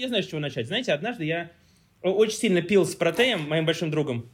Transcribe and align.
я 0.00 0.08
знаю, 0.08 0.22
с 0.22 0.26
чего 0.26 0.40
начать. 0.40 0.66
Знаете, 0.66 0.92
однажды 0.92 1.24
я 1.24 1.50
очень 2.02 2.38
сильно 2.38 2.62
пил 2.62 2.84
с 2.84 2.94
Протеем, 2.94 3.48
моим 3.48 3.66
большим 3.66 3.90
другом. 3.90 4.30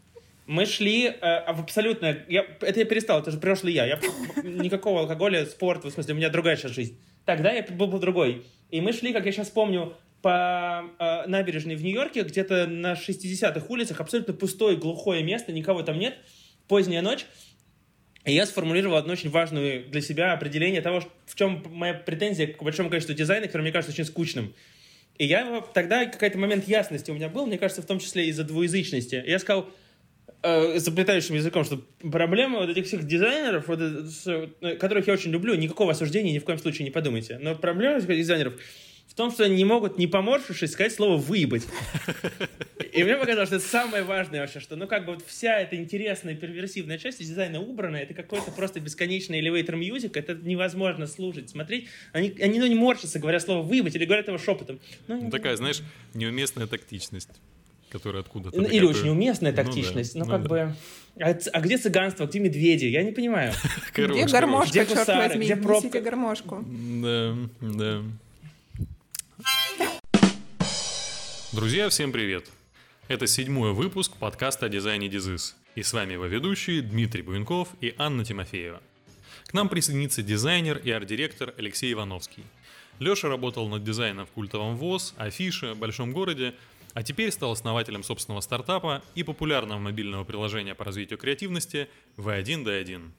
Мы 0.47 0.67
шли 0.67 1.07
э, 1.07 1.53
в 1.53 1.61
абсолютно... 1.61 2.19
Я, 2.29 2.45
это 2.61 2.81
я 2.81 2.85
перестал, 2.85 3.21
это 3.21 3.31
же 3.31 3.39
прошлый 3.39 3.73
я. 3.73 3.87
я. 3.87 4.01
Никакого 4.43 5.01
алкоголя, 5.01 5.47
спорта, 5.47 5.89
в 5.89 5.93
смысле, 5.93 6.15
у 6.15 6.17
меня 6.17 6.31
другая 6.31 6.57
сейчас 6.57 6.73
жизнь. 6.73 6.99
Тогда 7.25 7.53
я 7.53 7.63
был, 7.63 7.87
был 7.87 8.01
другой. 8.01 8.45
И 8.71 8.81
мы 8.81 8.93
шли, 8.93 9.13
как 9.13 9.25
я 9.27 9.33
сейчас 9.33 9.51
помню, 9.51 9.95
по 10.21 10.85
э, 10.99 11.27
набережной 11.27 11.77
в 11.77 11.83
Нью-Йорке, 11.83 12.23
где-то 12.23 12.67
на 12.67 12.95
60-х 12.95 13.67
улицах, 13.69 14.01
абсолютно 14.01 14.35
пустое, 14.35 14.77
глухое 14.77 15.23
место, 15.23 15.53
никого 15.53 15.83
там 15.83 15.99
нет, 15.99 16.17
поздняя 16.69 17.03
ночь. 17.03 17.27
И 18.25 18.33
я 18.33 18.47
сформулировал 18.47 18.97
одно 18.97 19.13
очень 19.13 19.31
важное 19.31 19.83
для 19.83 20.01
себя 20.01 20.33
определение 20.33 20.81
того, 20.81 21.03
в 21.27 21.35
чем 21.35 21.65
моя 21.71 21.95
претензия 21.95 22.47
к 22.47 22.63
большому 22.63 22.89
количеству 22.89 23.15
дизайна, 23.15 23.47
который 23.47 23.63
мне 23.63 23.73
кажется 23.73 23.93
очень 23.93 24.05
скучным. 24.05 24.55
И 25.19 25.27
я 25.27 25.63
тогда 25.75 26.07
какой-то 26.07 26.39
момент 26.39 26.67
ясности 26.67 27.11
у 27.11 27.15
меня 27.15 27.29
был, 27.29 27.47
мне 27.47 27.59
кажется, 27.59 27.83
в 27.83 27.87
том 27.87 27.99
числе 27.99 28.27
из-за 28.29 28.45
двуязычности. 28.45 29.23
Я 29.27 29.39
сказал 29.39 29.69
э, 30.43 30.79
заплетающим 30.79 31.35
языком, 31.35 31.65
что 31.65 31.83
проблема 32.01 32.61
вот 32.61 32.71
этих 32.71 32.87
всех 32.87 33.07
дизайнеров, 33.07 33.69
вот, 33.69 33.79
э, 33.81 34.77
которых 34.77 35.07
я 35.07 35.13
очень 35.13 35.31
люблю, 35.31 35.55
никакого 35.55 35.93
осуждения 35.93 36.33
ни 36.33 36.39
в 36.39 36.45
коем 36.45 36.59
случае 36.59 36.85
не 36.85 36.91
подумайте, 36.91 37.39
но 37.41 37.55
проблема 37.55 37.99
этих 37.99 38.09
дизайнеров 38.09 38.55
в 39.13 39.15
том, 39.15 39.31
что 39.31 39.45
они 39.45 39.57
не 39.57 39.67
могут, 39.67 39.99
не 39.99 40.07
поморщившись, 40.07 40.73
сказать 40.73 40.95
слово 40.95 41.19
«выебать». 41.19 41.67
И 42.95 43.05
мне 43.05 43.15
показалось, 43.17 43.51
что 43.51 43.57
это 43.57 43.67
самое 43.67 44.05
важное 44.05 44.41
вообще, 44.41 44.59
что, 44.59 44.75
ну, 44.75 44.87
как 44.87 45.05
бы 45.05 45.15
вот 45.15 45.25
вся 45.27 45.61
эта 45.61 45.77
интересная 45.77 46.35
перверсивная 46.35 46.97
часть 46.97 47.21
из 47.21 47.29
дизайна 47.29 47.61
убрана, 47.61 47.97
это 47.97 48.15
какой-то 48.15 48.51
просто 48.53 48.81
бесконечный 48.81 49.43
elevator 49.43 49.79
music, 49.79 50.13
это 50.15 50.35
невозможно 50.35 51.07
слушать, 51.07 51.51
смотреть. 51.51 51.89
Они, 52.13 52.35
они 52.41 52.59
ну, 52.59 52.67
не 52.67 52.75
морщатся, 52.75 53.19
говоря 53.19 53.39
слово 53.39 53.61
«выебать» 53.63 53.95
или 53.97 54.07
говорят 54.07 54.29
его 54.29 54.39
шепотом. 54.39 54.81
Ну, 55.09 55.25
ну 55.25 55.31
такая, 55.31 55.57
знаешь, 55.57 55.83
неуместная 56.15 56.67
тактичность 56.67 57.29
которая 57.91 58.23
откуда-то... 58.23 58.59
Ну, 58.59 58.67
или 58.67 58.87
очень 58.87 59.11
уместная 59.11 59.53
тактичность. 59.53 60.15
Ну, 60.15 60.25
да, 60.25 60.39
ну, 60.39 60.39
ну 60.39 60.39
как 60.39 60.49
да. 60.49 60.67
бы... 60.67 60.75
А, 61.23 61.39
а 61.53 61.61
где 61.61 61.77
цыганство, 61.77 62.25
где 62.25 62.41
медведи? 62.41 62.87
Я 62.87 63.03
не 63.03 63.13
понимаю. 63.13 63.53
Где 63.95 64.25
гармошка, 64.25 64.71
где 64.71 64.95
черт 64.95 65.09
возьми? 65.09 65.45
Где 65.45 65.57
пробка? 65.57 66.01
гармошку. 66.01 66.65
Да, 66.67 67.37
да. 67.61 68.03
Друзья, 71.53 71.89
всем 71.89 72.13
привет! 72.13 72.51
Это 73.09 73.27
седьмой 73.27 73.73
выпуск 73.73 74.17
подкаста 74.17 74.67
о 74.67 74.69
дизайне 74.69 75.09
Дизис. 75.09 75.57
И 75.75 75.83
с 75.83 75.93
вами 75.93 76.15
его 76.15 76.27
ведущие 76.27 76.83
Дмитрий 76.83 77.23
Буенков 77.23 77.69
и 77.81 77.95
Анна 77.99 78.25
Тимофеева. 78.25 78.83
К 79.47 79.55
нам 79.55 79.69
присоединится 79.69 80.23
дизайнер 80.23 80.79
и 80.79 80.91
арт-директор 80.91 81.53
Алексей 81.59 81.93
Ивановский. 81.93 82.45
Леша 82.99 83.29
работал 83.29 83.69
над 83.69 83.85
дизайном 83.85 84.27
в 84.27 84.31
культовом 84.31 84.77
ВОЗ, 84.77 85.15
Афише, 85.17 85.75
Большом 85.75 86.13
городе, 86.13 86.55
а 86.95 87.03
теперь 87.03 87.31
стал 87.31 87.53
основателем 87.53 88.03
собственного 88.03 88.41
стартапа 88.41 89.03
и 89.15 89.23
популярного 89.23 89.79
мобильного 89.79 90.25
приложения 90.25 90.75
по 90.75 90.85
развитию 90.85 91.19
креативности 91.19 91.89
V1D1. 92.17 93.11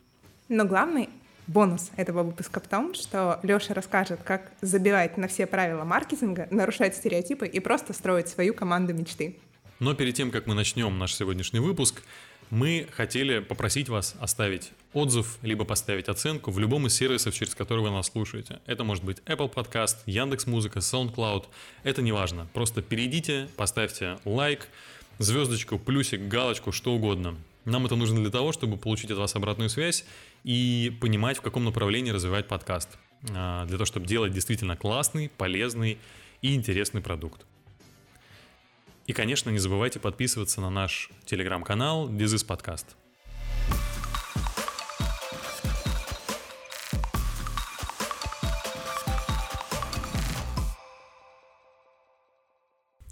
Но 0.49 0.65
главный 0.65 1.09
Бонус 1.47 1.91
этого 1.97 2.23
выпуска 2.23 2.59
в 2.59 2.67
том, 2.67 2.93
что 2.93 3.39
Леша 3.43 3.73
расскажет, 3.73 4.21
как 4.23 4.51
забивать 4.61 5.17
на 5.17 5.27
все 5.27 5.45
правила 5.45 5.83
маркетинга, 5.83 6.47
нарушать 6.51 6.95
стереотипы 6.95 7.47
и 7.47 7.59
просто 7.59 7.93
строить 7.93 8.29
свою 8.29 8.53
команду 8.53 8.93
мечты. 8.93 9.35
Но 9.79 9.93
перед 9.93 10.15
тем, 10.15 10.31
как 10.31 10.47
мы 10.47 10.53
начнем 10.53 10.97
наш 10.97 11.13
сегодняшний 11.13 11.59
выпуск, 11.59 12.01
мы 12.49 12.87
хотели 12.91 13.39
попросить 13.39 13.89
вас 13.89 14.15
оставить 14.19 14.71
отзыв, 14.93 15.39
либо 15.41 15.65
поставить 15.65 16.07
оценку 16.07 16.51
в 16.51 16.59
любом 16.59 16.87
из 16.87 16.93
сервисов, 16.93 17.33
через 17.33 17.55
которые 17.55 17.83
вы 17.83 17.91
нас 17.91 18.07
слушаете. 18.07 18.59
Это 18.65 18.83
может 18.83 19.03
быть 19.03 19.17
Apple 19.25 19.51
Podcast, 19.51 19.97
Яндекс 20.05 20.45
Музыка, 20.45 20.79
SoundCloud. 20.79 21.45
Это 21.83 22.01
не 22.01 22.11
важно. 22.11 22.47
Просто 22.53 22.81
перейдите, 22.81 23.49
поставьте 23.57 24.19
лайк, 24.23 24.67
звездочку, 25.17 25.79
плюсик, 25.79 26.21
галочку, 26.27 26.71
что 26.71 26.93
угодно. 26.93 27.35
Нам 27.65 27.85
это 27.85 27.95
нужно 27.95 28.21
для 28.21 28.29
того, 28.29 28.51
чтобы 28.51 28.77
получить 28.77 29.09
от 29.11 29.17
вас 29.17 29.35
обратную 29.35 29.69
связь 29.69 30.05
и 30.43 30.95
понимать, 31.01 31.37
в 31.37 31.41
каком 31.41 31.63
направлении 31.65 32.11
развивать 32.11 32.47
подкаст. 32.47 32.89
А, 33.31 33.65
для 33.65 33.77
того, 33.77 33.85
чтобы 33.85 34.05
делать 34.05 34.33
действительно 34.33 34.75
классный, 34.75 35.29
полезный 35.29 35.97
и 36.41 36.55
интересный 36.55 37.01
продукт. 37.01 37.45
И, 39.07 39.13
конечно, 39.13 39.49
не 39.49 39.59
забывайте 39.59 39.99
подписываться 39.99 40.61
на 40.61 40.69
наш 40.69 41.09
телеграм-канал 41.25 42.09
Дизис 42.09 42.43
Подкаст. 42.43 42.95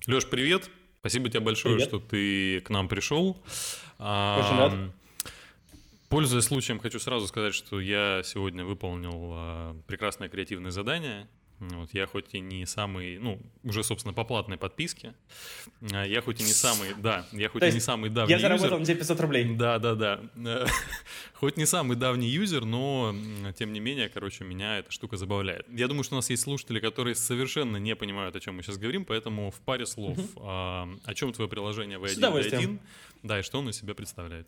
Леш, 0.07 0.25
привет! 0.27 0.69
Спасибо 0.99 1.29
тебе 1.29 1.39
большое, 1.39 1.75
привет. 1.75 1.89
что 1.89 1.99
ты 1.99 2.61
к 2.61 2.69
нам 2.69 2.87
пришел. 2.87 3.41
Очень 3.97 4.57
рад. 4.57 4.73
Пользуясь 6.11 6.43
случаем, 6.43 6.77
хочу 6.77 6.99
сразу 6.99 7.25
сказать, 7.25 7.53
что 7.53 7.79
я 7.79 8.21
сегодня 8.25 8.65
выполнил 8.65 9.31
э, 9.33 9.75
прекрасное 9.87 10.27
креативное 10.27 10.71
задание. 10.71 11.29
Вот, 11.59 11.93
я 11.93 12.05
хоть 12.05 12.33
и 12.33 12.41
не 12.41 12.65
самый, 12.65 13.17
ну, 13.17 13.39
уже, 13.63 13.81
собственно, 13.81 14.13
по 14.13 14.25
платной 14.25 14.57
подписке, 14.57 15.13
а, 15.93 16.03
я 16.03 16.21
хоть 16.21 16.41
и 16.41 16.43
не 16.43 16.51
самый, 16.51 16.95
да, 16.97 17.25
я 17.31 17.47
хоть 17.47 17.61
То 17.61 17.67
и 17.67 17.71
не 17.71 17.79
самый 17.79 18.09
давний 18.09 18.33
Я 18.33 18.39
заработал 18.39 18.79
на 18.79 18.85
тебе 18.85 18.97
500 18.97 19.19
рублей. 19.21 19.55
Да, 19.55 19.79
да, 19.79 19.95
да. 19.95 20.19
Хоть 21.33 21.57
не 21.57 21.65
самый 21.65 21.95
давний 21.95 22.27
юзер, 22.27 22.65
но, 22.65 23.15
тем 23.57 23.71
не 23.71 23.79
менее, 23.79 24.09
короче, 24.09 24.43
меня 24.43 24.79
эта 24.79 24.91
штука 24.91 25.15
забавляет. 25.17 25.65
Я 25.69 25.87
думаю, 25.87 26.03
что 26.03 26.15
у 26.15 26.17
нас 26.17 26.29
есть 26.29 26.43
слушатели, 26.43 26.79
которые 26.79 27.15
совершенно 27.15 27.77
не 27.77 27.95
понимают, 27.95 28.35
о 28.35 28.39
чем 28.39 28.55
мы 28.55 28.63
сейчас 28.63 28.77
говорим, 28.77 29.05
поэтому 29.05 29.51
в 29.51 29.61
паре 29.61 29.85
слов, 29.85 30.17
угу. 30.17 30.41
о, 30.43 31.13
чем 31.13 31.31
твое 31.31 31.49
приложение 31.49 31.99
V1, 31.99 32.79
да, 33.23 33.39
и 33.39 33.43
что 33.43 33.59
оно 33.59 33.69
из 33.69 33.77
себя 33.77 33.93
представляет. 33.93 34.47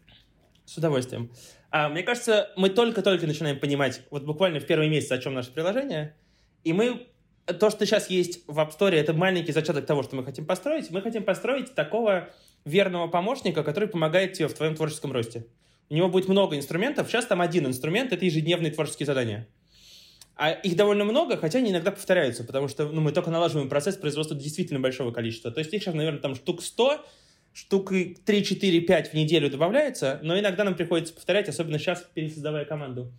С 0.74 0.78
удовольствием. 0.78 1.30
А, 1.70 1.88
мне 1.88 2.02
кажется, 2.02 2.50
мы 2.56 2.68
только-только 2.68 3.28
начинаем 3.28 3.60
понимать, 3.60 4.02
вот 4.10 4.24
буквально 4.24 4.60
в 4.60 4.66
первый 4.66 4.90
месяц, 4.90 5.12
о 5.12 5.20
чем 5.20 5.36
наше 5.36 5.52
приложение, 5.52 6.16
и 6.64 6.74
мы, 6.74 7.06
то, 7.46 7.70
что 7.70 7.86
сейчас 7.86 8.10
есть 8.10 8.44
в 8.48 8.58
App 8.58 8.76
Store, 8.76 8.90
это 8.90 9.14
маленький 9.14 9.52
зачаток 9.52 9.86
того, 9.86 10.02
что 10.02 10.16
мы 10.16 10.24
хотим 10.24 10.48
построить. 10.48 10.90
Мы 10.90 11.04
хотим 11.04 11.22
построить 11.26 11.76
такого 11.76 12.30
верного 12.66 13.08
помощника, 13.08 13.64
который 13.64 13.88
помогает 13.88 14.34
тебе 14.34 14.48
в 14.48 14.56
твоем 14.56 14.74
творческом 14.74 15.12
росте. 15.12 15.46
У 15.92 15.94
него 15.94 16.10
будет 16.10 16.28
много 16.28 16.58
инструментов. 16.58 17.08
Сейчас 17.08 17.28
там 17.28 17.42
один 17.42 17.68
инструмент— 17.68 18.12
это 18.12 18.26
ежедневные 18.26 18.72
творческие 18.72 19.06
задания. 19.06 19.48
А 20.36 20.50
их 20.50 20.76
довольно 20.76 21.04
много, 21.04 21.38
хотя 21.38 21.60
они 21.60 21.70
иногда 21.70 21.92
повторяются, 21.92 22.44
потому 22.44 22.68
что 22.68 22.88
ну, 22.88 23.00
мы 23.00 23.12
только 23.12 23.30
налаживаем 23.30 23.70
процесс 23.70 23.96
производства 23.96 24.36
действительно 24.36 24.80
большого 24.80 25.12
количества. 25.12 25.52
То 25.52 25.60
есть 25.60 25.72
их 25.72 25.84
сейчас, 25.84 25.94
наверное, 25.94 26.20
там 26.20 26.34
штук 26.34 26.64
100, 26.64 27.06
штук 27.54 27.92
3, 28.26 28.44
4, 28.44 28.82
5 28.82 29.12
в 29.12 29.14
неделю 29.14 29.50
добавляется, 29.50 30.20
но 30.24 30.38
иногда 30.38 30.64
нам 30.64 30.76
приходится 30.76 31.14
повторять, 31.14 31.50
особенно 31.50 31.80
сейчас, 31.80 32.06
пересоздавая 32.14 32.66
команду. 32.66 33.12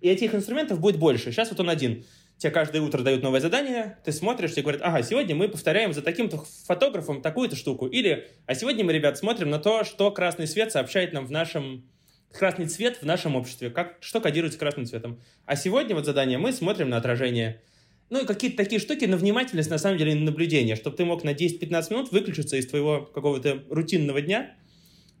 И 0.00 0.08
этих 0.08 0.34
инструментов 0.34 0.80
будет 0.80 0.98
больше. 0.98 1.30
Сейчас 1.32 1.50
вот 1.50 1.60
он 1.60 1.68
один. 1.68 2.04
Тебе 2.38 2.52
каждое 2.52 2.80
утро 2.80 3.02
дают 3.02 3.22
новое 3.22 3.40
задание, 3.40 3.98
ты 4.02 4.12
смотришь, 4.12 4.52
тебе 4.52 4.62
говорят, 4.62 4.80
ага, 4.82 5.02
сегодня 5.02 5.34
мы 5.34 5.48
повторяем 5.48 5.92
за 5.92 6.00
таким-то 6.00 6.42
фотографом 6.66 7.20
такую-то 7.20 7.54
штуку. 7.54 7.86
Или, 7.86 8.28
а 8.46 8.54
сегодня 8.54 8.82
мы, 8.82 8.94
ребят, 8.94 9.18
смотрим 9.18 9.50
на 9.50 9.58
то, 9.58 9.84
что 9.84 10.10
красный 10.10 10.46
свет 10.46 10.72
сообщает 10.72 11.12
нам 11.12 11.26
в 11.26 11.30
нашем 11.30 11.84
красный 12.32 12.66
цвет 12.66 12.98
в 13.02 13.06
нашем 13.06 13.36
обществе, 13.36 13.70
как, 13.70 13.96
что 14.00 14.20
кодируется 14.20 14.58
красным 14.58 14.86
цветом. 14.86 15.20
А 15.46 15.56
сегодня 15.56 15.94
вот 15.94 16.06
задание 16.06 16.38
мы 16.38 16.52
смотрим 16.52 16.88
на 16.88 16.96
отражение. 16.96 17.60
Ну 18.10 18.22
и 18.22 18.26
какие-то 18.26 18.56
такие 18.56 18.80
штуки 18.80 19.04
на 19.04 19.16
внимательность, 19.16 19.70
на 19.70 19.78
самом 19.78 19.96
деле, 19.96 20.14
на 20.16 20.22
наблюдение, 20.22 20.74
чтобы 20.74 20.96
ты 20.96 21.04
мог 21.04 21.22
на 21.22 21.30
10-15 21.32 21.92
минут 21.92 22.12
выключиться 22.12 22.56
из 22.56 22.66
твоего 22.66 23.02
какого-то 23.02 23.62
рутинного 23.70 24.20
дня 24.20 24.54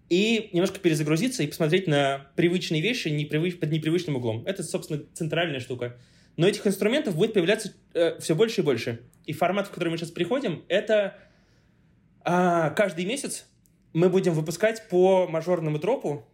и 0.08 0.50
немножко 0.52 0.80
перезагрузиться 0.80 1.44
и 1.44 1.46
посмотреть 1.46 1.86
на 1.86 2.26
привычные 2.34 2.82
вещи 2.82 3.06
непривыч... 3.06 3.60
под 3.60 3.70
непривычным 3.70 4.16
углом. 4.16 4.44
Это, 4.44 4.64
собственно, 4.64 5.02
центральная 5.14 5.60
штука. 5.60 5.96
Но 6.36 6.48
этих 6.48 6.66
инструментов 6.66 7.14
будет 7.14 7.32
появляться 7.32 7.72
э, 7.94 8.18
все 8.18 8.34
больше 8.34 8.62
и 8.62 8.64
больше. 8.64 9.02
И 9.24 9.32
формат, 9.32 9.68
в 9.68 9.70
который 9.70 9.90
мы 9.90 9.96
сейчас 9.96 10.10
приходим, 10.10 10.64
это 10.66 11.16
э, 12.24 12.72
каждый 12.74 13.04
месяц 13.04 13.46
мы 13.92 14.08
будем 14.08 14.32
выпускать 14.32 14.88
по 14.88 15.28
мажорному 15.28 15.78
тропу, 15.78 16.26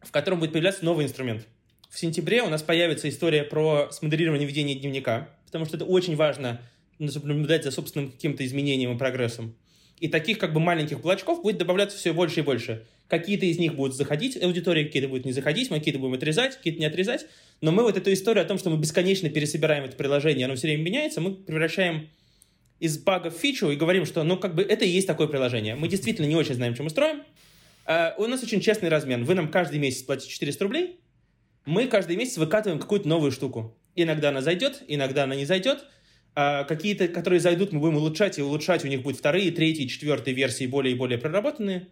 в 0.00 0.10
котором 0.10 0.40
будет 0.40 0.52
появляться 0.52 0.84
новый 0.84 1.04
инструмент. 1.04 1.46
В 1.90 1.98
сентябре 1.98 2.42
у 2.42 2.48
нас 2.48 2.62
появится 2.62 3.08
история 3.08 3.44
про 3.44 3.88
смоделирование 3.90 4.46
ведения 4.46 4.74
дневника, 4.74 5.28
потому 5.50 5.66
что 5.66 5.76
это 5.76 5.84
очень 5.84 6.14
важно 6.14 6.60
наблюдать 7.00 7.64
за 7.64 7.72
собственным 7.72 8.12
каким-то 8.12 8.46
изменением 8.46 8.94
и 8.94 8.98
прогрессом. 8.98 9.56
И 9.98 10.08
таких 10.08 10.38
как 10.38 10.52
бы 10.52 10.60
маленьких 10.60 11.00
блочков 11.00 11.42
будет 11.42 11.58
добавляться 11.58 11.98
все 11.98 12.12
больше 12.12 12.40
и 12.40 12.42
больше. 12.42 12.86
Какие-то 13.08 13.46
из 13.46 13.58
них 13.58 13.74
будут 13.74 13.96
заходить 13.96 14.40
аудитории, 14.40 14.84
какие-то 14.84 15.08
будут 15.08 15.26
не 15.26 15.32
заходить, 15.32 15.70
мы 15.70 15.78
какие-то 15.78 15.98
будем 15.98 16.14
отрезать, 16.14 16.56
какие-то 16.56 16.78
не 16.78 16.86
отрезать. 16.86 17.26
Но 17.60 17.72
мы 17.72 17.82
вот 17.82 17.96
эту 17.96 18.12
историю 18.12 18.44
о 18.44 18.46
том, 18.46 18.58
что 18.58 18.70
мы 18.70 18.78
бесконечно 18.78 19.28
пересобираем 19.28 19.84
это 19.84 19.96
приложение, 19.96 20.46
оно 20.46 20.54
все 20.54 20.68
время 20.68 20.82
меняется, 20.82 21.20
мы 21.20 21.34
превращаем 21.34 22.08
из 22.78 22.96
бага 22.98 23.30
в 23.30 23.34
фичу 23.34 23.70
и 23.70 23.76
говорим, 23.76 24.06
что 24.06 24.22
ну 24.22 24.38
как 24.38 24.54
бы 24.54 24.62
это 24.62 24.84
и 24.84 24.88
есть 24.88 25.08
такое 25.08 25.26
приложение. 25.26 25.74
Мы 25.74 25.88
действительно 25.88 26.26
не 26.26 26.36
очень 26.36 26.54
знаем, 26.54 26.74
что 26.74 26.84
мы 26.84 26.90
строим. 26.90 27.22
Uh, 27.86 28.12
у 28.18 28.26
нас 28.26 28.42
очень 28.42 28.60
честный 28.60 28.88
размен. 28.88 29.24
Вы 29.24 29.34
нам 29.34 29.50
каждый 29.50 29.80
месяц 29.80 30.02
платите 30.02 30.30
400 30.30 30.64
рублей, 30.64 31.00
мы 31.66 31.88
каждый 31.88 32.16
месяц 32.16 32.38
выкатываем 32.38 32.80
какую-то 32.80 33.08
новую 33.08 33.32
штуку. 33.32 33.76
Иногда 33.96 34.30
она 34.30 34.40
зайдет, 34.40 34.82
иногда 34.88 35.24
она 35.24 35.34
не 35.34 35.44
зайдет. 35.44 35.84
А 36.34 36.64
какие-то, 36.64 37.08
которые 37.08 37.40
зайдут, 37.40 37.72
мы 37.72 37.80
будем 37.80 37.96
улучшать, 37.96 38.38
и 38.38 38.42
улучшать 38.42 38.84
у 38.84 38.88
них 38.88 39.02
будет 39.02 39.16
вторые, 39.16 39.50
третьи, 39.50 39.86
четвертые 39.86 40.34
версии 40.34 40.66
более 40.66 40.94
и 40.94 40.96
более 40.96 41.18
проработанные. 41.18 41.88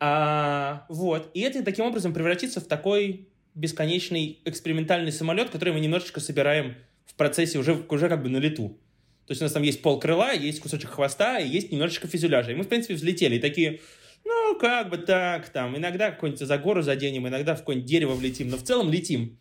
А, 0.00 0.86
вот. 0.88 1.30
И 1.34 1.40
это 1.40 1.62
таким 1.62 1.84
образом 1.84 2.14
превратится 2.14 2.60
в 2.60 2.64
такой 2.64 3.28
бесконечный 3.54 4.40
экспериментальный 4.44 5.12
самолет, 5.12 5.50
который 5.50 5.72
мы 5.72 5.80
немножечко 5.80 6.20
собираем 6.20 6.76
в 7.06 7.14
процессе 7.14 7.58
уже, 7.58 7.74
уже 7.88 8.08
как 8.08 8.22
бы 8.22 8.28
на 8.28 8.38
лету. 8.38 8.78
То 9.26 9.32
есть 9.32 9.42
у 9.42 9.44
нас 9.44 9.52
там 9.52 9.62
есть 9.62 9.82
пол 9.82 10.00
крыла, 10.00 10.32
есть 10.32 10.60
кусочек 10.60 10.90
хвоста, 10.90 11.38
и 11.38 11.48
есть 11.48 11.70
немножечко 11.70 12.08
фюзеляжа. 12.08 12.52
И 12.52 12.54
мы, 12.54 12.64
в 12.64 12.68
принципе, 12.68 12.94
взлетели. 12.94 13.36
И 13.36 13.40
такие, 13.40 13.80
ну, 14.24 14.58
как 14.58 14.88
бы 14.88 14.96
так, 14.96 15.48
там, 15.50 15.76
иногда 15.76 16.10
какой-нибудь 16.10 16.40
за 16.40 16.56
гору 16.56 16.80
заденем, 16.80 17.28
иногда 17.28 17.54
в 17.54 17.58
какое-нибудь 17.58 17.88
дерево 17.88 18.14
влетим, 18.14 18.48
но 18.48 18.56
в 18.56 18.62
целом 18.62 18.90
летим. 18.90 19.38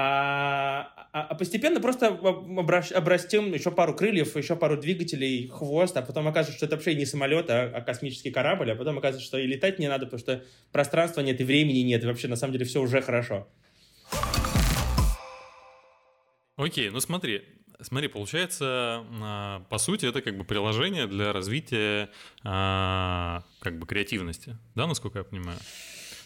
А, 0.00 1.08
а, 1.12 1.22
а 1.22 1.34
постепенно 1.34 1.78
просто 1.78 2.08
обрастем 2.08 3.52
еще 3.52 3.70
пару 3.70 3.94
крыльев, 3.94 4.34
еще 4.34 4.56
пару 4.56 4.78
двигателей, 4.78 5.48
хвост, 5.48 5.94
а 5.96 6.02
потом 6.02 6.26
окажется, 6.26 6.56
что 6.56 6.66
это 6.66 6.76
вообще 6.76 6.94
не 6.94 7.04
самолет, 7.04 7.50
а, 7.50 7.70
а 7.74 7.80
космический 7.82 8.30
корабль, 8.30 8.72
а 8.72 8.76
потом 8.76 8.96
окажется, 8.96 9.24
что 9.24 9.38
и 9.38 9.46
летать 9.46 9.78
не 9.78 9.88
надо, 9.88 10.06
потому 10.06 10.20
что 10.20 10.42
пространства 10.72 11.20
нет, 11.20 11.38
и 11.40 11.44
времени 11.44 11.80
нет, 11.80 12.02
и 12.02 12.06
вообще 12.06 12.28
на 12.28 12.36
самом 12.36 12.54
деле 12.54 12.64
все 12.64 12.80
уже 12.80 13.02
хорошо. 13.02 13.46
Окей, 16.56 16.90
ну 16.90 17.00
смотри, 17.00 17.42
Смотри, 17.82 18.08
получается, 18.08 19.06
а, 19.22 19.64
по 19.70 19.78
сути, 19.78 20.04
это 20.04 20.20
как 20.20 20.36
бы 20.36 20.44
приложение 20.44 21.06
для 21.06 21.32
развития 21.32 22.10
а, 22.44 23.42
как 23.60 23.78
бы 23.78 23.86
креативности, 23.86 24.58
да, 24.74 24.86
насколько 24.86 25.18
я 25.18 25.24
понимаю? 25.24 25.58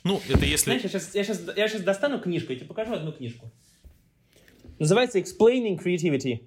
Ну, 0.02 0.20
это 0.28 0.44
если... 0.44 0.64
Знаешь, 0.64 0.82
я 0.82 0.88
сейчас, 0.88 1.14
я, 1.14 1.24
сейчас, 1.24 1.40
я 1.56 1.68
сейчас 1.68 1.82
достану 1.82 2.20
книжку, 2.20 2.52
я 2.52 2.58
тебе 2.58 2.68
покажу 2.68 2.92
одну 2.92 3.12
книжку. 3.12 3.50
Называется 4.78 5.18
Explaining 5.18 5.82
Creativity. 5.82 6.46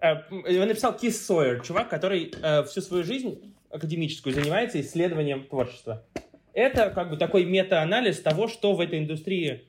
Э, 0.00 0.16
его 0.50 0.64
написал 0.64 0.96
Кис 0.96 1.24
Сойер, 1.24 1.62
чувак, 1.62 1.88
который 1.88 2.32
э, 2.40 2.64
всю 2.64 2.80
свою 2.80 3.04
жизнь 3.04 3.54
академическую 3.70 4.34
занимается 4.34 4.80
исследованием 4.80 5.44
творчества. 5.44 6.06
Это 6.52 6.90
как 6.90 7.10
бы 7.10 7.16
такой 7.16 7.44
мета-анализ 7.44 8.20
того, 8.20 8.48
что 8.48 8.74
в 8.74 8.80
этой 8.80 8.98
индустрии 8.98 9.68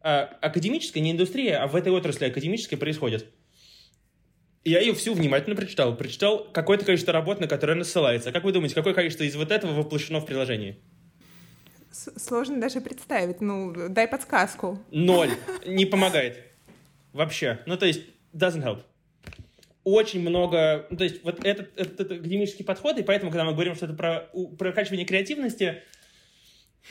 а, 0.00 0.30
академическая, 0.40 1.02
не 1.02 1.12
индустрия, 1.12 1.62
а 1.62 1.66
в 1.66 1.74
этой 1.74 1.92
отрасли 1.92 2.26
академической 2.26 2.76
происходит. 2.76 3.26
Я 4.64 4.80
ее 4.80 4.94
всю 4.94 5.14
внимательно 5.14 5.56
прочитал. 5.56 5.96
Прочитал 5.96 6.44
какое-то 6.52 6.84
количество 6.84 7.12
работ, 7.12 7.40
на 7.40 7.48
которые 7.48 7.74
она 7.74 7.84
ссылается. 7.84 8.32
Как 8.32 8.44
вы 8.44 8.52
думаете, 8.52 8.74
какое 8.74 8.94
количество 8.94 9.24
из 9.24 9.34
вот 9.34 9.50
этого 9.50 9.72
воплощено 9.72 10.20
в 10.20 10.26
приложении? 10.26 10.78
Сложно 11.90 12.60
даже 12.60 12.80
представить. 12.80 13.40
Ну, 13.40 13.74
дай 13.88 14.06
подсказку. 14.06 14.78
Ноль. 14.90 15.30
Не 15.66 15.86
помогает. 15.86 16.47
Вообще. 17.18 17.58
Ну, 17.66 17.76
то 17.76 17.84
есть, 17.84 18.04
doesn't 18.32 18.62
help. 18.62 18.82
Очень 19.82 20.20
много... 20.20 20.86
Ну, 20.88 20.96
то 20.96 21.02
есть, 21.02 21.24
вот 21.24 21.44
этот, 21.44 21.76
этот, 21.76 22.00
этот 22.00 22.18
академический 22.20 22.64
подход, 22.64 22.96
и 22.96 23.02
поэтому, 23.02 23.32
когда 23.32 23.44
мы 23.44 23.54
говорим 23.54 23.74
что 23.74 23.86
это 23.86 23.94
про 23.94 24.30
прокачивание 24.56 25.04
креативности, 25.04 25.82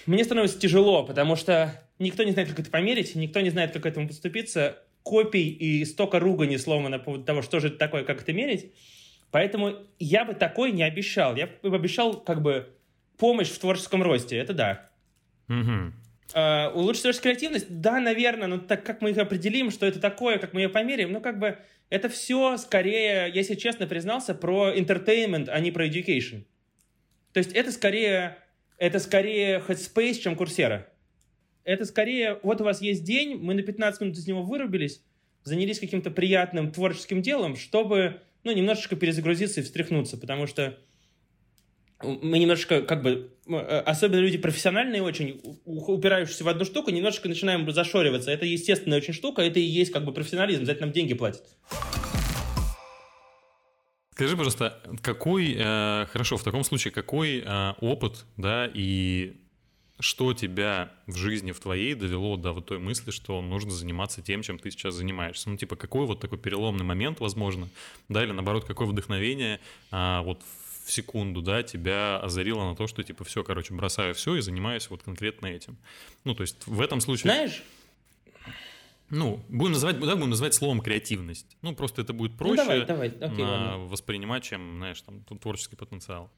мне 0.06 0.26
становится 0.26 0.60
тяжело, 0.60 1.06
потому 1.06 1.38
что 1.38 1.82
никто 1.98 2.24
не 2.24 2.34
знает, 2.34 2.50
как 2.50 2.60
это 2.60 2.70
померить, 2.70 3.16
никто 3.16 3.40
не 3.40 3.52
знает, 3.52 3.72
как 3.72 3.84
к 3.84 3.86
этому 3.86 4.10
подступиться. 4.10 4.84
Копий 5.02 5.48
и 5.48 5.86
столько 5.86 6.20
ругани 6.20 6.58
сломано 6.58 7.00
по 7.00 7.06
поводу 7.06 7.24
того, 7.24 7.42
что 7.42 7.62
же 7.62 7.68
это 7.68 7.78
такое, 7.78 8.04
как 8.04 8.22
это 8.22 8.34
мерить. 8.34 8.74
Поэтому 9.32 9.76
я 9.98 10.26
бы 10.26 10.34
такой 10.34 10.74
не 10.74 10.84
обещал. 10.84 11.38
Я 11.38 11.48
бы 11.48 11.74
обещал 11.74 12.20
как 12.20 12.42
бы 12.42 12.68
помощь 13.18 13.48
в 13.48 13.60
творческом 13.60 14.04
росте. 14.04 14.36
Это 14.36 14.54
да. 14.54 14.90
Угу. 15.48 15.94
Uh, 16.34 16.74
улучшить 16.74 17.04
творческую 17.04 17.36
креативность? 17.36 17.68
Да, 17.70 18.00
наверное, 18.02 18.48
но 18.48 18.58
так 18.58 18.84
как 18.86 19.02
мы 19.02 19.12
их 19.12 19.18
определим, 19.18 19.72
что 19.72 19.86
это 19.86 20.00
такое, 20.00 20.40
как 20.40 20.54
мы 20.54 20.62
ее 20.62 20.70
померяем, 20.70 21.14
ну, 21.14 21.22
как 21.22 21.40
бы, 21.40 21.58
это 21.90 22.10
все 22.10 22.58
скорее, 22.58 23.32
если 23.34 23.56
честно 23.56 23.88
признался, 23.88 24.36
про 24.36 24.74
entertainment, 24.76 25.48
а 25.50 25.60
не 25.62 25.72
про 25.72 25.88
education. 25.88 26.44
То 27.32 27.38
есть 27.38 27.54
это 27.54 27.72
скорее 27.72 28.38
это 28.78 29.00
скорее 29.00 29.64
Headspace, 29.68 30.20
чем 30.20 30.36
Курсера. 30.36 30.88
Это 31.64 31.84
скорее, 31.86 32.40
вот 32.44 32.62
у 32.62 32.64
вас 32.64 32.82
есть 32.82 33.04
день, 33.04 33.36
мы 33.38 33.54
на 33.56 33.64
15 33.64 34.02
минут 34.02 34.18
из 34.18 34.28
него 34.28 34.44
вырубились, 34.44 35.04
занялись 35.44 35.80
каким-то 35.80 36.12
приятным 36.12 36.72
творческим 36.72 37.22
делом, 37.22 37.56
чтобы, 37.56 38.22
ну, 38.44 38.54
немножечко 38.54 38.96
перезагрузиться 38.96 39.60
и 39.60 39.64
встряхнуться, 39.64 40.18
потому 40.18 40.48
что 40.48 40.78
мы 42.02 42.38
немножко, 42.38 42.82
как 42.82 43.02
бы, 43.02 43.32
особенно 43.48 44.20
люди 44.20 44.38
профессиональные 44.38 45.02
очень, 45.02 45.42
упирающиеся 45.66 46.44
в 46.44 46.48
одну 46.48 46.64
штуку, 46.64 46.92
немножечко 46.92 47.28
начинаем 47.28 47.70
зашориваться. 47.72 48.30
Это 48.30 48.46
естественная 48.46 49.00
очень 49.00 49.14
штука, 49.14 49.42
это 49.42 49.60
и 49.60 49.64
есть 49.64 49.92
как 49.92 50.06
бы 50.06 50.12
профессионализм, 50.14 50.66
за 50.66 50.74
это 50.74 50.82
нам 50.82 50.92
деньги 50.92 51.14
платят. 51.14 51.44
Скажи, 54.14 54.36
пожалуйста, 54.36 54.82
какой, 55.02 55.56
э, 55.58 56.06
хорошо, 56.12 56.38
в 56.38 56.44
таком 56.44 56.64
случае, 56.64 56.92
какой 56.92 57.44
э, 57.46 57.74
опыт, 57.82 58.26
да, 58.36 58.70
и 58.74 59.38
что 60.00 60.34
тебя 60.34 60.92
в 61.06 61.16
жизни 61.16 61.52
в 61.52 61.60
твоей 61.60 61.96
довело 61.96 62.36
до 62.36 62.52
вот 62.52 62.66
той 62.68 62.80
мысли, 62.80 63.12
что 63.12 63.42
нужно 63.42 63.72
заниматься 63.72 64.22
тем, 64.22 64.42
чем 64.42 64.60
ты 64.60 64.70
сейчас 64.72 64.96
занимаешься? 64.96 65.50
Ну, 65.50 65.58
типа, 65.58 65.76
какой 65.76 66.06
вот 66.06 66.20
такой 66.20 66.38
переломный 66.38 66.84
момент, 66.84 67.20
возможно, 67.20 67.70
да, 68.10 68.24
или 68.24 68.32
наоборот, 68.32 68.66
какое 68.66 68.88
вдохновение 68.88 69.60
вот 69.92 70.44
в 70.44 70.67
секунду, 70.90 71.42
да, 71.42 71.64
тебя 71.64 72.18
озарило 72.20 72.70
на 72.70 72.76
то, 72.76 72.88
что, 72.88 73.04
типа, 73.04 73.24
все, 73.24 73.44
короче, 73.44 73.74
бросаю 73.74 74.14
все 74.14 74.36
и 74.36 74.42
занимаюсь 74.42 74.90
вот 74.90 75.04
конкретно 75.04 75.48
этим. 75.48 75.78
Ну, 76.24 76.36
то 76.36 76.42
есть 76.42 76.66
в 76.68 76.82
этом 76.82 77.02
случае... 77.02 77.32
Знаешь, 77.32 77.64
ну, 79.10 79.40
будем 79.48 79.74
называть, 79.74 80.00
да, 80.00 80.16
будем 80.16 80.32
называть 80.32 80.54
словом 80.54 80.82
креативность. 80.82 81.58
Ну, 81.62 81.74
просто 81.74 82.02
это 82.02 82.12
будет 82.12 82.38
проще 82.38 82.52
ну, 82.52 82.58
давай, 82.58 82.86
давай. 82.86 83.08
Окей, 83.08 83.46
на, 83.46 83.78
воспринимать, 83.78 84.44
чем, 84.44 84.78
знаешь, 84.78 85.02
там, 85.02 85.24
творческий 85.40 85.78
потенциал. 85.78 86.30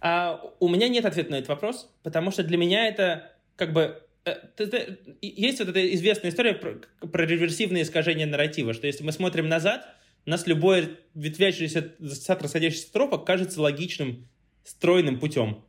А, 0.00 0.40
у 0.60 0.68
меня 0.68 0.88
нет 0.88 1.06
ответа 1.06 1.30
на 1.30 1.36
этот 1.36 1.48
вопрос, 1.48 1.90
потому 2.02 2.30
что 2.30 2.42
для 2.42 2.58
меня 2.58 2.86
это 2.86 3.32
как 3.56 3.72
бы 3.72 4.02
э, 4.26 4.34
есть 5.22 5.58
вот 5.60 5.68
эта 5.68 5.94
известная 5.94 6.30
история 6.30 6.52
про, 6.52 6.74
про 7.06 7.24
реверсивное 7.24 7.82
искажение 7.82 8.26
нарратива, 8.26 8.74
что 8.74 8.86
если 8.86 9.02
мы 9.02 9.12
смотрим 9.12 9.48
назад, 9.48 9.95
нас 10.30 10.46
любой 10.46 10.98
ветвящийся 11.14 11.94
сад 12.10 12.42
расходящийся 12.42 12.92
тропок 12.92 13.26
кажется 13.26 13.60
логичным, 13.60 14.28
стройным 14.64 15.18
путем 15.18 15.64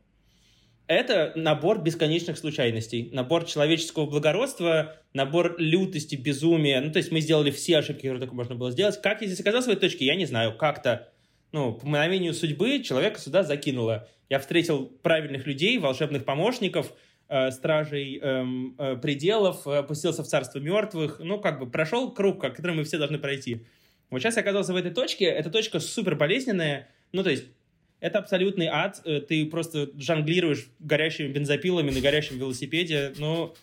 это 0.88 1.32
набор 1.36 1.82
бесконечных 1.82 2.38
случайностей, 2.38 3.10
набор 3.12 3.44
человеческого 3.44 4.06
благородства, 4.06 4.96
набор 5.12 5.54
лютости, 5.58 6.16
безумия. 6.16 6.80
Ну, 6.80 6.90
то 6.90 6.96
есть 6.96 7.12
мы 7.12 7.20
сделали 7.20 7.50
все 7.50 7.78
ошибки, 7.78 8.00
которые 8.00 8.20
только 8.20 8.34
можно 8.34 8.54
было 8.54 8.70
сделать. 8.70 9.00
Как 9.02 9.20
я 9.20 9.26
здесь 9.26 9.40
оказался 9.40 9.68
в 9.68 9.72
этой 9.72 9.90
точке, 9.90 10.06
я 10.06 10.16
не 10.16 10.24
знаю. 10.24 10.56
Как-то, 10.56 11.12
ну, 11.52 11.74
по 11.74 11.86
мгновению 11.86 12.32
судьбы 12.32 12.82
человека 12.82 13.20
сюда 13.20 13.42
закинуло. 13.42 14.08
Я 14.30 14.38
встретил 14.38 14.86
правильных 14.86 15.46
людей, 15.46 15.78
волшебных 15.78 16.24
помощников, 16.24 16.94
э, 17.28 17.50
стражей 17.50 18.18
э, 18.20 18.44
э, 18.78 18.96
пределов, 18.96 19.66
опустился 19.66 20.22
в 20.22 20.26
царство 20.26 20.58
мертвых. 20.58 21.20
Ну, 21.22 21.38
как 21.38 21.60
бы 21.60 21.70
прошел 21.70 22.10
круг, 22.12 22.40
который 22.40 22.74
мы 22.74 22.84
все 22.84 22.96
должны 22.96 23.18
пройти. 23.18 23.66
Вот 24.10 24.20
сейчас 24.20 24.36
я 24.36 24.42
оказался 24.42 24.72
в 24.72 24.76
этой 24.76 24.90
точке. 24.90 25.26
Эта 25.26 25.50
точка 25.50 25.80
супер 25.80 26.16
болезненная. 26.16 26.88
Ну, 27.12 27.22
то 27.22 27.30
есть 27.30 27.44
это 28.00 28.18
абсолютный 28.18 28.66
ад. 28.66 29.00
Э, 29.04 29.20
ты 29.20 29.46
просто 29.46 29.90
жонглируешь 29.98 30.68
горящими 30.78 31.28
бензопилами 31.28 31.90
на 31.90 32.00
горящем 32.00 32.38
велосипеде. 32.38 33.12
Но 33.18 33.54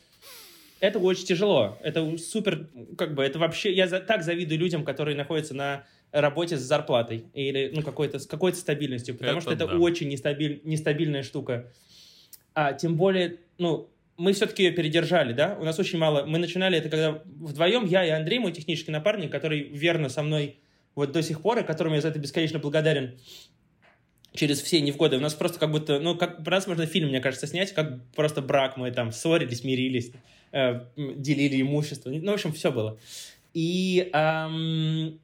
это 0.80 1.00
очень 1.00 1.26
тяжело. 1.26 1.78
Это 1.82 2.18
супер, 2.18 2.68
как 2.98 3.16
бы, 3.16 3.24
это 3.24 3.40
вообще... 3.40 3.74
Я 3.74 3.88
за, 3.88 4.00
так 4.00 4.24
завидую 4.24 4.60
людям, 4.60 4.84
которые 4.84 5.16
находятся 5.16 5.54
на 5.54 5.86
работе 6.12 6.58
с 6.58 6.62
зарплатой 6.62 7.26
или 7.34 7.72
ну, 7.74 7.82
какой-то, 7.82 8.20
с 8.20 8.26
какой-то 8.26 8.58
стабильностью, 8.58 9.16
потому 9.16 9.40
это 9.40 9.42
что 9.42 9.52
это 9.52 9.68
да. 9.68 9.78
очень 9.78 10.08
нестабиль, 10.08 10.62
нестабильная 10.64 11.24
штука. 11.24 11.72
А 12.54 12.74
тем 12.74 12.96
более, 12.96 13.38
ну, 13.58 13.90
мы 14.18 14.34
все-таки 14.34 14.64
ее 14.64 14.72
передержали, 14.72 15.34
да? 15.34 15.58
У 15.60 15.64
нас 15.64 15.78
очень 15.80 16.00
мало... 16.00 16.26
Мы 16.26 16.38
начинали 16.38 16.78
это, 16.78 16.90
когда 16.90 17.22
вдвоем, 17.26 17.86
я 17.86 18.06
и 18.06 18.10
Андрей, 18.10 18.40
мой 18.40 18.52
технический 18.52 18.92
напарник, 18.92 19.32
который 19.32 19.64
верно 19.64 20.10
со 20.10 20.24
мной 20.24 20.60
вот 20.96 21.12
до 21.12 21.22
сих 21.22 21.42
пор, 21.42 21.60
и 21.60 21.64
которому 21.64 21.96
я 21.96 22.02
за 22.02 22.08
это 22.08 22.20
бесконечно 22.20 22.60
благодарен, 22.60 23.18
через 24.34 24.62
все 24.62 24.82
невгоды. 24.82 25.18
У 25.18 25.22
нас 25.22 25.34
просто 25.34 25.60
как 25.60 25.72
будто, 25.72 26.00
ну, 26.00 26.16
как 26.16 26.44
про 26.44 26.62
можно 26.68 26.86
фильм, 26.86 27.10
мне 27.10 27.20
кажется, 27.20 27.48
снять, 27.48 27.74
как 27.74 28.06
просто 28.16 28.42
брак, 28.42 28.78
мы 28.78 28.92
там 28.92 29.12
ссорились, 29.12 29.64
мирились, 29.64 30.12
э, 30.52 30.82
делили 30.96 31.62
имущество. 31.62 32.10
Ну, 32.10 32.32
в 32.32 32.34
общем, 32.36 32.54
все 32.54 32.72
было. 32.72 32.98
И 33.54 34.10
эм, 34.14 35.20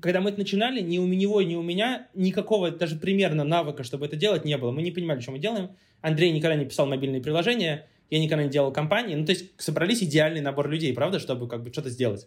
когда 0.00 0.20
мы 0.20 0.30
это 0.30 0.38
начинали, 0.38 0.80
ни 0.80 0.98
у 0.98 1.06
него, 1.06 1.42
ни 1.42 1.54
у 1.54 1.62
меня 1.62 2.08
никакого 2.14 2.70
даже 2.70 2.96
примерно 2.96 3.44
навыка, 3.44 3.84
чтобы 3.84 4.06
это 4.06 4.16
делать, 4.16 4.44
не 4.44 4.56
было. 4.58 4.70
Мы 4.70 4.82
не 4.82 4.90
понимали, 4.90 5.20
что 5.20 5.32
мы 5.32 5.38
делаем. 5.38 5.70
Андрей 6.00 6.32
никогда 6.32 6.56
не 6.56 6.64
писал 6.64 6.86
мобильные 6.86 7.22
приложения, 7.22 7.88
я 8.10 8.18
никогда 8.18 8.44
не 8.44 8.50
делал 8.50 8.72
компании. 8.72 9.14
Ну, 9.14 9.24
то 9.24 9.32
есть 9.32 9.50
собрались 9.56 10.02
идеальный 10.02 10.40
набор 10.40 10.68
людей, 10.68 10.92
правда, 10.92 11.18
чтобы 11.18 11.48
как 11.48 11.62
бы 11.62 11.72
что-то 11.72 11.90
сделать. 11.90 12.26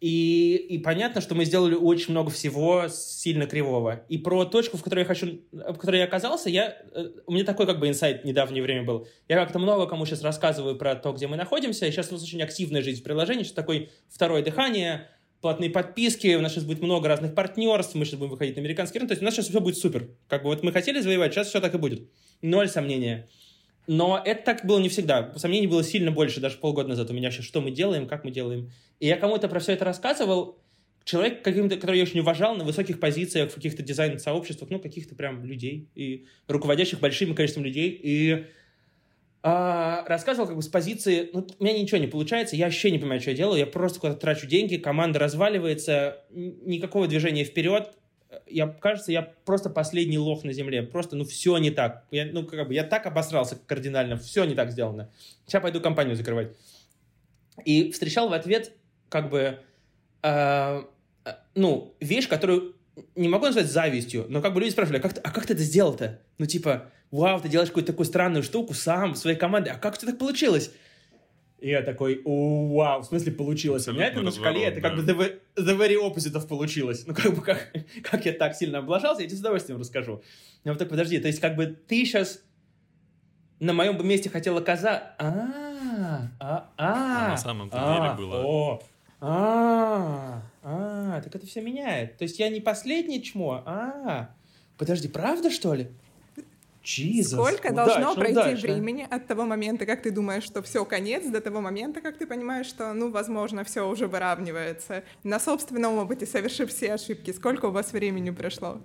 И, 0.00 0.56
и 0.68 0.78
понятно, 0.78 1.22
что 1.22 1.34
мы 1.34 1.46
сделали 1.46 1.74
очень 1.74 2.10
много 2.10 2.30
всего 2.30 2.86
сильно 2.88 3.46
кривого. 3.46 4.04
И 4.10 4.18
про 4.18 4.44
точку, 4.44 4.76
в 4.76 4.82
которой 4.82 5.00
я 5.00 5.04
хочу, 5.06 5.40
в 5.52 5.74
которой 5.74 6.00
я 6.00 6.04
оказался, 6.04 6.50
я, 6.50 6.76
э, 6.92 7.08
у 7.26 7.32
меня 7.32 7.44
такой 7.44 7.66
как 7.66 7.80
бы 7.80 7.88
инсайт 7.88 8.22
в 8.22 8.24
недавнее 8.26 8.62
время 8.62 8.82
был. 8.82 9.08
Я 9.26 9.36
как-то 9.36 9.58
много 9.58 9.86
кому 9.86 10.04
сейчас 10.04 10.22
рассказываю 10.22 10.76
про 10.76 10.96
то, 10.96 11.12
где 11.12 11.26
мы 11.26 11.36
находимся. 11.36 11.86
И 11.86 11.90
сейчас 11.90 12.10
у 12.10 12.12
нас 12.12 12.22
очень 12.22 12.42
активная 12.42 12.82
жизнь 12.82 13.00
в 13.00 13.04
приложении, 13.04 13.42
что 13.42 13.54
такое 13.54 13.88
второе 14.08 14.42
дыхание, 14.42 15.08
платные 15.40 15.70
подписки, 15.70 16.34
у 16.34 16.40
нас 16.40 16.52
сейчас 16.52 16.64
будет 16.64 16.82
много 16.82 17.08
разных 17.08 17.34
партнерств, 17.34 17.94
мы 17.94 18.04
сейчас 18.04 18.18
будем 18.18 18.30
выходить 18.30 18.56
на 18.56 18.60
американский 18.60 18.98
рынок, 18.98 19.10
то 19.10 19.12
есть 19.12 19.22
у 19.22 19.24
нас 19.24 19.34
сейчас 19.34 19.48
все 19.48 19.60
будет 19.60 19.76
супер. 19.78 20.08
Как 20.28 20.42
бы 20.42 20.48
вот 20.48 20.62
мы 20.62 20.72
хотели 20.72 21.00
завоевать, 21.00 21.32
сейчас 21.32 21.48
все 21.48 21.60
так 21.60 21.74
и 21.74 21.78
будет. 21.78 22.08
Ноль 22.42 22.68
сомнения. 22.68 23.28
Но 23.86 24.20
это 24.24 24.42
так 24.42 24.66
было 24.66 24.80
не 24.80 24.88
всегда. 24.88 25.32
Сомнений 25.36 25.66
было 25.66 25.84
сильно 25.84 26.10
больше, 26.10 26.40
даже 26.40 26.58
полгода 26.58 26.88
назад 26.88 27.10
у 27.10 27.14
меня 27.14 27.30
сейчас, 27.30 27.44
что 27.44 27.60
мы 27.60 27.70
делаем, 27.70 28.06
как 28.06 28.24
мы 28.24 28.30
делаем. 28.30 28.70
И 28.98 29.06
я 29.06 29.16
кому-то 29.16 29.48
про 29.48 29.60
все 29.60 29.72
это 29.72 29.84
рассказывал, 29.84 30.58
человек, 31.04 31.42
каким-то, 31.42 31.76
который 31.76 31.98
я 31.98 32.02
очень 32.02 32.20
уважал 32.20 32.56
на 32.56 32.64
высоких 32.64 32.98
позициях 32.98 33.50
в 33.50 33.54
каких-то 33.54 33.82
дизайн-сообществах, 33.82 34.70
ну, 34.70 34.80
каких-то 34.80 35.14
прям 35.14 35.44
людей, 35.44 35.88
и 35.94 36.26
руководящих 36.48 36.98
большим 36.98 37.34
количеством 37.34 37.64
людей, 37.64 37.90
и 37.90 38.46
а, 39.42 40.04
рассказывал 40.06 40.46
как 40.48 40.56
бы 40.56 40.62
с 40.62 40.68
позиции, 40.68 41.30
ну, 41.32 41.46
у 41.58 41.64
меня 41.64 41.78
ничего 41.78 41.98
не 41.98 42.06
получается, 42.06 42.56
я 42.56 42.66
вообще 42.66 42.90
не 42.90 42.98
понимаю, 42.98 43.20
что 43.20 43.30
я 43.30 43.36
делаю, 43.36 43.58
я 43.58 43.66
просто 43.66 44.00
куда-то 44.00 44.20
трачу 44.20 44.46
деньги, 44.46 44.76
команда 44.76 45.18
разваливается, 45.18 46.24
никакого 46.30 47.06
движения 47.06 47.44
вперед, 47.44 47.92
я, 48.46 48.66
кажется, 48.66 49.12
я 49.12 49.22
просто 49.22 49.70
последний 49.70 50.18
лох 50.18 50.44
на 50.44 50.52
земле. 50.52 50.82
Просто, 50.82 51.16
ну, 51.16 51.24
все 51.24 51.56
не 51.58 51.70
так. 51.70 52.04
Я, 52.10 52.26
ну, 52.26 52.44
как 52.44 52.68
бы, 52.68 52.74
я 52.74 52.84
так 52.84 53.06
обосрался 53.06 53.56
кардинально, 53.56 54.16
все 54.16 54.44
не 54.44 54.54
так 54.54 54.72
сделано. 54.72 55.10
Сейчас 55.46 55.62
пойду 55.62 55.80
компанию 55.80 56.16
закрывать. 56.16 56.52
И 57.64 57.90
встречал 57.92 58.28
в 58.28 58.32
ответ, 58.32 58.72
как 59.08 59.30
бы, 59.30 59.60
э, 60.22 60.82
э, 61.24 61.30
ну, 61.54 61.94
вещь, 62.00 62.28
которую 62.28 62.76
не 63.14 63.28
могу 63.28 63.46
назвать 63.46 63.66
завистью, 63.66 64.26
но 64.28 64.40
как 64.40 64.54
бы 64.54 64.60
люди 64.60 64.70
спрашивали, 64.70 64.98
а 64.98 65.02
как 65.02 65.18
а 65.22 65.30
как 65.30 65.46
ты 65.46 65.54
это 65.54 65.62
сделал-то? 65.62 66.20
Ну, 66.38 66.46
типа, 66.46 66.90
вау, 67.10 67.40
ты 67.40 67.48
делаешь 67.48 67.68
какую-то 67.70 67.92
такую 67.92 68.06
странную 68.06 68.42
штуку 68.42 68.74
сам, 68.74 69.14
в 69.14 69.18
своей 69.18 69.36
команде, 69.36 69.70
а 69.70 69.78
как 69.78 69.94
у 69.94 69.96
тебя 69.96 70.12
так 70.12 70.18
получилось? 70.18 70.72
И 71.58 71.70
я 71.70 71.82
такой, 71.82 72.20
вау, 72.24 73.00
в 73.00 73.06
смысле 73.06 73.32
получилось. 73.32 73.88
Абсолютно 73.88 74.04
У 74.04 74.10
меня 74.10 74.12
это 74.12 74.22
на 74.22 74.30
шкале, 74.30 74.64
это 74.64 74.80
как 74.80 74.96
бы 74.96 75.02
the, 75.02 75.40
the 75.56 75.76
very 75.76 75.96
opposite 75.96 76.34
of 76.34 76.46
получилось. 76.46 77.04
Ну, 77.06 77.14
как 77.14 77.34
бы, 77.34 77.40
как, 77.42 77.72
как 78.02 78.26
я 78.26 78.32
так 78.32 78.54
сильно 78.54 78.78
облажался, 78.78 79.22
я 79.22 79.28
тебе 79.28 79.38
с 79.38 79.40
удовольствием 79.40 79.80
расскажу. 79.80 80.22
Но 80.64 80.72
вот 80.72 80.78
так, 80.78 80.88
подожди, 80.90 81.18
то 81.18 81.28
есть, 81.28 81.40
как 81.40 81.56
бы, 81.56 81.66
ты 81.66 82.04
сейчас 82.04 82.42
на 83.58 83.72
моем 83.72 84.06
месте 84.06 84.28
хотел 84.28 84.58
оказаться... 84.58 85.14
А, 85.18 86.28
а, 86.38 86.70
а, 86.76 87.26
а 87.26 87.28
на 87.30 87.36
самом 87.38 87.70
деле 87.70 87.80
а, 87.82 88.14
было... 88.14 88.42
О, 88.44 88.82
а, 89.20 90.42
а, 90.62 91.20
так 91.22 91.34
это 91.34 91.46
все 91.46 91.62
меняет. 91.62 92.18
То 92.18 92.24
есть 92.24 92.38
я 92.38 92.50
не 92.50 92.60
последний 92.60 93.22
чмо, 93.22 93.62
а, 93.64 94.28
подожди, 94.76 95.08
правда, 95.08 95.50
что 95.50 95.72
ли? 95.72 95.88
Jesus, 96.86 97.34
Сколько 97.34 97.72
удачно, 97.72 97.84
должно 97.84 98.14
пройти 98.14 98.38
удачно. 98.38 98.60
времени 98.60 99.06
от 99.10 99.26
того 99.26 99.44
момента, 99.44 99.86
как 99.86 100.02
ты 100.02 100.12
думаешь, 100.12 100.44
что 100.44 100.62
все 100.62 100.84
конец, 100.84 101.26
до 101.26 101.40
того 101.40 101.60
момента, 101.60 102.00
как 102.00 102.16
ты 102.16 102.28
понимаешь, 102.28 102.66
что, 102.66 102.92
ну, 102.92 103.10
возможно, 103.10 103.64
все 103.64 103.88
уже 103.88 104.06
выравнивается. 104.06 105.02
На 105.24 105.40
собственном 105.40 105.98
опыте, 105.98 106.26
совершив 106.26 106.70
все 106.70 106.94
ошибки, 106.94 107.32
сколько 107.32 107.66
у 107.66 107.70
вас 107.72 107.92
времени 107.92 108.30
прошло? 108.30 108.80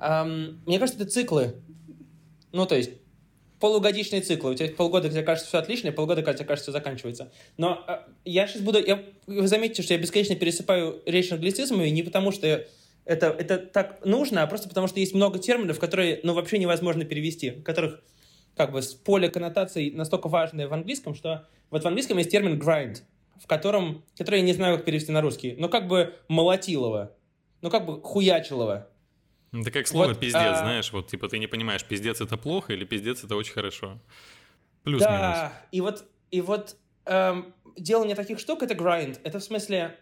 Um, 0.00 0.58
мне 0.66 0.80
кажется, 0.80 1.00
это 1.00 1.10
циклы. 1.10 1.54
Ну, 2.50 2.66
то 2.66 2.74
есть 2.74 2.90
полугодичные 3.60 4.22
циклы. 4.22 4.50
У 4.50 4.54
тебя 4.54 4.68
полгода, 4.70 5.08
где 5.08 5.22
кажется 5.22 5.48
все 5.48 5.58
отлично, 5.58 5.88
и 5.88 5.90
полгода, 5.92 6.22
когда 6.22 6.38
тебе 6.38 6.46
кажется, 6.46 6.70
все 6.70 6.78
заканчивается. 6.78 7.32
Но 7.56 7.84
э, 7.86 7.98
я 8.24 8.46
сейчас 8.46 8.62
буду... 8.62 8.84
Я, 8.84 9.02
вы 9.26 9.46
заметите, 9.46 9.82
что 9.82 9.94
я 9.94 10.00
бесконечно 10.00 10.34
пересыпаю 10.34 11.02
речь 11.06 11.32
англицизмами 11.32 11.88
не 11.88 12.02
потому, 12.02 12.32
что 12.32 12.46
я 12.46 12.64
это, 13.06 13.28
это 13.28 13.58
так 13.58 14.04
нужно, 14.04 14.42
а 14.42 14.46
просто 14.46 14.68
потому 14.68 14.88
что 14.88 15.00
есть 15.00 15.14
много 15.14 15.38
терминов, 15.38 15.78
которые 15.78 16.20
ну, 16.24 16.34
вообще 16.34 16.58
невозможно 16.58 17.04
перевести, 17.04 17.52
которых 17.52 18.02
как 18.56 18.72
бы 18.72 18.82
с 18.82 18.94
поля 18.94 19.28
коннотаций 19.28 19.90
настолько 19.92 20.28
важное 20.28 20.68
в 20.68 20.74
английском, 20.74 21.14
что 21.14 21.46
вот 21.70 21.84
в 21.84 21.86
английском 21.86 22.18
есть 22.18 22.30
термин 22.30 22.58
grind, 22.58 23.02
в 23.40 23.46
котором, 23.46 24.04
который 24.18 24.40
я 24.40 24.44
не 24.44 24.52
знаю, 24.52 24.76
как 24.76 24.84
перевести 24.84 25.12
на 25.12 25.20
русский, 25.20 25.54
но 25.56 25.68
как 25.68 25.86
бы 25.86 26.14
молотилово, 26.28 27.12
ну 27.62 27.70
как 27.70 27.86
бы 27.86 28.02
хуячилово. 28.02 28.88
Ну, 29.52 29.62
это 29.62 29.70
как 29.70 29.86
слово 29.86 30.08
вот, 30.08 30.18
пиздец, 30.18 30.42
а... 30.42 30.56
знаешь, 30.56 30.92
вот 30.92 31.06
типа 31.06 31.28
ты 31.28 31.38
не 31.38 31.46
понимаешь, 31.46 31.84
пиздец 31.84 32.20
это 32.20 32.36
плохо 32.36 32.72
или 32.72 32.84
пиздец 32.84 33.22
это 33.22 33.36
очень 33.36 33.52
хорошо. 33.52 34.00
Плюс-минус. 34.82 35.20
Да, 35.20 35.52
и 35.70 35.80
вот, 35.80 36.04
и 36.30 36.40
вот 36.40 36.76
эм, 37.06 37.54
делание 37.76 38.16
таких 38.16 38.38
штук 38.38 38.62
это 38.62 38.74
grind. 38.74 39.18
Это 39.22 39.38
в 39.38 39.44
смысле 39.44 39.96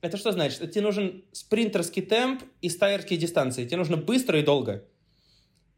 это 0.00 0.16
что 0.16 0.32
значит? 0.32 0.70
Тебе 0.70 0.82
нужен 0.82 1.24
спринтерский 1.32 2.02
темп 2.02 2.42
и 2.60 2.68
стайерские 2.68 3.18
дистанции. 3.18 3.66
Тебе 3.66 3.76
нужно 3.76 3.96
быстро 3.96 4.38
и 4.38 4.42
долго, 4.42 4.84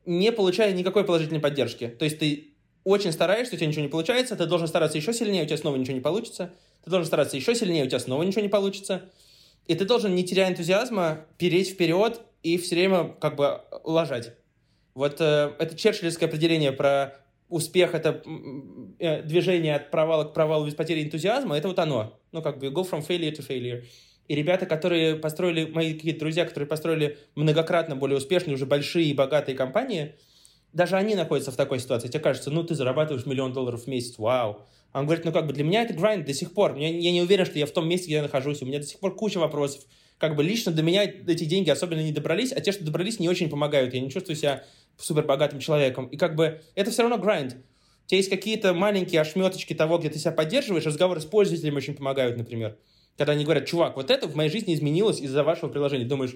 не 0.07 0.33
получая 0.33 0.73
никакой 0.73 1.05
положительной 1.05 1.41
поддержки. 1.41 1.89
То 1.89 2.05
есть 2.05 2.19
ты 2.19 2.55
очень 2.85 3.13
стараешься, 3.13 3.55
у 3.55 3.59
тебя 3.59 3.69
ничего 3.69 3.83
не 3.83 3.89
получается, 3.89 4.37
ты 4.37 4.47
должен 4.47 4.67
стараться 4.69 4.99
еще 4.99 5.13
сильнее, 5.13 5.45
у 5.45 5.47
тебя 5.47 5.57
снова 5.57 5.77
ничего 5.77 5.95
не 5.95 6.01
получится. 6.01 6.53
Ты 6.85 6.91
должен 6.91 7.07
стараться 7.07 7.37
еще 7.37 7.55
сильнее, 7.55 7.85
у 7.85 7.87
тебя 7.87 8.01
снова 8.01 8.23
ничего 8.23 8.43
не 8.43 8.49
получится. 8.49 9.11
И 9.67 9.75
ты 9.75 9.85
должен, 9.85 10.15
не 10.15 10.25
теряя 10.25 10.51
энтузиазма, 10.51 11.27
переть 11.39 11.71
вперед 11.71 12.21
и 12.43 12.59
все 12.59 12.75
время 12.75 13.15
как 13.21 13.37
бы 13.37 13.61
ложать. 13.85 14.33
Вот 14.95 15.21
э, 15.21 15.53
это 15.59 15.77
черчиллевское 15.77 16.29
определение 16.29 16.73
про 16.73 17.17
успех, 17.49 17.95
это 17.95 18.23
э, 18.99 19.23
движение 19.23 19.77
от 19.77 19.91
провала 19.91 20.25
к 20.25 20.35
провалу 20.35 20.67
без 20.67 20.75
потери 20.75 21.05
энтузиазма, 21.05 21.57
это 21.57 21.69
вот 21.69 21.79
оно. 21.79 22.19
Ну, 22.33 22.43
как 22.43 22.59
бы 22.59 22.69
go 22.69 22.89
from 22.89 23.07
failure 23.07 23.31
to 23.31 23.47
failure. 23.47 23.85
И 24.29 24.35
ребята, 24.35 24.67
которые 24.67 25.17
построили, 25.17 25.67
мои 25.67 25.95
какие-то 25.95 26.21
друзья, 26.21 26.45
которые 26.45 26.67
построили 26.67 27.19
многократно 27.35 27.97
более 27.97 28.19
успешные, 28.19 28.55
уже 28.55 28.67
большие 28.67 29.07
и 29.07 29.15
богатые 29.15 29.57
компании, 29.57 30.15
даже 30.73 30.97
они 30.97 31.15
находятся 31.15 31.51
в 31.51 31.57
такой 31.57 31.81
ситуации. 31.81 32.09
Тебе 32.09 32.21
кажется, 32.21 32.51
ну, 32.51 32.65
ты 32.65 32.75
зарабатываешь 32.75 33.27
миллион 33.27 33.53
долларов 33.53 33.85
в 33.85 33.87
месяц, 33.89 34.19
вау. 34.19 34.67
Он 34.95 35.07
говорит, 35.07 35.25
ну, 35.25 35.33
как 35.33 35.47
бы 35.47 35.53
для 35.53 35.65
меня 35.65 35.83
это 35.83 35.95
гранд 35.95 36.27
до 36.27 36.35
сих 36.35 36.53
пор. 36.53 36.77
Я, 36.77 36.89
я 36.89 37.13
не 37.13 37.23
уверен, 37.23 37.47
что 37.47 37.59
я 37.59 37.67
в 37.67 37.71
том 37.71 37.89
месте, 37.89 38.07
где 38.07 38.17
я 38.17 38.23
нахожусь. 38.23 38.63
У 38.63 38.67
меня 38.67 38.79
до 38.79 38.87
сих 38.87 39.01
пор 39.01 39.15
куча 39.15 39.39
вопросов. 39.39 39.85
Как 40.19 40.37
бы 40.37 40.43
лично 40.43 40.71
до 40.71 40.83
меня 40.83 41.05
эти 41.05 41.45
деньги 41.45 41.71
особенно 41.71 42.01
не 42.01 42.13
добрались, 42.13 42.53
а 42.53 42.61
те, 42.61 42.73
что 42.73 42.85
добрались, 42.85 43.19
не 43.19 43.29
очень 43.29 43.49
помогают. 43.49 43.95
Я 43.95 44.01
не 44.01 44.11
чувствую 44.11 44.37
себя 44.37 44.65
супер 44.99 45.25
богатым 45.25 45.59
человеком. 45.61 46.07
И 46.07 46.17
как 46.17 46.37
бы 46.37 46.61
это 46.75 46.91
все 46.91 47.03
равно 47.03 47.19
гранд. 47.19 47.57
У 48.05 48.09
тебя 48.09 48.19
есть 48.19 48.31
какие-то 48.31 48.75
маленькие 48.75 49.21
ошметочки 49.21 49.75
того, 49.75 49.99
где 49.99 50.11
ты 50.11 50.19
себя 50.19 50.33
поддерживаешь, 50.33 50.85
разговоры 50.85 51.21
с 51.21 51.25
пользователем 51.25 51.77
очень 51.77 51.95
помогают, 51.95 52.37
например. 52.37 52.77
Когда 53.19 53.33
они 53.33 53.45
говорят, 53.45 53.67
чувак, 53.67 53.97
вот 53.97 54.11
это 54.11 54.27
в 54.27 54.35
моей 54.35 54.51
жизни 54.51 54.75
изменилось 54.75 55.21
из-за 55.21 55.45
вашего 55.45 55.69
приложения. 55.69 56.05
Думаешь, 56.05 56.33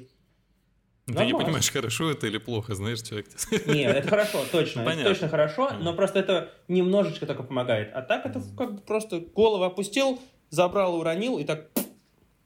ты 1.06 1.12
Нормально. 1.12 1.37
не 1.38 1.45
понимаешь, 1.45 1.71
хорошо 1.71 2.11
это 2.11 2.26
или 2.26 2.38
плохо, 2.38 2.75
знаешь, 2.75 3.00
человек. 3.00 3.28
Нет, 3.66 3.97
это 3.97 4.09
хорошо, 4.09 4.45
точно. 4.52 4.83
Понятно. 4.83 5.02
Это 5.02 5.11
точно 5.11 5.28
хорошо, 5.28 5.71
но 5.80 5.95
просто 5.95 6.18
это 6.18 6.52
немножечко 6.66 7.26
только 7.26 7.45
помогает. 7.45 7.90
А 7.95 8.02
так 8.02 8.26
это 8.26 8.42
как 8.56 8.75
бы 8.75 8.80
просто 8.80 9.21
голову 9.21 9.62
опустил, 9.62 10.21
забрал, 10.50 10.97
уронил 10.97 11.38
и 11.38 11.45
так 11.45 11.68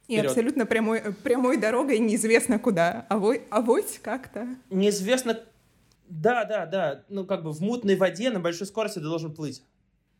и 0.08 0.14
Вперед. 0.14 0.26
абсолютно 0.26 0.66
прямой, 0.66 1.00
прямой 1.22 1.56
дорогой 1.56 1.98
неизвестно 2.00 2.58
куда. 2.58 3.06
А 3.08 3.14
Авось, 3.14 3.40
авось 3.50 3.98
как-то. 4.02 4.46
Неизвестно... 4.68 5.40
Да, 6.08 6.44
да, 6.44 6.66
да. 6.66 7.04
Ну, 7.08 7.24
как 7.24 7.44
бы 7.44 7.52
в 7.52 7.60
мутной 7.60 7.94
воде 7.96 8.30
на 8.30 8.40
большой 8.40 8.66
скорости 8.66 8.98
ты 8.98 9.04
должен 9.04 9.32
плыть 9.32 9.62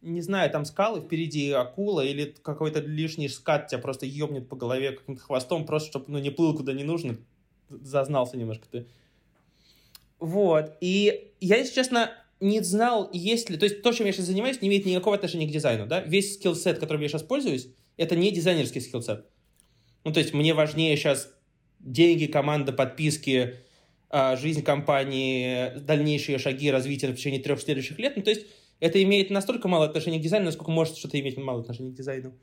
не 0.02 0.21
знаю, 0.21 0.50
там 0.50 0.64
скалы, 0.64 1.00
впереди 1.00 1.50
акула 1.50 2.00
или 2.04 2.35
какой-то 2.42 2.80
лишний 2.80 3.28
скат 3.28 3.69
тебя 3.69 3.80
просто 3.80 4.07
ебнет 4.07 4.49
по 4.49 4.57
голове 4.57 4.92
каким-то 4.92 5.23
хвостом, 5.23 5.66
просто 5.66 5.90
чтобы 5.90 6.07
ну, 6.09 6.19
не 6.19 6.30
плыл 6.30 6.57
куда 6.57 6.73
не 6.73 6.85
нужно. 6.85 7.16
Зазнался 7.69 8.37
немножко 8.37 8.66
ты. 8.71 8.87
Вот. 10.19 10.76
И 10.80 11.33
я, 11.40 11.57
если 11.57 11.75
честно, 11.75 12.11
не 12.40 12.61
знал, 12.62 13.11
есть 13.12 13.50
ли... 13.50 13.57
То 13.57 13.64
есть 13.64 13.83
то, 13.83 13.92
чем 13.92 14.07
я 14.07 14.12
сейчас 14.12 14.26
занимаюсь, 14.26 14.61
не 14.61 14.69
имеет 14.69 14.87
никакого 14.87 15.16
отношения 15.16 15.47
к 15.47 15.50
дизайну, 15.50 15.87
да? 15.87 16.00
Весь 16.00 16.35
скиллсет, 16.35 16.78
которым 16.78 17.02
я 17.02 17.09
сейчас 17.09 17.23
пользуюсь, 17.23 17.69
это 17.97 18.16
не 18.16 18.30
дизайнерский 18.30 18.80
скиллсет. 18.80 19.26
Ну, 20.04 20.12
то 20.12 20.21
есть 20.21 20.33
мне 20.33 20.54
важнее 20.54 20.97
сейчас 20.97 21.33
деньги, 21.78 22.26
команда, 22.26 22.73
подписки, 22.73 23.57
а, 24.09 24.37
жизнь 24.37 24.62
компании, 24.62 25.78
дальнейшие 25.78 26.38
шаги 26.38 26.71
развития 26.71 27.09
в 27.09 27.16
течение 27.16 27.40
трех 27.40 27.61
следующих 27.61 27.99
лет. 27.99 28.16
Ну, 28.16 28.23
то 28.23 28.30
есть 28.30 28.47
это 28.81 29.03
имеет 29.03 29.31
настолько 29.31 29.69
мало 29.69 29.85
отношения 29.85 30.19
к 30.19 30.23
дизайну, 30.23 30.47
насколько 30.47 30.71
может 30.71 30.97
что-то 30.97 31.21
иметь 31.21 31.37
мало 31.37 31.61
отношения 31.61 31.91
к 31.91 31.95
дизайну. 31.95 32.35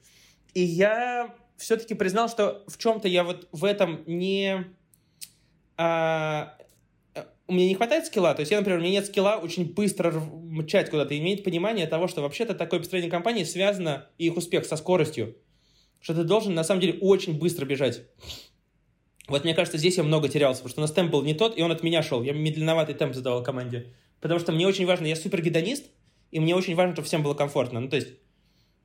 И 0.53 0.62
я 0.62 1.36
все-таки 1.58 1.96
признал, 1.96 2.29
что 2.29 2.63
в 2.67 2.77
чем-то 2.77 3.08
я 3.08 3.24
вот 3.24 3.48
в 3.51 3.65
этом 3.65 4.03
не... 4.06 4.65
А, 5.75 6.58
у 7.48 7.53
меня 7.53 7.67
не 7.67 7.75
хватает 7.75 8.06
скилла. 8.06 8.34
То 8.34 8.41
есть 8.41 8.51
я, 8.51 8.58
например, 8.58 8.79
у 8.79 8.82
меня 8.82 8.91
нет 8.91 9.06
скилла 9.06 9.39
очень 9.41 9.74
быстро 9.74 10.12
мчать 10.12 10.89
куда-то. 10.89 11.17
Иметь 11.17 11.44
понимание 11.44 11.88
того, 11.88 12.08
что 12.08 12.22
вообще-то 12.22 12.53
такое 12.53 12.79
построение 12.79 13.10
компании 13.10 13.44
связано, 13.44 14.08
и 14.17 14.27
их 14.27 14.38
успех, 14.38 14.65
со 14.65 14.75
скоростью. 14.75 15.36
Что 16.00 16.13
ты 16.13 16.24
должен, 16.24 16.53
на 16.53 16.63
самом 16.63 16.82
деле, 16.82 17.00
очень 17.00 17.38
быстро 17.38 17.65
бежать. 17.65 18.01
Вот 19.27 19.44
мне 19.44 19.53
кажется, 19.53 19.77
здесь 19.77 19.98
я 19.98 20.03
много 20.03 20.29
терялся, 20.29 20.60
потому 20.60 20.72
что 20.72 20.82
у 20.82 20.84
нас 20.84 20.91
темп 20.91 21.12
был 21.12 21.24
не 21.24 21.34
тот, 21.34 21.58
и 21.58 21.62
он 21.62 21.72
от 21.72 21.84
меня 21.84 22.03
шел. 22.03 22.22
Я 22.24 22.34
медленноватый 22.34 22.96
темп 22.96 23.15
задавал 23.15 23.44
команде. 23.44 23.94
Потому 24.22 24.39
что 24.39 24.51
мне 24.51 24.67
очень 24.67 24.86
важно, 24.86 25.06
я 25.06 25.15
супер 25.15 25.41
гедонист, 25.41 25.86
и 26.31 26.39
мне 26.39 26.55
очень 26.55 26.75
важно, 26.75 26.93
чтобы 26.93 27.07
всем 27.07 27.24
было 27.24 27.34
комфортно. 27.34 27.79
Ну, 27.79 27.89
то 27.89 27.96
есть, 27.96 28.10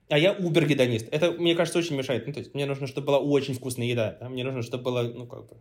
а 0.09 0.19
я 0.19 0.33
убер-гедонист. 0.33 1.09
Это, 1.11 1.33
мне 1.33 1.55
кажется, 1.55 1.79
очень 1.79 1.97
мешает. 1.97 2.27
Ну, 2.27 2.33
то 2.33 2.41
есть 2.41 2.55
мне 2.55 2.67
нужно, 2.67 2.87
чтобы 2.87 3.09
была 3.09 3.19
очень 3.19 3.55
вкусная 3.55 3.87
еда. 3.87 4.17
Да? 4.21 4.29
Мне 4.29 4.45
нужно, 4.45 4.63
чтобы 4.63 4.85
было, 4.85 5.03
ну, 5.03 5.27
как 5.27 5.49
бы... 5.49 5.57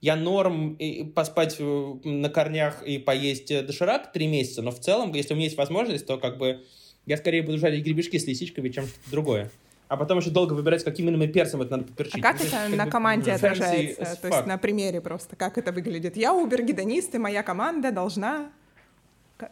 Я 0.00 0.16
норм 0.16 0.74
и 0.74 1.04
поспать 1.04 1.56
э, 1.58 1.94
на 2.04 2.30
корнях 2.30 2.82
и 2.82 2.96
поесть 2.96 3.50
э, 3.50 3.62
доширак 3.62 4.12
три 4.12 4.28
месяца, 4.28 4.62
но 4.62 4.70
в 4.70 4.80
целом, 4.80 5.12
если 5.12 5.34
у 5.34 5.36
меня 5.36 5.44
есть 5.44 5.58
возможность, 5.58 6.06
то 6.06 6.16
как 6.16 6.38
бы 6.38 6.64
я 7.04 7.18
скорее 7.18 7.42
буду 7.42 7.58
жарить 7.58 7.84
гребешки 7.84 8.16
с 8.16 8.26
лисичками, 8.26 8.70
чем 8.70 8.86
что-то 8.86 9.10
другое. 9.10 9.50
А 9.88 9.98
потом 9.98 10.18
еще 10.18 10.30
долго 10.30 10.54
выбирать, 10.54 10.84
каким 10.84 11.08
именно 11.08 11.26
перцем 11.26 11.60
это 11.60 11.72
надо 11.72 11.84
поперчить. 11.84 12.24
А 12.24 12.32
как 12.32 12.40
это 12.40 12.68
на 12.68 12.86
команде 12.86 13.32
отражается? 13.32 14.16
То 14.22 14.28
есть 14.28 14.46
на 14.46 14.56
примере 14.56 15.02
просто, 15.02 15.36
как 15.36 15.58
это 15.58 15.72
выглядит? 15.72 16.16
Я 16.16 16.32
убер-гедонист, 16.32 17.14
и 17.14 17.18
моя 17.18 17.42
команда 17.42 17.92
должна... 17.92 18.52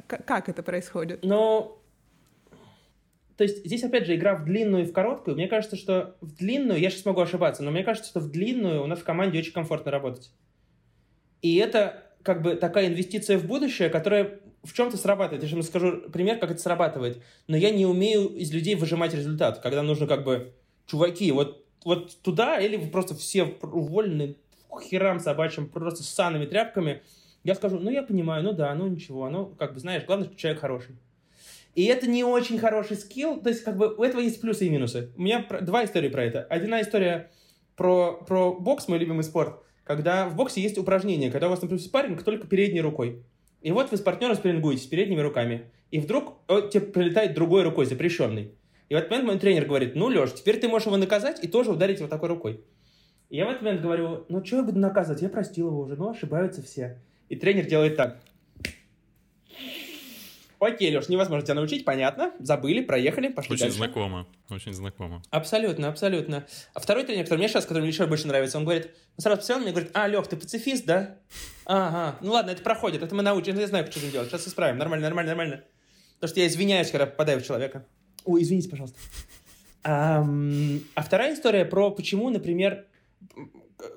Как 0.06 0.48
это 0.48 0.62
происходит? 0.62 1.20
Ну, 1.22 1.78
то 3.36 3.44
есть 3.44 3.64
здесь, 3.64 3.84
опять 3.84 4.06
же, 4.06 4.16
игра 4.16 4.34
в 4.34 4.44
длинную 4.44 4.82
и 4.82 4.86
в 4.86 4.92
короткую. 4.92 5.36
Мне 5.36 5.46
кажется, 5.46 5.76
что 5.76 6.16
в 6.20 6.34
длинную, 6.34 6.80
я 6.80 6.90
сейчас 6.90 7.04
могу 7.04 7.20
ошибаться, 7.20 7.62
но 7.62 7.70
мне 7.70 7.84
кажется, 7.84 8.10
что 8.10 8.20
в 8.20 8.30
длинную 8.30 8.82
у 8.82 8.86
нас 8.86 8.98
в 8.98 9.04
команде 9.04 9.38
очень 9.38 9.52
комфортно 9.52 9.90
работать. 9.92 10.32
И 11.40 11.56
это 11.56 12.02
как 12.22 12.42
бы 12.42 12.56
такая 12.56 12.88
инвестиция 12.88 13.38
в 13.38 13.46
будущее, 13.46 13.90
которая 13.90 14.40
в 14.64 14.72
чем-то 14.72 14.96
срабатывает. 14.96 15.42
Я 15.44 15.48
сейчас 15.48 15.66
скажу 15.66 16.10
пример, 16.12 16.38
как 16.38 16.50
это 16.50 16.60
срабатывает. 16.60 17.22
Но 17.46 17.56
я 17.56 17.70
не 17.70 17.86
умею 17.86 18.28
из 18.28 18.52
людей 18.52 18.74
выжимать 18.74 19.14
результат, 19.14 19.60
когда 19.60 19.82
нужно 19.82 20.06
как 20.06 20.24
бы, 20.24 20.52
чуваки, 20.86 21.30
вот, 21.30 21.64
вот 21.84 22.20
туда, 22.22 22.58
или 22.58 22.76
вы 22.76 22.88
просто 22.88 23.14
все 23.14 23.44
уволены 23.44 24.36
херам 24.82 25.20
собачьим, 25.20 25.68
просто 25.68 26.02
с 26.02 26.08
санными 26.08 26.46
тряпками. 26.46 27.02
Я 27.48 27.54
скажу, 27.54 27.78
ну 27.78 27.90
я 27.90 28.02
понимаю, 28.02 28.44
ну 28.44 28.52
да, 28.52 28.74
ну 28.74 28.86
ничего, 28.88 29.30
ну 29.30 29.46
как 29.46 29.72
бы 29.72 29.80
знаешь, 29.80 30.04
главное, 30.04 30.26
что 30.28 30.36
человек 30.36 30.60
хороший. 30.60 30.96
И 31.74 31.84
это 31.86 32.06
не 32.06 32.22
очень 32.22 32.58
хороший 32.58 32.94
скилл. 32.98 33.40
То 33.40 33.48
есть, 33.48 33.64
как 33.64 33.78
бы, 33.78 33.94
у 33.94 34.02
этого 34.02 34.20
есть 34.20 34.38
плюсы 34.42 34.66
и 34.66 34.68
минусы. 34.68 35.12
У 35.16 35.22
меня 35.22 35.46
два 35.62 35.82
истории 35.86 36.10
про 36.10 36.24
это. 36.24 36.42
Одна 36.42 36.82
история 36.82 37.30
про, 37.74 38.22
про 38.26 38.52
бокс, 38.52 38.86
мой 38.86 38.98
любимый 38.98 39.22
спорт, 39.22 39.62
когда 39.84 40.28
в 40.28 40.36
боксе 40.36 40.60
есть 40.60 40.76
упражнение, 40.76 41.30
когда 41.30 41.46
у 41.46 41.50
вас, 41.50 41.62
например, 41.62 41.82
спарринг 41.82 42.22
только 42.22 42.46
передней 42.46 42.82
рукой. 42.82 43.22
И 43.62 43.72
вот 43.72 43.90
вы 43.92 43.96
с 43.96 44.02
партнером 44.02 44.36
спаррингуетесь 44.36 44.84
передними 44.84 45.22
руками. 45.22 45.70
И 45.90 46.00
вдруг 46.00 46.34
он 46.48 46.68
тебе 46.68 46.82
прилетает 46.82 47.32
другой 47.32 47.62
рукой, 47.62 47.86
запрещенный. 47.86 48.52
И 48.90 48.94
в 48.94 48.98
этот 48.98 49.10
момент 49.10 49.26
мой 49.26 49.38
тренер 49.38 49.64
говорит, 49.64 49.94
ну, 49.94 50.08
Леш, 50.08 50.34
теперь 50.34 50.60
ты 50.60 50.68
можешь 50.68 50.84
его 50.84 50.98
наказать 50.98 51.42
и 51.42 51.48
тоже 51.48 51.70
ударить 51.70 52.02
вот 52.02 52.10
такой 52.10 52.28
рукой. 52.28 52.62
И 53.30 53.38
я 53.38 53.46
в 53.46 53.48
этот 53.48 53.62
момент 53.62 53.80
говорю, 53.80 54.26
ну, 54.28 54.44
что 54.44 54.56
я 54.56 54.62
буду 54.64 54.78
наказывать? 54.78 55.22
Я 55.22 55.30
простил 55.30 55.68
его 55.68 55.80
уже, 55.80 55.96
ну, 55.96 56.10
ошибаются 56.10 56.62
все. 56.62 57.00
И 57.28 57.36
тренер 57.36 57.66
делает 57.66 57.96
так. 57.96 58.20
Окей, 60.60 60.94
Леш, 60.94 61.08
невозможно 61.08 61.44
тебя 61.44 61.54
научить, 61.54 61.84
понятно. 61.84 62.32
Забыли, 62.40 62.80
проехали, 62.80 63.28
пошли 63.28 63.54
Очень 63.54 63.66
дальше. 63.66 63.76
знакомо, 63.76 64.26
очень 64.50 64.72
знакомо. 64.72 65.22
Абсолютно, 65.30 65.88
абсолютно. 65.88 66.46
А 66.74 66.80
второй 66.80 67.04
тренер, 67.04 67.24
который 67.24 67.38
мне 67.38 67.48
сейчас, 67.48 67.64
который 67.64 67.80
мне 67.80 67.90
еще 67.90 68.06
больше 68.06 68.26
нравится, 68.26 68.58
он 68.58 68.64
говорит, 68.64 68.90
он 69.16 69.22
сразу 69.22 69.38
посмотрел 69.38 69.62
мне 69.62 69.72
говорит, 69.72 69.90
а, 69.94 70.08
Лех, 70.08 70.26
ты 70.26 70.36
пацифист, 70.36 70.84
да? 70.84 71.16
Ага, 71.64 72.18
ну 72.22 72.32
ладно, 72.32 72.50
это 72.50 72.62
проходит, 72.62 73.02
это 73.04 73.14
мы 73.14 73.22
научим, 73.22 73.56
я 73.56 73.68
знаю, 73.68 73.86
что 73.88 74.00
делать, 74.10 74.30
сейчас 74.30 74.48
исправим, 74.48 74.78
нормально, 74.78 75.06
нормально, 75.06 75.30
нормально. 75.30 75.64
Потому 76.14 76.30
что 76.30 76.40
я 76.40 76.48
извиняюсь, 76.48 76.90
когда 76.90 77.06
попадаю 77.06 77.40
в 77.40 77.46
человека. 77.46 77.86
Ой, 78.24 78.42
извините, 78.42 78.68
пожалуйста. 78.68 78.98
А, 79.84 80.26
а 80.96 81.02
вторая 81.02 81.34
история 81.34 81.64
про 81.64 81.92
почему, 81.92 82.30
например, 82.30 82.84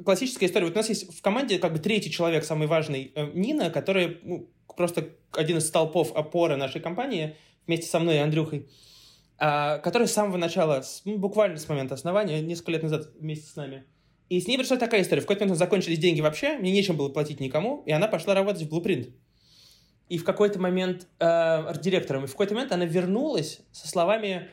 классическая 0.03 0.45
история. 0.45 0.65
Вот 0.65 0.75
у 0.75 0.77
нас 0.77 0.89
есть 0.89 1.13
в 1.13 1.21
команде 1.21 1.59
как 1.59 1.73
бы 1.73 1.79
третий 1.79 2.11
человек, 2.11 2.43
самый 2.43 2.67
важный, 2.67 3.11
э, 3.15 3.31
Нина, 3.33 3.69
которая 3.69 4.17
ну, 4.23 4.49
просто 4.75 5.09
один 5.31 5.57
из 5.57 5.67
столпов 5.67 6.15
опоры 6.15 6.55
нашей 6.55 6.81
компании 6.81 7.35
вместе 7.67 7.87
со 7.87 7.99
мной 7.99 8.15
и 8.15 8.19
Андрюхой, 8.19 8.69
а, 9.37 9.79
который 9.79 10.07
с 10.07 10.13
самого 10.13 10.37
начала, 10.37 10.83
ну, 11.05 11.17
буквально 11.17 11.57
с 11.57 11.67
момента 11.67 11.95
основания, 11.95 12.41
несколько 12.41 12.71
лет 12.71 12.83
назад 12.83 13.09
вместе 13.19 13.47
с 13.47 13.55
нами. 13.55 13.85
И 14.29 14.39
с 14.39 14.47
ней 14.47 14.57
пришла 14.57 14.77
такая 14.77 15.01
история. 15.01 15.21
В 15.21 15.25
какой-то 15.25 15.43
момент 15.43 15.59
закончились 15.59 15.99
деньги 15.99 16.21
вообще, 16.21 16.57
мне 16.57 16.71
нечем 16.71 16.95
было 16.95 17.09
платить 17.09 17.39
никому, 17.39 17.83
и 17.85 17.91
она 17.91 18.07
пошла 18.07 18.33
работать 18.33 18.63
в 18.63 18.73
Blueprint. 18.73 19.11
И 20.09 20.17
в 20.17 20.23
какой-то 20.23 20.59
момент 20.59 21.07
э, 21.19 21.25
арт-директором, 21.25 22.25
и 22.25 22.27
в 22.27 22.31
какой-то 22.31 22.53
момент 22.53 22.71
она 22.71 22.85
вернулась 22.85 23.61
со 23.71 23.87
словами 23.87 24.49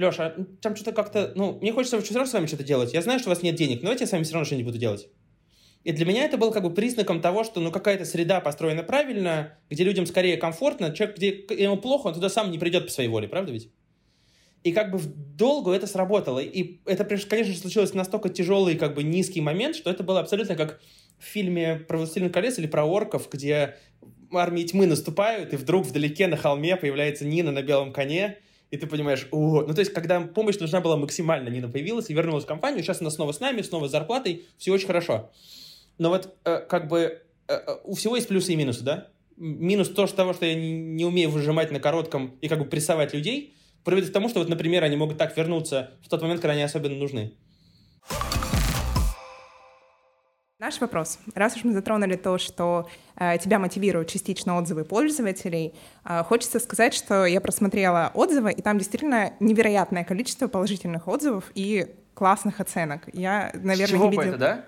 Леша, 0.00 0.34
там 0.60 0.74
что-то 0.74 0.92
как-то, 0.92 1.32
ну, 1.36 1.58
мне 1.60 1.72
хочется 1.72 2.00
все 2.00 2.14
равно 2.14 2.28
с 2.28 2.32
вами 2.32 2.46
что-то 2.46 2.64
делать. 2.64 2.92
Я 2.92 3.02
знаю, 3.02 3.18
что 3.20 3.28
у 3.28 3.32
вас 3.32 3.42
нет 3.42 3.54
денег, 3.54 3.76
но 3.76 3.82
давайте 3.82 4.04
я 4.04 4.08
с 4.08 4.12
вами 4.12 4.24
все 4.24 4.34
равно 4.34 4.44
что-нибудь 4.44 4.66
буду 4.66 4.78
делать. 4.78 5.08
И 5.82 5.92
для 5.92 6.04
меня 6.04 6.24
это 6.24 6.36
было 6.36 6.50
как 6.50 6.62
бы 6.62 6.70
признаком 6.70 7.20
того, 7.20 7.42
что 7.42 7.60
ну 7.60 7.70
какая-то 7.70 8.04
среда 8.04 8.40
построена 8.40 8.82
правильно, 8.82 9.58
где 9.70 9.84
людям 9.84 10.06
скорее 10.06 10.36
комфортно. 10.36 10.92
Человек, 10.92 11.16
где 11.16 11.28
ему 11.62 11.78
плохо, 11.78 12.08
он 12.08 12.14
туда 12.14 12.28
сам 12.28 12.50
не 12.50 12.58
придет 12.58 12.86
по 12.86 12.92
своей 12.92 13.08
воле, 13.08 13.28
правда 13.28 13.52
ведь? 13.52 13.70
И 14.62 14.72
как 14.72 14.90
бы 14.90 14.98
в 14.98 15.06
долгу 15.36 15.70
это 15.70 15.86
сработало. 15.86 16.38
И 16.38 16.80
это, 16.84 17.04
конечно 17.04 17.54
же, 17.54 17.58
случилось 17.58 17.94
настолько 17.94 18.28
тяжелый, 18.28 18.76
как 18.76 18.94
бы 18.94 19.02
низкий 19.02 19.40
момент, 19.40 19.74
что 19.74 19.90
это 19.90 20.02
было 20.02 20.20
абсолютно 20.20 20.54
как 20.54 20.80
в 21.18 21.24
фильме 21.24 21.76
про 21.76 21.96
«Властелин 21.96 22.30
колец» 22.30 22.58
или 22.58 22.66
про 22.66 22.84
орков, 22.84 23.28
где 23.32 23.76
армии 24.32 24.64
тьмы 24.64 24.86
наступают, 24.86 25.54
и 25.54 25.56
вдруг 25.56 25.86
вдалеке 25.86 26.26
на 26.26 26.36
холме 26.36 26.76
появляется 26.76 27.24
Нина 27.24 27.52
на 27.52 27.62
белом 27.62 27.92
коне, 27.92 28.38
и 28.70 28.76
ты 28.76 28.86
понимаешь, 28.86 29.26
о, 29.32 29.62
ну 29.62 29.74
то 29.74 29.80
есть, 29.80 29.92
когда 29.92 30.20
помощь 30.20 30.58
нужна 30.58 30.80
была 30.80 30.96
максимально, 30.96 31.48
Нина 31.48 31.68
появилась 31.68 32.08
и 32.08 32.14
вернулась 32.14 32.44
в 32.44 32.46
компанию, 32.46 32.82
сейчас 32.82 33.00
она 33.00 33.10
снова 33.10 33.32
с 33.32 33.40
нами, 33.40 33.62
снова 33.62 33.88
с 33.88 33.90
зарплатой, 33.90 34.46
все 34.58 34.72
очень 34.72 34.86
хорошо. 34.86 35.30
Но 35.98 36.10
вот 36.10 36.34
э, 36.44 36.60
как 36.68 36.88
бы 36.88 37.20
э, 37.48 37.52
э, 37.52 37.76
у 37.84 37.94
всего 37.94 38.16
есть 38.16 38.28
плюсы 38.28 38.52
и 38.52 38.56
минусы, 38.56 38.82
да? 38.82 39.08
Минус 39.36 39.88
то, 39.88 40.06
что 40.06 40.16
того, 40.16 40.34
что 40.34 40.46
я 40.46 40.54
не, 40.54 40.70
не 40.72 41.04
умею 41.04 41.30
выжимать 41.30 41.70
на 41.72 41.80
коротком 41.80 42.36
и 42.40 42.48
как 42.48 42.58
бы 42.58 42.64
прессовать 42.64 43.12
людей, 43.12 43.54
приводит 43.84 44.10
к 44.10 44.12
тому, 44.12 44.28
что 44.28 44.38
вот, 44.38 44.48
например, 44.48 44.84
они 44.84 44.96
могут 44.96 45.18
так 45.18 45.36
вернуться 45.36 45.90
в 46.04 46.08
тот 46.08 46.22
момент, 46.22 46.40
когда 46.40 46.52
они 46.52 46.62
особенно 46.62 46.94
нужны. 46.94 47.32
Наш 50.60 50.78
вопрос. 50.78 51.18
Раз 51.34 51.56
уж 51.56 51.64
мы 51.64 51.72
затронули 51.72 52.16
то, 52.16 52.36
что 52.36 52.86
э, 53.16 53.38
тебя 53.38 53.58
мотивируют 53.58 54.08
частично 54.08 54.58
отзывы 54.58 54.84
пользователей, 54.84 55.72
э, 56.04 56.22
хочется 56.22 56.60
сказать, 56.60 56.92
что 56.92 57.24
я 57.24 57.40
просмотрела 57.40 58.10
отзывы, 58.12 58.52
и 58.52 58.60
там 58.60 58.76
действительно 58.76 59.32
невероятное 59.40 60.04
количество 60.04 60.48
положительных 60.48 61.08
отзывов 61.08 61.44
и 61.54 61.86
классных 62.12 62.60
оценок. 62.60 63.08
Я, 63.14 63.52
наверное, 63.54 63.86
С 63.86 63.90
чего 63.90 64.04
не 64.04 64.10
видела... 64.10 64.28
это, 64.28 64.36
да? 64.38 64.64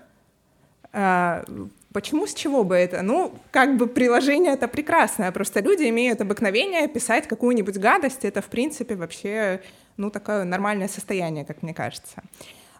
А, 0.93 1.45
почему, 1.93 2.25
с 2.25 2.33
чего 2.33 2.63
бы 2.63 2.75
это? 2.75 3.03
Ну, 3.03 3.31
как 3.51 3.77
бы 3.77 3.85
приложение 3.85 4.53
это 4.53 4.67
прекрасное, 4.67 5.31
просто 5.31 5.59
люди 5.59 5.87
имеют 5.89 6.21
обыкновение 6.21 6.87
писать 6.87 7.27
какую-нибудь 7.27 7.77
гадость, 7.77 8.25
это, 8.25 8.41
в 8.41 8.47
принципе, 8.47 8.95
вообще, 8.95 9.61
ну, 9.97 10.09
такое 10.09 10.43
нормальное 10.43 10.87
состояние, 10.87 11.45
как 11.45 11.61
мне 11.61 11.75
кажется. 11.75 12.23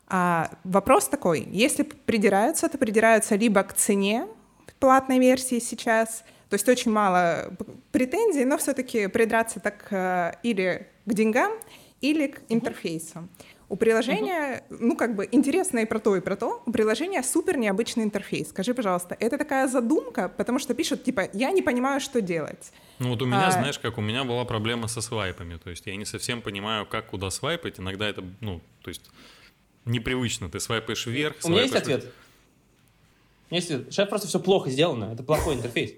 А, 0.07 0.51
вопрос 0.63 1.07
такой, 1.07 1.47
если 1.51 1.83
придираются, 1.83 2.69
то 2.69 2.77
придираются 2.77 3.35
либо 3.35 3.63
к 3.63 3.73
цене 3.73 4.27
платной 4.83 5.17
версии 5.17 5.59
сейчас, 5.59 6.25
то 6.49 6.55
есть 6.55 6.67
очень 6.67 6.91
мало 6.91 7.55
претензий, 7.93 8.43
но 8.43 8.57
все-таки 8.57 9.07
придраться 9.07 9.61
так 9.61 9.87
э, 9.91 10.33
или 10.43 10.87
к 11.05 11.13
деньгам, 11.13 11.53
или 12.01 12.27
к 12.27 12.41
интерфейсу. 12.49 13.29
У 13.69 13.77
приложения, 13.77 14.61
uh-huh. 14.69 14.77
ну, 14.81 14.97
как 14.97 15.15
бы 15.15 15.25
интересно 15.31 15.79
и 15.79 15.85
про 15.85 15.99
то, 15.99 16.17
и 16.17 16.19
про 16.19 16.35
то. 16.35 16.61
У 16.65 16.71
приложения 16.73 17.23
супер 17.23 17.57
необычный 17.57 18.03
интерфейс. 18.03 18.49
Скажи, 18.49 18.73
пожалуйста, 18.73 19.15
это 19.21 19.37
такая 19.37 19.69
задумка, 19.69 20.27
потому 20.27 20.59
что 20.59 20.73
пишут, 20.73 21.05
типа, 21.05 21.29
я 21.31 21.51
не 21.51 21.61
понимаю, 21.61 22.01
что 22.01 22.19
делать. 22.19 22.73
Ну, 22.99 23.09
вот 23.09 23.21
у 23.21 23.25
меня, 23.25 23.47
а... 23.47 23.51
знаешь, 23.51 23.79
как 23.79 23.97
у 23.97 24.01
меня 24.01 24.25
была 24.25 24.43
проблема 24.43 24.89
со 24.89 24.99
свайпами. 24.99 25.55
То 25.63 25.69
есть 25.69 25.87
я 25.87 25.95
не 25.95 26.05
совсем 26.05 26.41
понимаю, 26.41 26.85
как 26.85 27.07
куда 27.07 27.31
свайпать. 27.31 27.79
Иногда 27.79 28.09
это, 28.09 28.21
ну, 28.41 28.59
то 28.81 28.89
есть 28.89 29.09
непривычно. 29.85 30.49
Ты 30.49 30.59
свайпаешь 30.59 31.05
вверх, 31.05 31.35
У 31.43 31.49
меня 31.49 31.61
есть 31.61 31.75
ответ. 31.75 32.03
У 33.49 33.53
меня 33.53 33.61
есть 33.61 33.71
ответ. 33.71 33.93
Сейчас 33.93 34.09
просто 34.09 34.27
все 34.27 34.39
плохо 34.39 34.69
сделано. 34.69 35.11
Это 35.13 35.23
плохой 35.23 35.55
интерфейс. 35.55 35.93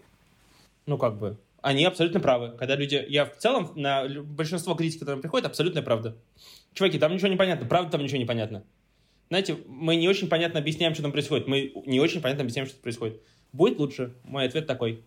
Ну, 0.85 0.97
как 0.97 1.17
бы. 1.17 1.37
Они 1.61 1.83
абсолютно 1.83 2.19
правы. 2.19 2.55
Когда 2.57 2.75
люди... 2.75 3.03
Я 3.07 3.25
в 3.25 3.37
целом 3.37 3.71
на 3.75 4.07
большинство 4.07 4.75
критик, 4.75 4.99
которые 4.99 5.21
приходят, 5.21 5.47
абсолютная 5.47 5.81
правда. 5.81 6.15
Чуваки, 6.73 6.99
там 6.99 7.13
ничего 7.13 7.29
не 7.29 7.37
понятно, 7.37 7.65
правда 7.65 7.91
там 7.91 8.03
ничего 8.03 8.19
не 8.19 8.25
понятно. 8.25 8.63
Знаете, 9.29 9.57
мы 9.67 9.95
не 9.95 10.07
очень 10.07 10.27
понятно 10.27 10.59
объясняем, 10.59 10.93
что 10.93 11.01
там 11.01 11.11
происходит. 11.11 11.47
Мы 11.47 11.73
не 11.85 11.99
очень 11.99 12.21
понятно 12.21 12.43
объясняем, 12.43 12.67
что 12.67 12.79
происходит. 12.79 13.21
Будет 13.51 13.79
лучше? 13.79 14.13
Мой 14.23 14.45
ответ 14.45 14.67
такой. 14.67 15.03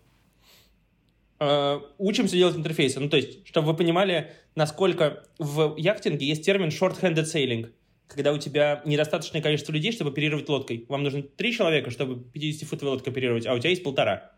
Э, 1.38 1.80
учимся 1.98 2.34
делать 2.34 2.56
интерфейсы. 2.56 2.98
Ну, 2.98 3.08
то 3.08 3.16
есть, 3.16 3.46
чтобы 3.46 3.68
вы 3.68 3.76
понимали, 3.76 4.32
насколько 4.56 5.24
в 5.38 5.76
яхтинге 5.76 6.26
есть 6.26 6.44
термин 6.44 6.68
short-handed 6.70 7.24
sailing, 7.24 7.70
когда 8.08 8.32
у 8.32 8.38
тебя 8.38 8.82
недостаточное 8.84 9.42
количество 9.42 9.72
людей, 9.72 9.92
чтобы 9.92 10.10
оперировать 10.10 10.48
лодкой. 10.48 10.86
Вам 10.88 11.02
нужно 11.02 11.22
три 11.22 11.52
человека, 11.52 11.90
чтобы 11.90 12.24
50-футовой 12.32 12.92
лодкой 12.92 13.12
оперировать, 13.12 13.46
а 13.46 13.54
у 13.54 13.58
тебя 13.58 13.70
есть 13.70 13.84
полтора. 13.84 14.32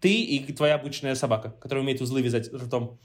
Ты 0.00 0.22
и 0.22 0.52
твоя 0.52 0.74
обычная 0.74 1.14
собака, 1.14 1.50
которая 1.60 1.84
умеет 1.84 2.00
узлы 2.00 2.22
вязать 2.22 2.52
ртом. 2.52 2.98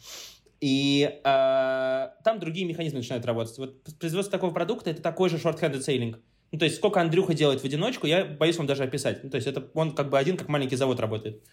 И 0.59 1.19
э, 1.23 2.07
там 2.23 2.39
другие 2.39 2.65
механизмы 2.65 2.99
начинают 2.99 3.25
работать. 3.25 3.57
Вот 3.59 3.83
производство 3.99 4.31
такого 4.31 4.51
продукта— 4.51 4.89
это 4.91 5.01
такой 5.01 5.29
же 5.29 5.37
short-handed 5.37 5.85
sailing. 5.85 6.15
Ну, 6.51 6.57
то 6.57 6.65
есть 6.65 6.77
сколько 6.77 7.01
Андрюха 7.01 7.33
делает 7.33 7.61
в 7.61 7.65
одиночку, 7.65 8.07
я 8.07 8.25
боюсь 8.25 8.57
вам 8.57 8.65
даже 8.65 8.83
описать. 8.83 9.23
Ну, 9.23 9.29
то 9.29 9.35
есть 9.35 9.45
это 9.45 9.69
он 9.73 9.93
как 9.93 10.09
бы 10.09 10.17
один, 10.17 10.37
как 10.37 10.47
маленький 10.47 10.77
завод 10.77 10.99
работает. 10.99 11.43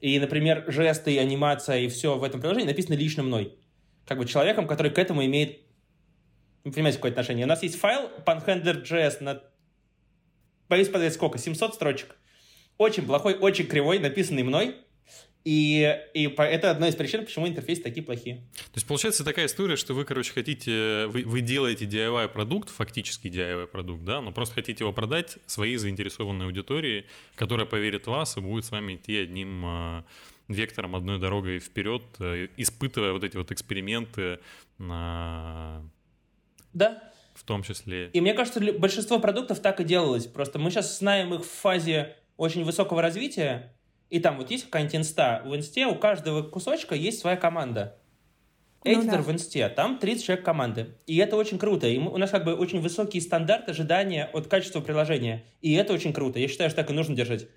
И, 0.00 0.18
например, 0.20 0.64
жесты, 0.68 1.18
анимация 1.18 1.78
и 1.78 1.88
все 1.88 2.16
в 2.18 2.22
этом 2.22 2.40
приложении 2.40 2.68
написано 2.68 2.94
лично 2.94 3.22
мной. 3.22 3.58
Как 4.06 4.18
бы 4.18 4.26
человеком, 4.26 4.66
который 4.66 4.92
к 4.92 4.98
этому 4.98 5.24
имеет 5.24 5.63
Вы 6.64 6.72
понимаете, 6.72 6.98
какое 6.98 7.10
отношение? 7.10 7.44
У 7.44 7.48
нас 7.48 7.62
есть 7.62 7.78
файл 7.78 8.10
panhandler.js 8.24 9.22
на... 9.22 9.42
Боюсь 10.68 10.88
подать 10.88 11.12
сколько? 11.12 11.38
700 11.38 11.74
строчек. 11.74 12.16
Очень 12.78 13.04
плохой, 13.04 13.34
очень 13.34 13.66
кривой, 13.66 13.98
написанный 13.98 14.42
мной. 14.42 14.74
И, 15.44 16.00
и 16.14 16.24
это 16.38 16.70
одна 16.70 16.88
из 16.88 16.96
причин, 16.96 17.26
почему 17.26 17.46
интерфейсы 17.46 17.82
такие 17.82 18.02
плохие. 18.02 18.36
То 18.54 18.76
есть 18.76 18.86
получается 18.86 19.24
такая 19.24 19.44
история, 19.44 19.76
что 19.76 19.92
вы, 19.92 20.06
короче, 20.06 20.32
хотите, 20.32 21.06
вы, 21.08 21.24
вы 21.24 21.42
делаете 21.42 21.84
DIY 21.84 22.28
продукт, 22.28 22.70
фактически 22.70 23.28
DIY 23.28 23.66
продукт, 23.66 24.04
да, 24.04 24.22
но 24.22 24.32
просто 24.32 24.54
хотите 24.54 24.84
его 24.84 24.94
продать 24.94 25.36
своей 25.44 25.76
заинтересованной 25.76 26.46
аудитории, 26.46 27.04
которая 27.34 27.66
поверит 27.66 28.06
в 28.06 28.10
вас 28.10 28.38
и 28.38 28.40
будет 28.40 28.64
с 28.64 28.70
вами 28.70 28.94
идти 28.94 29.18
одним 29.18 29.66
э, 29.66 30.02
вектором, 30.48 30.96
одной 30.96 31.18
дорогой 31.18 31.58
вперед, 31.58 32.04
э, 32.20 32.48
испытывая 32.56 33.12
вот 33.12 33.22
эти 33.22 33.36
вот 33.36 33.52
эксперименты 33.52 34.38
на... 34.78 35.82
Да. 36.74 37.02
В 37.34 37.42
том 37.44 37.62
числе. 37.62 38.08
И 38.08 38.20
мне 38.20 38.34
кажется, 38.34 38.60
большинство 38.78 39.18
продуктов 39.18 39.60
так 39.60 39.80
и 39.80 39.84
делалось. 39.84 40.26
Просто 40.26 40.58
мы 40.58 40.70
сейчас 40.70 40.98
знаем 40.98 41.34
их 41.34 41.44
в 41.44 41.50
фазе 41.50 42.16
очень 42.36 42.64
высокого 42.64 43.00
развития, 43.00 43.72
и 44.10 44.20
там 44.20 44.36
вот 44.36 44.50
есть 44.50 44.66
какая-нибудь 44.66 44.96
инста. 44.96 45.42
В 45.44 45.56
инсте 45.56 45.86
у 45.86 45.96
каждого 45.96 46.42
кусочка 46.42 46.94
есть 46.94 47.18
своя 47.18 47.36
команда. 47.36 47.98
Эдитор 48.84 49.04
ну, 49.04 49.10
да. 49.12 49.22
в 49.22 49.32
инсте, 49.32 49.68
там 49.70 49.98
30 49.98 50.24
человек 50.24 50.44
команды. 50.44 50.94
И 51.06 51.16
это 51.16 51.36
очень 51.36 51.58
круто. 51.58 51.88
И 51.88 51.98
мы, 51.98 52.12
у 52.12 52.18
нас 52.18 52.30
как 52.30 52.44
бы 52.44 52.54
очень 52.54 52.80
высокий 52.80 53.20
стандарт 53.20 53.68
ожидания 53.68 54.28
от 54.32 54.46
качества 54.46 54.80
приложения. 54.80 55.44
И 55.62 55.72
это 55.72 55.94
очень 55.94 56.12
круто. 56.12 56.38
Я 56.38 56.48
считаю, 56.48 56.68
что 56.68 56.82
так 56.82 56.90
и 56.90 56.92
нужно 56.92 57.16
держать. 57.16 57.48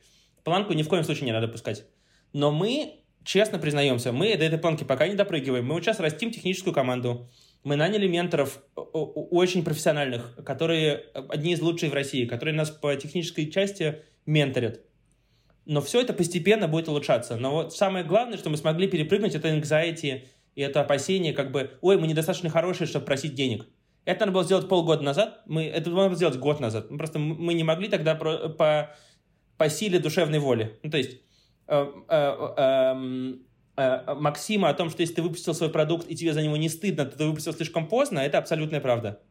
Планку 0.46 0.72
ни 0.72 0.84
в 0.84 0.88
коем 0.88 1.04
случае 1.04 1.26
не 1.26 1.34
надо 1.34 1.50
пускать. 1.50 1.84
Но 2.32 2.52
мы, 2.52 3.02
честно 3.26 3.60
признаемся, 3.60 4.14
мы 4.14 4.38
до 4.38 4.46
этой 4.46 4.58
планки 4.58 4.86
пока 4.86 5.06
не 5.08 5.16
допрыгиваем. 5.16 5.66
Мы 5.66 5.82
сейчас 5.82 6.00
растим 6.00 6.32
техническую 6.32 6.74
команду. 6.74 7.30
Мы 7.64 7.76
наняли 7.76 8.08
менторов 8.08 8.64
очень 8.76 9.64
профессиональных, 9.64 10.36
которые 10.46 11.06
одни 11.14 11.54
из 11.54 11.62
лучших 11.62 11.92
в 11.92 11.94
России, 11.94 12.26
которые 12.26 12.56
нас 12.56 12.70
по 12.70 12.96
технической 12.96 13.52
части 13.52 14.04
менторят. 14.26 14.82
Но 15.66 15.82
все 15.82 16.02
это 16.02 16.14
постепенно 16.14 16.68
будет 16.68 16.88
улучшаться. 16.88 17.36
Но 17.36 17.52
вот 17.52 17.76
самое 17.76 18.06
главное, 18.06 18.38
что 18.38 18.50
мы 18.50 18.58
смогли 18.58 18.88
перепрыгнуть, 18.88 19.36
это 19.36 19.50
anxiety 19.50 20.24
и 20.56 20.62
это 20.62 20.82
опасение, 20.82 21.34
как 21.34 21.52
бы, 21.52 21.72
ой, 21.82 21.98
мы 21.98 22.08
недостаточно 22.08 22.50
хорошие, 22.50 22.88
чтобы 22.88 23.06
просить 23.06 23.36
денег. 23.36 23.68
Это 24.06 24.22
надо 24.22 24.32
было 24.32 24.44
сделать 24.46 24.70
полгода 24.70 25.04
назад, 25.04 25.42
мы, 25.46 25.66
это 25.66 25.90
надо 25.90 26.08
было 26.08 26.16
сделать 26.16 26.38
год 26.38 26.62
назад. 26.62 26.88
Просто 26.88 27.20
мы 27.20 27.54
не 27.54 27.66
могли 27.66 27.90
тогда 27.90 28.16
про, 28.16 28.48
по, 28.50 28.96
по 29.58 29.70
силе 29.70 30.00
душевной 30.00 30.40
воли. 30.40 30.80
Ну, 30.82 30.90
то 30.90 30.98
есть 30.98 31.20
э, 31.68 31.76
э, 31.76 31.94
э, 32.10 32.54
э, 32.58 33.34
Максима 33.78 34.70
о 34.70 34.74
том, 34.74 34.90
что 34.90 35.02
если 35.02 35.16
ты 35.16 35.22
выпустил 35.22 35.54
свой 35.54 35.70
продукт 35.70 36.10
и 36.10 36.16
тебе 36.16 36.34
за 36.34 36.42
него 36.42 36.58
не 36.58 36.68
стыдно, 36.68 37.06
то 37.06 37.18
ты 37.18 37.26
выпустил 37.26 37.54
слишком 37.54 37.88
поздно, 37.88 38.20
это 38.20 38.40
абсолютная 38.40 38.82
правда. 38.82 39.22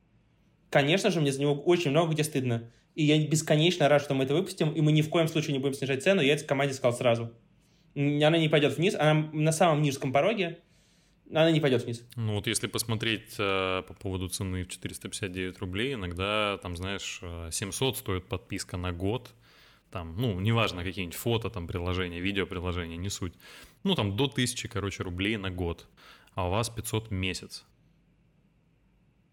Конечно 0.70 1.10
же, 1.10 1.20
мне 1.20 1.32
за 1.32 1.40
него 1.40 1.54
очень 1.54 1.90
много 1.90 2.12
где 2.12 2.22
стыдно. 2.22 2.70
И 2.94 3.04
я 3.04 3.18
бесконечно 3.26 3.88
рад, 3.88 4.02
что 4.02 4.14
мы 4.14 4.24
это 4.24 4.34
выпустим, 4.34 4.70
и 4.72 4.80
мы 4.80 4.92
ни 4.92 5.02
в 5.02 5.10
коем 5.10 5.28
случае 5.28 5.52
не 5.52 5.58
будем 5.58 5.74
снижать 5.74 6.02
цену. 6.02 6.22
Я 6.22 6.34
это 6.34 6.44
команде 6.44 6.74
сказал 6.74 6.96
сразу. 6.96 7.32
Она 7.94 8.38
не 8.38 8.48
пойдет 8.48 8.76
вниз, 8.76 8.94
она 8.94 9.28
на 9.32 9.52
самом 9.52 9.82
низком 9.82 10.12
пороге, 10.12 10.58
она 11.30 11.50
не 11.50 11.60
пойдет 11.60 11.84
вниз. 11.84 12.06
Ну 12.14 12.34
вот 12.34 12.46
если 12.46 12.68
посмотреть 12.68 13.34
э, 13.38 13.82
по 13.86 13.94
поводу 13.94 14.28
цены 14.28 14.64
в 14.64 14.68
459 14.68 15.58
рублей, 15.58 15.94
иногда 15.94 16.58
там, 16.62 16.76
знаешь, 16.76 17.20
700 17.50 17.94
э, 17.94 17.98
стоит 17.98 18.26
подписка 18.26 18.76
на 18.76 18.92
год, 18.92 19.34
там, 19.96 20.14
ну, 20.18 20.40
неважно, 20.40 20.84
какие-нибудь 20.84 21.16
фото, 21.16 21.48
там, 21.48 21.66
приложения, 21.66 22.20
видеоприложения, 22.20 22.98
не 22.98 23.08
суть. 23.08 23.32
Ну, 23.82 23.94
там, 23.94 24.14
до 24.14 24.24
1000, 24.24 24.68
короче, 24.68 25.02
рублей 25.02 25.38
на 25.38 25.50
год, 25.50 25.86
а 26.34 26.48
у 26.48 26.50
вас 26.50 26.68
500 26.68 27.08
в 27.08 27.12
месяц. 27.12 27.64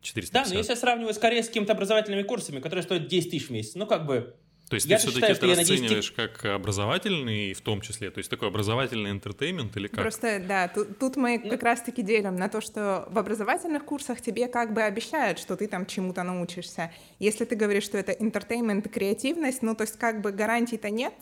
450. 0.02 0.34
Да, 0.34 0.50
но 0.50 0.58
если 0.58 0.72
я 0.72 0.78
сравниваю 0.78 1.14
скорее 1.14 1.44
с 1.44 1.48
какими-то 1.48 1.74
образовательными 1.74 2.24
курсами, 2.24 2.62
которые 2.62 2.84
стоят 2.84 3.08
10 3.08 3.32
тысяч 3.32 3.48
в 3.48 3.50
месяц, 3.52 3.76
ну 3.76 3.86
как 3.86 4.06
бы... 4.06 4.38
То 4.70 4.76
есть 4.76 4.88
я 4.88 4.98
ты 4.98 5.08
все-таки 5.08 5.32
это 5.32 5.48
расцениваешь 5.48 6.12
10... 6.12 6.16
как 6.16 6.46
образовательный 6.46 7.54
в 7.54 7.62
том 7.62 7.82
числе, 7.82 8.10
то 8.10 8.20
есть 8.20 8.30
такой 8.30 8.48
образовательный 8.48 9.12
интертеймент 9.12 9.76
или 9.78 9.88
как? 9.88 10.02
Просто, 10.02 10.42
да, 10.48 10.68
тут, 10.68 10.98
тут 10.98 11.16
мы 11.16 11.40
ну... 11.44 11.50
как 11.50 11.64
раз-таки 11.64 12.02
делим 12.02 12.36
на 12.38 12.50
то, 12.50 12.62
что 12.62 13.08
в 13.10 13.20
образовательных 13.20 13.86
курсах 13.86 14.22
тебе 14.22 14.48
как 14.48 14.74
бы 14.74 14.82
обещают, 14.82 15.38
что 15.38 15.56
ты 15.56 15.68
там 15.68 15.86
чему-то 15.86 16.24
научишься. 16.24 16.92
Если 17.20 17.46
ты 17.46 17.56
говоришь, 17.56 17.84
что 17.84 17.98
это 17.98 18.14
entertainment 18.14 18.86
и 18.88 18.90
креативность, 18.90 19.62
ну 19.62 19.76
то 19.76 19.84
есть 19.84 19.98
как 19.98 20.22
бы 20.22 20.32
гарантий-то 20.32 20.90
нет. 20.90 21.14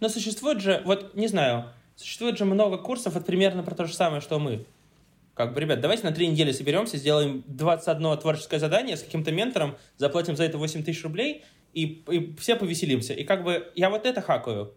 Но 0.00 0.08
существует 0.08 0.60
же, 0.60 0.82
вот 0.84 1.14
не 1.14 1.28
знаю, 1.28 1.72
существует 1.96 2.36
же 2.36 2.44
много 2.44 2.78
курсов, 2.78 3.14
вот 3.14 3.26
примерно 3.26 3.62
про 3.62 3.74
то 3.74 3.86
же 3.86 3.94
самое, 3.94 4.20
что 4.20 4.38
мы. 4.38 4.64
Как 5.34 5.54
бы, 5.54 5.60
ребят, 5.60 5.80
давайте 5.80 6.02
на 6.02 6.10
три 6.10 6.26
недели 6.26 6.50
соберемся, 6.50 6.96
сделаем 6.96 7.44
21 7.46 8.18
творческое 8.18 8.58
задание 8.58 8.96
с 8.96 9.02
каким-то 9.04 9.30
ментором, 9.30 9.76
заплатим 9.96 10.36
за 10.36 10.42
это 10.42 10.58
8 10.58 10.82
тысяч 10.82 11.04
рублей, 11.04 11.44
и, 11.72 12.04
и 12.10 12.34
все 12.36 12.56
повеселимся. 12.56 13.14
И 13.14 13.24
как 13.24 13.44
бы 13.44 13.70
я 13.74 13.90
вот 13.90 14.06
это 14.06 14.20
хакаю. 14.20 14.74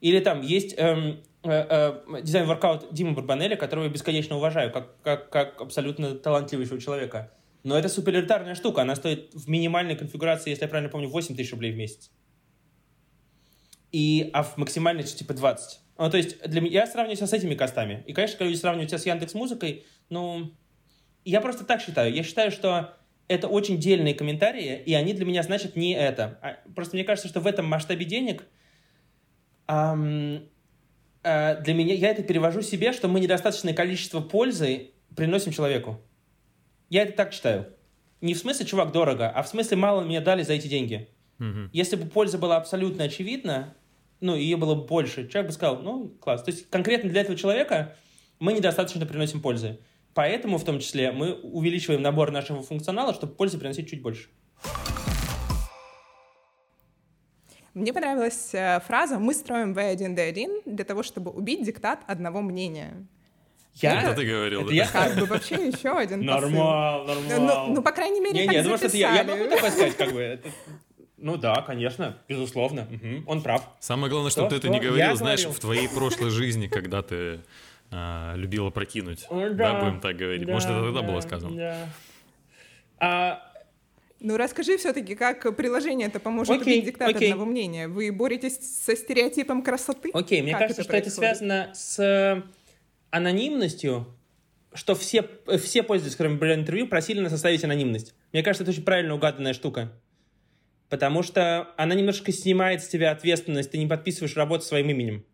Или 0.00 0.18
там 0.20 0.42
есть 0.42 0.74
эм, 0.78 1.22
э, 1.44 1.50
э, 1.50 2.22
дизайн-воркаут 2.22 2.92
Димы 2.92 3.12
Барбанеля, 3.12 3.54
которого 3.54 3.84
я 3.84 3.90
бесконечно 3.90 4.36
уважаю, 4.36 4.72
как, 4.72 5.00
как, 5.02 5.30
как 5.30 5.60
абсолютно 5.60 6.14
талантливейшего 6.14 6.80
человека. 6.80 7.32
Но 7.62 7.78
это 7.78 7.88
суперэлитарная 7.88 8.56
штука, 8.56 8.82
она 8.82 8.96
стоит 8.96 9.32
в 9.34 9.48
минимальной 9.48 9.94
конфигурации, 9.94 10.50
если 10.50 10.64
я 10.64 10.68
правильно 10.68 10.90
помню, 10.90 11.08
8 11.08 11.36
тысяч 11.36 11.52
рублей 11.52 11.72
в 11.72 11.76
месяц. 11.76 12.10
И, 13.92 14.30
а 14.32 14.42
в 14.42 14.56
максимальной 14.56 15.04
типа 15.04 15.34
20. 15.34 15.80
Ну, 15.98 16.10
то 16.10 16.16
есть 16.16 16.42
для 16.48 16.60
меня, 16.60 16.80
я 16.80 16.86
сравниваю 16.86 17.16
себя 17.16 17.26
с 17.28 17.32
этими 17.32 17.54
костами. 17.54 18.02
И, 18.06 18.12
конечно, 18.12 18.38
когда 18.38 18.48
люди 18.48 18.58
сравнивают 18.58 18.90
себя 18.90 18.98
с 18.98 19.06
Яндекс 19.06 19.34
Музыкой, 19.34 19.86
ну, 20.08 20.52
я 21.24 21.40
просто 21.40 21.64
так 21.64 21.80
считаю. 21.80 22.12
Я 22.12 22.24
считаю, 22.24 22.50
что 22.50 22.96
это 23.34 23.48
очень 23.48 23.78
дельные 23.78 24.14
комментарии, 24.14 24.82
и 24.84 24.94
они 24.94 25.12
для 25.14 25.24
меня 25.24 25.42
значат 25.42 25.76
не 25.76 25.94
это. 25.94 26.38
А, 26.42 26.56
просто 26.74 26.96
мне 26.96 27.04
кажется, 27.04 27.28
что 27.28 27.40
в 27.40 27.46
этом 27.46 27.66
масштабе 27.66 28.04
денег 28.04 28.44
эм, 29.68 30.48
э, 31.22 31.62
для 31.62 31.74
меня, 31.74 31.94
я 31.94 32.10
это 32.10 32.22
перевожу 32.22 32.62
себе, 32.62 32.92
что 32.92 33.08
мы 33.08 33.20
недостаточное 33.20 33.74
количество 33.74 34.20
пользы 34.20 34.90
приносим 35.16 35.52
человеку. 35.52 36.00
Я 36.88 37.02
это 37.02 37.12
так 37.12 37.32
считаю. 37.32 37.74
Не 38.20 38.34
в 38.34 38.38
смысле, 38.38 38.66
чувак, 38.66 38.92
дорого, 38.92 39.28
а 39.28 39.42
в 39.42 39.48
смысле, 39.48 39.76
мало 39.76 40.02
мне 40.02 40.20
дали 40.20 40.42
за 40.42 40.52
эти 40.52 40.68
деньги. 40.68 41.08
Угу. 41.40 41.70
Если 41.72 41.96
бы 41.96 42.08
польза 42.08 42.38
была 42.38 42.56
абсолютно 42.56 43.04
очевидна, 43.04 43.74
ну, 44.20 44.36
ее 44.36 44.56
было 44.56 44.74
больше, 44.74 45.28
человек 45.28 45.50
бы 45.50 45.54
сказал, 45.54 45.82
ну, 45.82 46.08
класс. 46.08 46.42
То 46.44 46.52
есть 46.52 46.70
конкретно 46.70 47.10
для 47.10 47.22
этого 47.22 47.36
человека 47.36 47.96
мы 48.38 48.52
недостаточно 48.52 49.04
приносим 49.06 49.40
пользы. 49.40 49.80
Поэтому, 50.14 50.58
в 50.58 50.64
том 50.64 50.78
числе, 50.78 51.10
мы 51.12 51.34
увеличиваем 51.34 52.02
набор 52.02 52.30
нашего 52.30 52.62
функционала, 52.62 53.14
чтобы 53.14 53.34
пользы 53.34 53.58
приносить 53.58 53.88
чуть 53.88 54.02
больше. 54.02 54.28
Мне 57.74 57.94
понравилась 57.94 58.50
э, 58.52 58.80
фраза 58.86 59.18
«Мы 59.18 59.32
строим 59.32 59.72
V1D1 59.72 60.62
для 60.66 60.84
того, 60.84 61.02
чтобы 61.02 61.30
убить 61.30 61.64
диктат 61.64 62.00
одного 62.06 62.42
мнения». 62.42 63.06
Я? 63.74 64.02
Это 64.02 64.14
ты 64.14 64.26
говорил, 64.26 64.60
это 64.60 64.68
да? 64.68 64.74
Я 64.74 64.86
как 64.86 65.16
бы 65.16 65.24
вообще 65.24 65.54
еще 65.68 65.96
один 65.96 66.20
Нормал, 66.26 67.06
нормал. 67.06 67.68
Ну, 67.68 67.74
ну, 67.76 67.82
по 67.82 67.92
крайней 67.92 68.20
мере, 68.20 68.40
не, 68.40 68.46
так 68.46 68.54
не, 68.56 68.62
записали. 68.64 68.96
Я, 68.98 69.14
я 69.14 69.24
могу 69.24 69.48
такое 69.48 69.70
сказать, 69.70 69.96
как 69.96 70.12
бы. 70.12 70.40
Ну 71.16 71.38
да, 71.38 71.62
конечно, 71.62 72.18
безусловно. 72.28 72.86
Угу, 72.90 73.30
он 73.30 73.42
прав. 73.42 73.62
Самое 73.80 74.10
главное, 74.10 74.30
чтобы 74.30 74.50
ты 74.50 74.56
это 74.56 74.68
не 74.68 74.78
говорил, 74.78 74.96
я 74.96 75.16
знаешь, 75.16 75.40
говорил. 75.40 75.56
в 75.56 75.60
твоей 75.60 75.88
прошлой 75.88 76.28
жизни, 76.28 76.66
когда 76.66 77.00
ты 77.00 77.40
а, 77.92 78.34
любила 78.36 78.70
прокинуть. 78.70 79.26
Да, 79.30 79.48
да, 79.50 79.80
будем 79.80 80.00
так 80.00 80.16
говорить. 80.16 80.46
Да, 80.46 80.52
Может, 80.52 80.70
это 80.70 80.82
тогда 80.82 81.00
да, 81.00 81.06
было 81.06 81.20
сказано. 81.20 81.56
Да. 81.56 81.88
А... 82.98 83.52
Ну, 84.20 84.36
расскажи 84.36 84.78
все-таки, 84.78 85.14
как 85.14 85.56
приложение 85.56 86.08
это 86.08 86.20
поможет 86.20 86.60
окей, 86.60 86.74
убить 86.74 86.86
диктат 86.86 87.08
окей. 87.08 87.32
одного 87.32 87.50
мнения. 87.50 87.88
Вы 87.88 88.12
боретесь 88.12 88.58
со 88.58 88.94
стереотипом 88.94 89.62
красоты? 89.62 90.10
Окей, 90.14 90.42
мне 90.42 90.52
как 90.52 90.60
кажется, 90.60 90.82
это 90.82 90.88
что 90.88 90.96
это 90.96 91.10
связано 91.10 91.70
с 91.74 91.98
э, 91.98 92.42
анонимностью, 93.10 94.06
что 94.74 94.94
все, 94.94 95.28
все 95.60 95.82
пользователи, 95.82 96.14
с 96.14 96.16
которыми 96.16 96.38
были 96.38 96.54
интервью, 96.54 96.86
просили 96.86 97.20
нас 97.20 97.32
оставить 97.32 97.64
анонимность. 97.64 98.14
Мне 98.32 98.44
кажется, 98.44 98.62
это 98.62 98.70
очень 98.70 98.84
правильно 98.84 99.14
угаданная 99.14 99.54
штука 99.54 99.92
потому 100.92 101.22
что 101.22 101.70
она 101.78 101.94
немножко 101.94 102.32
снимает 102.32 102.84
с 102.84 102.86
тебя 102.86 103.12
ответственность, 103.12 103.70
ты 103.70 103.78
не 103.78 103.86
подписываешь 103.86 104.36
работу 104.36 104.66
своим 104.66 104.90
именем. 104.90 105.24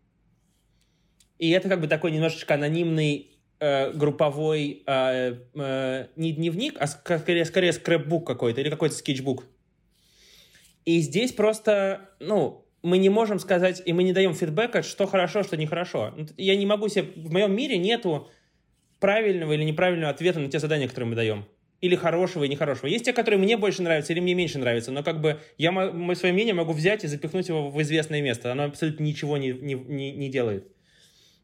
И 1.39 1.49
это 1.49 1.69
как 1.69 1.81
бы 1.81 1.87
такой 1.87 2.11
немножечко 2.11 2.53
анонимный 2.53 3.31
э, 3.59 3.91
групповой 3.93 4.83
э, 4.85 5.35
э, 5.55 6.07
не 6.15 6.31
дневник, 6.33 6.75
а 6.79 6.87
скорее, 6.87 7.45
скорее 7.45 7.73
скрэпбук 7.73 8.27
какой-то 8.27 8.61
или 8.61 8.69
какой-то 8.69 8.95
скетчбук. 8.95 9.45
И 10.85 10.99
здесь 10.99 11.31
просто, 11.31 12.09
ну, 12.19 12.65
мы 12.83 12.97
не 12.97 13.09
можем 13.09 13.39
сказать, 13.39 13.81
и 13.85 13.93
мы 13.93 14.03
не 14.03 14.13
даем 14.13 14.33
фидбэка, 14.33 14.83
что 14.83 15.07
хорошо, 15.07 15.43
что 15.43 15.57
нехорошо. 15.57 16.13
Ну, 16.15 16.27
я 16.37 16.55
не 16.55 16.65
могу 16.65 16.89
себе... 16.89 17.07
В 17.15 17.31
моем 17.31 17.55
мире 17.55 17.77
нету 17.77 18.29
правильного 18.99 19.53
или 19.53 19.63
неправильного 19.63 20.11
ответа 20.11 20.39
на 20.39 20.49
те 20.49 20.59
задания, 20.59 20.87
которые 20.87 21.09
мы 21.09 21.15
даем 21.15 21.45
или 21.81 21.95
хорошего 21.95 22.43
и 22.43 22.49
нехорошего. 22.49 22.87
Есть 22.87 23.05
те, 23.05 23.13
которые 23.13 23.39
мне 23.39 23.55
больше 23.55 23.81
нравятся 23.81 24.13
или 24.13 24.19
мне 24.19 24.33
меньше 24.33 24.59
нравятся, 24.59 24.91
но 24.91 25.03
как 25.03 25.21
бы 25.21 25.39
я 25.57 25.71
свое 26.15 26.33
мнение 26.33 26.53
могу 26.53 26.73
взять 26.73 27.03
и 27.03 27.07
запихнуть 27.07 27.47
его 27.47 27.69
в 27.69 27.81
известное 27.81 28.21
место. 28.21 28.51
Оно 28.51 28.65
абсолютно 28.65 29.03
ничего 29.03 29.37
не, 29.37 29.51
не, 29.51 29.75
не, 29.75 30.11
не 30.11 30.29
делает. 30.29 30.67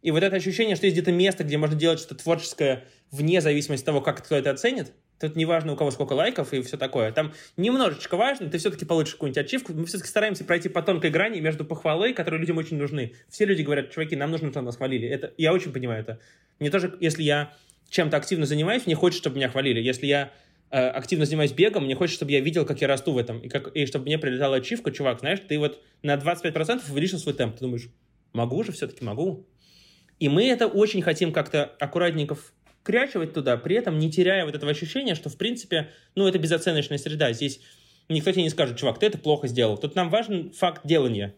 И 0.06 0.12
вот 0.12 0.22
это 0.22 0.36
ощущение, 0.36 0.76
что 0.76 0.86
есть 0.86 0.96
где-то 0.96 1.12
место, 1.12 1.44
где 1.44 1.58
можно 1.58 1.76
делать 1.76 1.98
что-то 1.98 2.22
творческое 2.22 2.84
вне 3.10 3.41
зависимости 3.41 3.82
от 3.82 3.88
того, 3.88 4.02
как 4.02 4.24
кто 4.24 4.36
это 4.36 4.52
оценит, 4.52 4.94
Тут 5.20 5.36
не 5.36 5.46
важно, 5.46 5.74
у 5.74 5.76
кого 5.76 5.89
сколько 5.89 6.13
лайков 6.13 6.54
и 6.54 6.62
все 6.62 6.78
такое. 6.78 7.12
Там 7.12 7.34
немножечко 7.58 8.15
важно, 8.15 8.50
ты 8.50 8.60
все-таки 8.60 8.86
получишь 8.86 9.13
какую-нибудь 9.13 9.44
ачивку. 9.44 9.74
Мы 9.74 9.86
все-таки 9.88 10.10
стараемся 10.10 10.44
пройти 10.44 10.70
по 10.70 10.84
тонкой 10.84 11.10
грани 11.10 11.39
между 11.39 11.65
похвалой, 11.65 12.13
которые 12.13 12.39
людям 12.39 12.58
очень 12.58 12.78
нужны. 12.78 13.13
Все 13.30 13.46
люди 13.46 13.63
говорят, 13.63 13.89
чуваки, 13.91 14.15
нам 14.15 14.30
нужно, 14.30 14.52
чтобы 14.52 14.65
нас 14.65 14.76
хвалили. 14.76 15.08
Это, 15.08 15.34
я 15.38 15.54
очень 15.54 15.72
понимаю 15.72 16.02
это. 16.02 16.20
Мне 16.60 16.70
тоже, 16.70 16.96
если 17.00 17.24
я 17.24 17.54
чем-то 17.89 18.18
активно 18.18 18.46
занимаюсь, 18.46 18.86
мне 18.86 18.94
хочется, 18.94 19.24
чтобы 19.24 19.38
меня 19.38 19.50
хвалили. 19.50 19.82
Если 19.82 20.06
я 20.06 20.34
э, 20.70 20.86
активно 20.86 21.26
занимаюсь 21.26 21.54
бегом, 21.54 21.86
мне 21.86 21.96
хочется, 21.96 22.18
чтобы 22.18 22.34
я 22.34 22.41
видел, 22.41 22.65
как 22.65 22.82
я 22.82 22.88
расту 22.88 23.13
в 23.13 23.18
этом. 23.18 23.39
И, 23.39 23.48
как, 23.48 23.74
и 23.74 23.88
чтобы 23.88 24.06
мне 24.06 24.20
прилетала 24.20 24.58
ачивка, 24.58 24.91
чувак, 24.91 25.22
знаешь, 25.22 25.39
ты 25.48 25.58
вот 25.58 25.82
на 26.04 26.15
25% 26.15 26.91
увеличил 26.91 27.18
свой 27.20 27.34
темп. 27.34 27.56
Ты 27.56 27.62
думаешь, 27.62 27.88
могу 28.34 28.62
же, 28.63 28.74
все-таки 28.74 29.04
могу. 29.04 29.48
И 30.19 30.30
мы 30.30 30.47
это 30.47 30.67
очень 30.67 31.01
хотим 31.01 31.32
как-то 31.34 31.65
аккуратненько 31.80 32.36
вкрячивать 32.86 33.34
туда, 33.34 33.58
при 33.58 33.75
этом 33.75 33.97
не 33.99 34.12
теряя 34.12 34.45
вот 34.45 34.56
этого 34.56 34.71
ощущения, 34.71 35.15
что, 35.15 35.30
в 35.30 35.38
принципе, 35.38 35.91
ну, 36.13 36.28
это 36.28 36.38
безоценочная 36.38 36.97
среда. 36.97 37.34
Здесь 37.34 37.60
никто 38.10 38.32
тебе 38.32 38.43
не 38.43 38.49
скажет, 38.49 38.78
чувак, 38.78 38.99
ты 38.99 39.08
это 39.08 39.17
плохо 39.17 39.47
сделал. 39.47 39.78
Тут 39.78 39.95
нам 39.95 40.10
важен 40.10 40.51
факт 40.51 40.86
делания. 40.86 41.36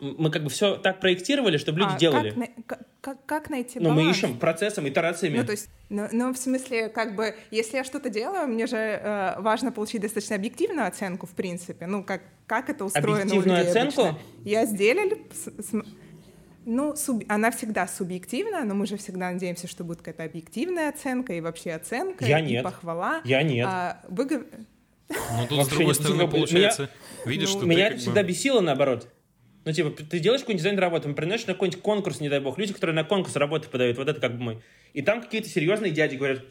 Мы 0.00 0.30
как 0.30 0.44
бы 0.44 0.50
все 0.50 0.76
так 0.76 1.00
проектировали, 1.00 1.56
чтобы 1.56 1.80
люди 1.80 1.92
а 1.94 1.98
делали. 1.98 2.54
Как, 2.66 2.80
как, 3.00 3.26
как 3.26 3.50
найти 3.50 3.80
баланс? 3.80 3.98
Ну, 3.98 4.04
мы 4.04 4.10
ищем 4.10 4.38
процессом, 4.38 4.88
итерациями. 4.88 5.38
Ну, 5.38 5.44
то 5.44 5.52
есть, 5.52 5.68
ну, 5.88 6.06
ну, 6.12 6.32
в 6.32 6.38
смысле, 6.38 6.88
как 6.88 7.16
бы, 7.16 7.34
если 7.50 7.78
я 7.78 7.84
что-то 7.84 8.08
делаю, 8.08 8.46
мне 8.46 8.66
же 8.66 8.76
э, 8.76 9.40
важно 9.40 9.72
получить 9.72 10.02
достаточно 10.02 10.36
объективную 10.36 10.86
оценку, 10.86 11.26
в 11.26 11.32
принципе. 11.32 11.86
Ну, 11.86 12.04
как, 12.04 12.22
как 12.46 12.70
это 12.70 12.84
устроено 12.84 13.22
Объективную 13.22 13.56
у 13.56 13.58
людей 13.58 13.70
оценку? 13.70 14.02
Обычно. 14.02 14.20
Я 14.44 14.66
сделали... 14.66 15.22
Ну, 16.70 16.94
суб... 16.96 17.24
она 17.28 17.50
всегда 17.50 17.88
субъективна, 17.88 18.62
но 18.62 18.74
мы 18.74 18.86
же 18.86 18.98
всегда 18.98 19.30
надеемся, 19.30 19.66
что 19.66 19.84
будет 19.84 20.00
какая-то 20.00 20.24
объективная 20.24 20.90
оценка 20.90 21.32
и 21.32 21.40
вообще 21.40 21.72
оценка, 21.72 22.26
Я 22.26 22.40
и 22.40 22.42
нет. 22.42 22.62
похвала. 22.62 23.22
Я 23.24 23.42
нет. 23.42 23.66
А, 23.66 24.02
вы... 24.06 24.26
Ну, 24.28 25.46
тут, 25.48 25.64
с 25.64 25.68
другой 25.68 25.94
стороны, 25.94 26.28
получается, 26.28 26.82
меня, 26.82 26.90
видишь, 27.24 27.54
ну, 27.54 27.60
что 27.60 27.66
Меня 27.66 27.88
ты 27.88 27.94
это 27.94 28.02
всегда 28.02 28.20
бы... 28.20 28.28
бесило, 28.28 28.60
наоборот. 28.60 29.08
Ну, 29.64 29.72
типа, 29.72 29.90
ты 30.02 30.18
делаешь 30.18 30.42
какой-нибудь 30.42 30.62
дизайн 30.62 30.78
работы, 30.78 31.10
приносишь 31.14 31.46
на 31.46 31.54
какой-нибудь 31.54 31.80
конкурс, 31.80 32.20
не 32.20 32.28
дай 32.28 32.40
бог, 32.40 32.58
люди, 32.58 32.74
которые 32.74 32.94
на 32.94 33.04
конкурс 33.04 33.34
работы 33.36 33.70
подают, 33.70 33.96
вот 33.96 34.06
это 34.06 34.20
как 34.20 34.36
бы 34.36 34.42
мой. 34.42 34.62
И 34.92 35.00
там 35.00 35.22
какие-то 35.22 35.48
серьезные 35.48 35.90
дяди 35.90 36.16
говорят, 36.16 36.44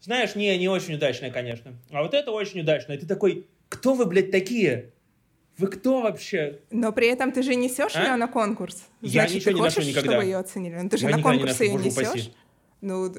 знаешь, 0.00 0.36
не, 0.36 0.56
не 0.58 0.68
очень 0.68 0.94
удачная, 0.94 1.32
конечно. 1.32 1.74
А 1.90 2.04
вот 2.04 2.14
это 2.14 2.30
очень 2.30 2.60
удачное. 2.60 2.96
И 2.96 3.00
ты 3.00 3.06
такой, 3.06 3.48
кто 3.68 3.94
вы, 3.94 4.06
блядь, 4.06 4.30
такие? 4.30 4.92
Вы 5.60 5.68
кто 5.68 6.00
вообще? 6.00 6.60
Но 6.70 6.90
при 6.92 7.08
этом 7.08 7.32
ты 7.32 7.42
же 7.42 7.54
несешь 7.54 7.94
а? 7.94 8.02
ее 8.02 8.16
на 8.16 8.28
конкурс. 8.28 8.84
Я 9.02 9.22
Значит, 9.22 9.36
ничего 9.36 9.50
ты 9.50 9.54
не 9.54 9.60
хочешь, 9.60 9.76
ношу 9.76 9.88
никогда. 9.90 10.10
чтобы 10.10 10.24
ее 10.24 10.36
оценили? 10.38 10.74
Ну, 10.76 10.88
ты 10.88 10.96
же 10.96 11.06
я 11.06 11.16
на 11.16 11.22
конкурс 11.22 11.60
ее 11.60 11.74
несешь. 11.74 11.92
Упаси. 11.92 12.32
Ну, 12.80 13.14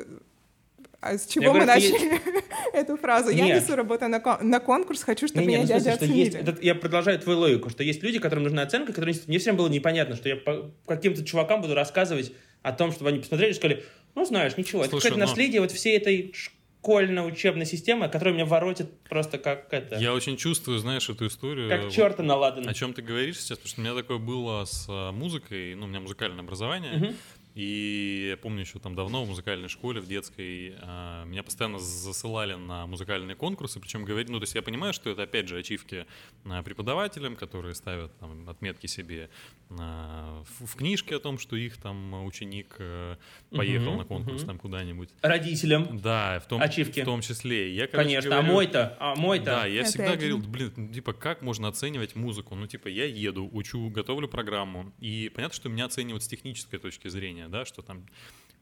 а 1.01 1.17
с 1.17 1.27
чего 1.27 1.45
я 1.45 1.51
мы 1.51 1.59
говорю, 1.59 1.67
начали 1.67 2.13
есть... 2.13 2.21
эту 2.73 2.97
фразу? 2.97 3.31
Нет. 3.31 3.47
Я 3.47 3.55
несу 3.59 3.75
работу 3.75 4.07
на, 4.07 4.19
кон- 4.19 4.49
на 4.49 4.59
конкурс, 4.59 5.03
хочу, 5.03 5.27
чтобы 5.27 5.41
не, 5.41 5.47
меня 5.47 5.59
не, 5.59 5.65
дядя 5.65 5.83
смысле, 5.83 6.05
оценили. 6.05 6.25
Есть, 6.25 6.35
это, 6.35 6.57
я 6.61 6.75
продолжаю 6.75 7.19
твою 7.19 7.39
логику, 7.39 7.69
что 7.69 7.83
есть 7.83 8.01
люди, 8.01 8.17
которым 8.17 8.43
нужна 8.43 8.63
оценка, 8.63 8.91
которые 8.91 9.15
мне 9.27 9.37
всем 9.37 9.55
было 9.55 9.67
непонятно, 9.67 10.15
что 10.15 10.29
я 10.29 10.35
по 10.35 10.71
каким-то 10.87 11.23
чувакам 11.23 11.61
буду 11.61 11.75
рассказывать 11.75 12.33
о 12.63 12.71
том, 12.71 12.91
чтобы 12.91 13.09
они 13.09 13.19
посмотрели 13.19 13.51
и 13.51 13.53
сказали, 13.53 13.83
ну, 14.13 14.25
знаешь, 14.25 14.57
ничего, 14.57 14.83
Слушай, 14.83 14.87
это 14.87 14.97
какое-то 14.97 15.19
но... 15.19 15.25
наследие 15.25 15.61
вот 15.61 15.71
всей 15.71 15.97
этой 15.97 16.33
школьно-учебная 16.81 17.65
система, 17.65 18.07
которая 18.07 18.33
меня 18.33 18.45
воротит 18.45 18.99
просто 19.01 19.37
как 19.37 19.71
это... 19.71 19.97
Я 19.97 20.13
очень 20.13 20.35
чувствую, 20.35 20.79
знаешь, 20.79 21.07
эту 21.09 21.27
историю. 21.27 21.69
Как 21.69 21.91
черта 21.91 22.23
наладан. 22.23 22.67
О 22.67 22.73
чем 22.73 22.93
ты 22.93 23.03
говоришь 23.03 23.39
сейчас, 23.39 23.59
потому 23.59 23.67
что 23.67 23.81
у 23.81 23.83
меня 23.83 23.95
такое 23.95 24.17
было 24.17 24.65
с 24.65 24.87
а, 24.89 25.11
музыкой, 25.11 25.75
ну, 25.75 25.85
у 25.85 25.87
меня 25.87 25.99
музыкальное 25.99 26.43
образование, 26.43 26.95
угу. 26.95 27.13
И 27.53 28.27
я 28.29 28.37
помню 28.37 28.61
еще 28.61 28.79
там 28.79 28.95
давно 28.95 29.25
в 29.25 29.27
музыкальной 29.27 29.67
школе, 29.67 29.99
в 29.99 30.07
детской, 30.07 30.75
э, 30.77 31.23
меня 31.25 31.43
постоянно 31.43 31.79
засылали 31.79 32.53
на 32.53 32.87
музыкальные 32.87 33.35
конкурсы, 33.35 33.79
причем 33.79 34.05
говорить, 34.05 34.29
ну, 34.29 34.39
то 34.39 34.43
есть 34.43 34.55
я 34.55 34.61
понимаю, 34.61 34.93
что 34.93 35.09
это, 35.09 35.23
опять 35.23 35.47
же, 35.47 35.57
ачивки 35.57 36.05
э, 36.45 36.63
преподавателям, 36.63 37.35
которые 37.35 37.75
ставят 37.75 38.17
там, 38.19 38.47
отметки 38.49 38.87
себе 38.87 39.29
э, 39.69 39.73
в, 39.75 40.65
в 40.65 40.75
книжке 40.75 41.15
о 41.15 41.19
том, 41.19 41.37
что 41.37 41.55
их 41.55 41.77
там 41.77 42.25
ученик 42.25 42.75
э, 42.79 43.17
поехал 43.49 43.89
угу, 43.89 43.97
на 43.97 44.05
конкурс 44.05 44.41
угу. 44.41 44.47
там 44.47 44.57
куда-нибудь. 44.57 45.09
Родителям. 45.21 45.99
Да, 45.99 46.39
в 46.39 46.47
том, 46.47 46.61
ачивки. 46.61 47.01
в 47.01 47.05
том 47.05 47.21
числе. 47.21 47.73
Я, 47.73 47.87
короче, 47.87 48.09
Конечно, 48.09 48.37
а 48.37 48.41
говорю, 48.41 48.51
а 48.51 48.53
мой-то, 48.53 48.97
а 48.99 49.15
мой-то. 49.15 49.45
Да, 49.45 49.65
я 49.65 49.83
всегда 49.83 50.15
говорил, 50.15 50.39
блин, 50.39 50.93
типа, 50.93 51.13
как 51.13 51.41
можно 51.41 51.67
оценивать 51.67 52.15
музыку? 52.15 52.55
Ну, 52.55 52.67
типа, 52.67 52.87
я 52.87 53.05
еду, 53.05 53.49
учу, 53.51 53.89
готовлю 53.89 54.27
программу, 54.27 54.93
и 54.99 55.29
понятно, 55.33 55.55
что 55.55 55.69
меня 55.69 55.85
оценивают 55.85 56.23
с 56.23 56.27
технической 56.27 56.79
точки 56.79 57.07
зрения, 57.07 57.40
зрения, 57.41 57.47
да, 57.49 57.65
что 57.65 57.81
там 57.81 58.05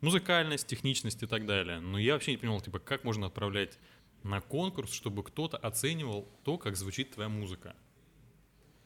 музыкальность, 0.02 0.68
техничность 0.68 1.24
и 1.24 1.28
так 1.28 1.46
далее. 1.46 1.80
Но 1.80 1.98
я 1.98 2.14
вообще 2.14 2.32
не 2.32 2.38
понимал, 2.38 2.62
типа, 2.62 2.80
как 2.80 3.04
можно 3.04 3.28
отправлять 3.28 3.78
на 4.24 4.42
конкурс, 4.42 4.92
чтобы 4.92 5.24
кто-то 5.24 5.58
оценивал 5.58 6.28
то, 6.44 6.58
как 6.58 6.76
звучит 6.76 7.12
твоя 7.12 7.30
музыка. 7.30 7.76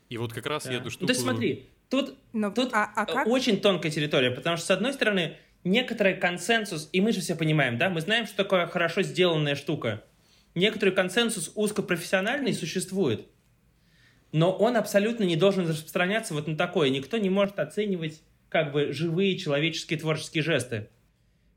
И 0.09 0.17
вот 0.17 0.33
как 0.33 0.45
раз 0.45 0.65
да. 0.65 0.71
я 0.71 0.77
эту 0.77 0.91
штуку... 0.91 1.07
Да 1.07 1.13
смотри, 1.13 1.69
тут, 1.89 2.15
Но, 2.33 2.51
тут 2.51 2.73
а, 2.73 2.91
а 2.95 3.05
как? 3.05 3.27
очень 3.27 3.59
тонкая 3.59 3.91
территория, 3.91 4.31
потому 4.31 4.57
что, 4.57 4.67
с 4.67 4.71
одной 4.71 4.93
стороны, 4.93 5.37
некоторый 5.63 6.15
консенсус, 6.15 6.89
и 6.91 7.01
мы 7.01 7.11
же 7.13 7.21
все 7.21 7.35
понимаем, 7.35 7.77
да, 7.77 7.89
мы 7.89 8.01
знаем, 8.01 8.27
что 8.27 8.37
такое 8.37 8.67
хорошо 8.67 9.01
сделанная 9.01 9.55
штука. 9.55 10.03
Некоторый 10.55 10.91
консенсус 10.91 11.51
узкопрофессиональный 11.55 12.53
существует, 12.53 13.27
но 14.31 14.51
он 14.51 14.77
абсолютно 14.77 15.23
не 15.23 15.35
должен 15.35 15.67
распространяться 15.67 16.35
вот 16.35 16.47
на 16.47 16.55
такое. 16.55 16.89
Никто 16.89 17.17
не 17.17 17.31
может 17.31 17.57
оценивать 17.57 18.21
как 18.53 18.71
бы 18.71 18.93
живые 18.93 19.37
человеческие 19.37 19.99
творческие 19.99 20.43
жесты. 20.43 20.87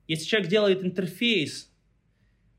Если 0.09 0.25
человек 0.25 0.49
делает 0.49 0.83
интерфейс, 0.83 1.71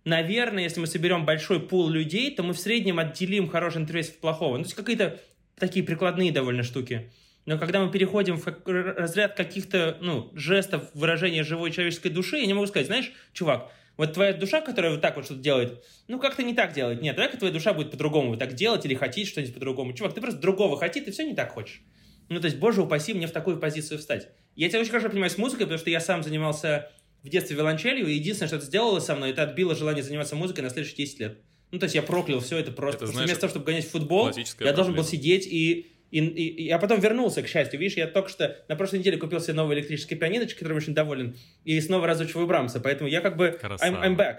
наверное, 0.06 0.64
если 0.64 0.80
мы 0.80 0.86
соберем 0.88 1.26
большой 1.26 1.60
пул 1.60 1.90
людей, 1.90 2.34
то 2.34 2.44
мы 2.44 2.54
в 2.54 2.60
среднем 2.60 3.00
отделим 3.00 3.50
хороший 3.50 3.82
интерфейс 3.82 4.10
от 4.10 4.20
плохого. 4.20 4.58
Ну, 4.58 4.64
то 4.64 4.68
есть 4.68 4.76
какие-то 4.76 5.20
такие 5.58 5.84
прикладные 5.84 6.32
довольно 6.32 6.62
штуки. 6.62 7.12
Но 7.48 7.58
когда 7.58 7.84
мы 7.84 7.92
переходим 7.92 8.38
в 8.38 8.46
разряд 8.66 9.36
каких-то 9.36 9.98
ну, 10.02 10.30
жестов 10.36 10.90
выражения 10.94 11.44
живой 11.44 11.72
человеческой 11.72 12.10
души, 12.10 12.38
я 12.38 12.46
не 12.46 12.54
могу 12.54 12.68
сказать, 12.68 12.88
знаешь, 12.88 13.12
чувак, 13.34 13.72
вот 13.96 14.14
твоя 14.14 14.34
душа, 14.34 14.62
которая 14.62 14.92
вот 14.92 15.02
так 15.02 15.16
вот 15.16 15.26
что-то 15.26 15.42
делает, 15.42 15.84
ну 16.08 16.20
как-то 16.20 16.44
не 16.44 16.54
так 16.54 16.74
делает. 16.74 17.02
Нет, 17.02 17.16
давай-ка 17.16 17.38
твоя 17.38 17.54
душа 17.54 17.74
будет 17.74 17.90
по-другому 17.90 18.30
вот 18.30 18.40
так 18.40 18.54
делать 18.54 18.86
или 18.86 18.94
хотеть 18.94 19.30
что-нибудь 19.30 19.56
по-другому. 19.56 19.94
Чувак, 19.94 20.14
ты 20.14 20.22
просто 20.22 20.40
другого 20.40 20.78
хотит, 20.78 21.08
и 21.08 21.12
все 21.12 21.24
не 21.24 21.34
так 21.34 21.54
хочешь. 21.54 21.82
Ну, 22.30 22.40
то 22.40 22.46
есть, 22.46 22.58
боже 22.58 22.82
упаси 22.82 23.14
мне 23.14 23.28
в 23.28 23.32
такую 23.32 23.58
позицию 23.58 24.00
встать. 24.00 24.30
Я 24.56 24.70
тебя 24.70 24.80
очень 24.80 24.92
хорошо 24.92 25.10
понимаю 25.10 25.30
с 25.30 25.38
музыкой, 25.38 25.66
потому 25.66 25.80
что 25.80 25.90
я 25.90 26.00
сам 26.00 26.24
занимался 26.24 26.90
в 27.24 27.30
детстве 27.30 27.56
виолончелью, 27.56 28.08
и 28.08 28.14
единственное, 28.14 28.48
что 28.48 28.58
это 28.58 28.66
сделало 28.66 29.00
со 29.00 29.16
мной, 29.16 29.32
это 29.32 29.44
отбило 29.44 29.76
желание 29.76 30.04
заниматься 30.04 30.36
музыкой 30.36 30.64
на 30.64 30.70
следующие 30.70 30.98
10 30.98 31.20
лет. 31.20 31.38
Ну, 31.72 31.80
то 31.80 31.86
есть 31.86 31.96
я 31.96 32.02
проклял 32.02 32.40
все 32.40 32.58
это 32.58 32.72
просто. 32.72 33.06
Это, 33.06 33.14
знаешь, 33.14 33.28
вместо 33.28 33.42
того, 33.42 33.52
чтобы 33.52 33.66
гонять 33.66 33.86
в 33.86 33.92
футбол, 33.92 34.32
я 34.60 34.74
должен 34.74 34.96
был 34.96 35.04
сидеть 35.04 35.46
и 35.48 35.88
и, 36.10 36.20
и, 36.20 36.64
я 36.64 36.80
потом 36.80 37.00
вернулся, 37.00 37.42
к 37.42 37.48
счастью. 37.48 37.80
Видишь, 37.80 37.98
я 37.98 38.08
только 38.08 38.30
что 38.30 38.56
на 38.70 38.76
прошлой 38.76 39.00
неделе 39.00 39.18
купил 39.18 39.42
себе 39.42 39.54
новый 39.56 39.78
электрический 39.78 40.16
пианиночек, 40.16 40.58
которым 40.58 40.78
очень 40.78 40.94
доволен, 40.94 41.36
и 41.66 41.80
снова 41.82 42.08
разучиваю 42.08 42.48
Брамса. 42.48 42.80
Поэтому 42.80 43.10
я 43.10 43.20
как 43.20 43.36
бы... 43.36 43.60
I'm, 43.62 44.02
I'm 44.02 44.16
back. 44.16 44.38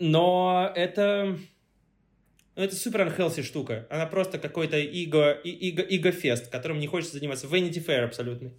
Но 0.00 0.72
это... 0.74 1.38
Ну, 2.54 2.62
это 2.62 2.76
супер 2.76 3.06
unhealthy 3.06 3.42
штука. 3.42 3.86
Она 3.90 4.06
просто 4.06 4.38
какой-то 4.38 4.78
иго, 4.78 5.32
иго, 5.32 5.82
иго-фест, 5.82 6.48
которым 6.48 6.80
не 6.80 6.86
хочется 6.86 7.16
заниматься. 7.16 7.46
Vanity 7.46 7.84
Fair 7.84 8.04
абсолютный. 8.04 8.52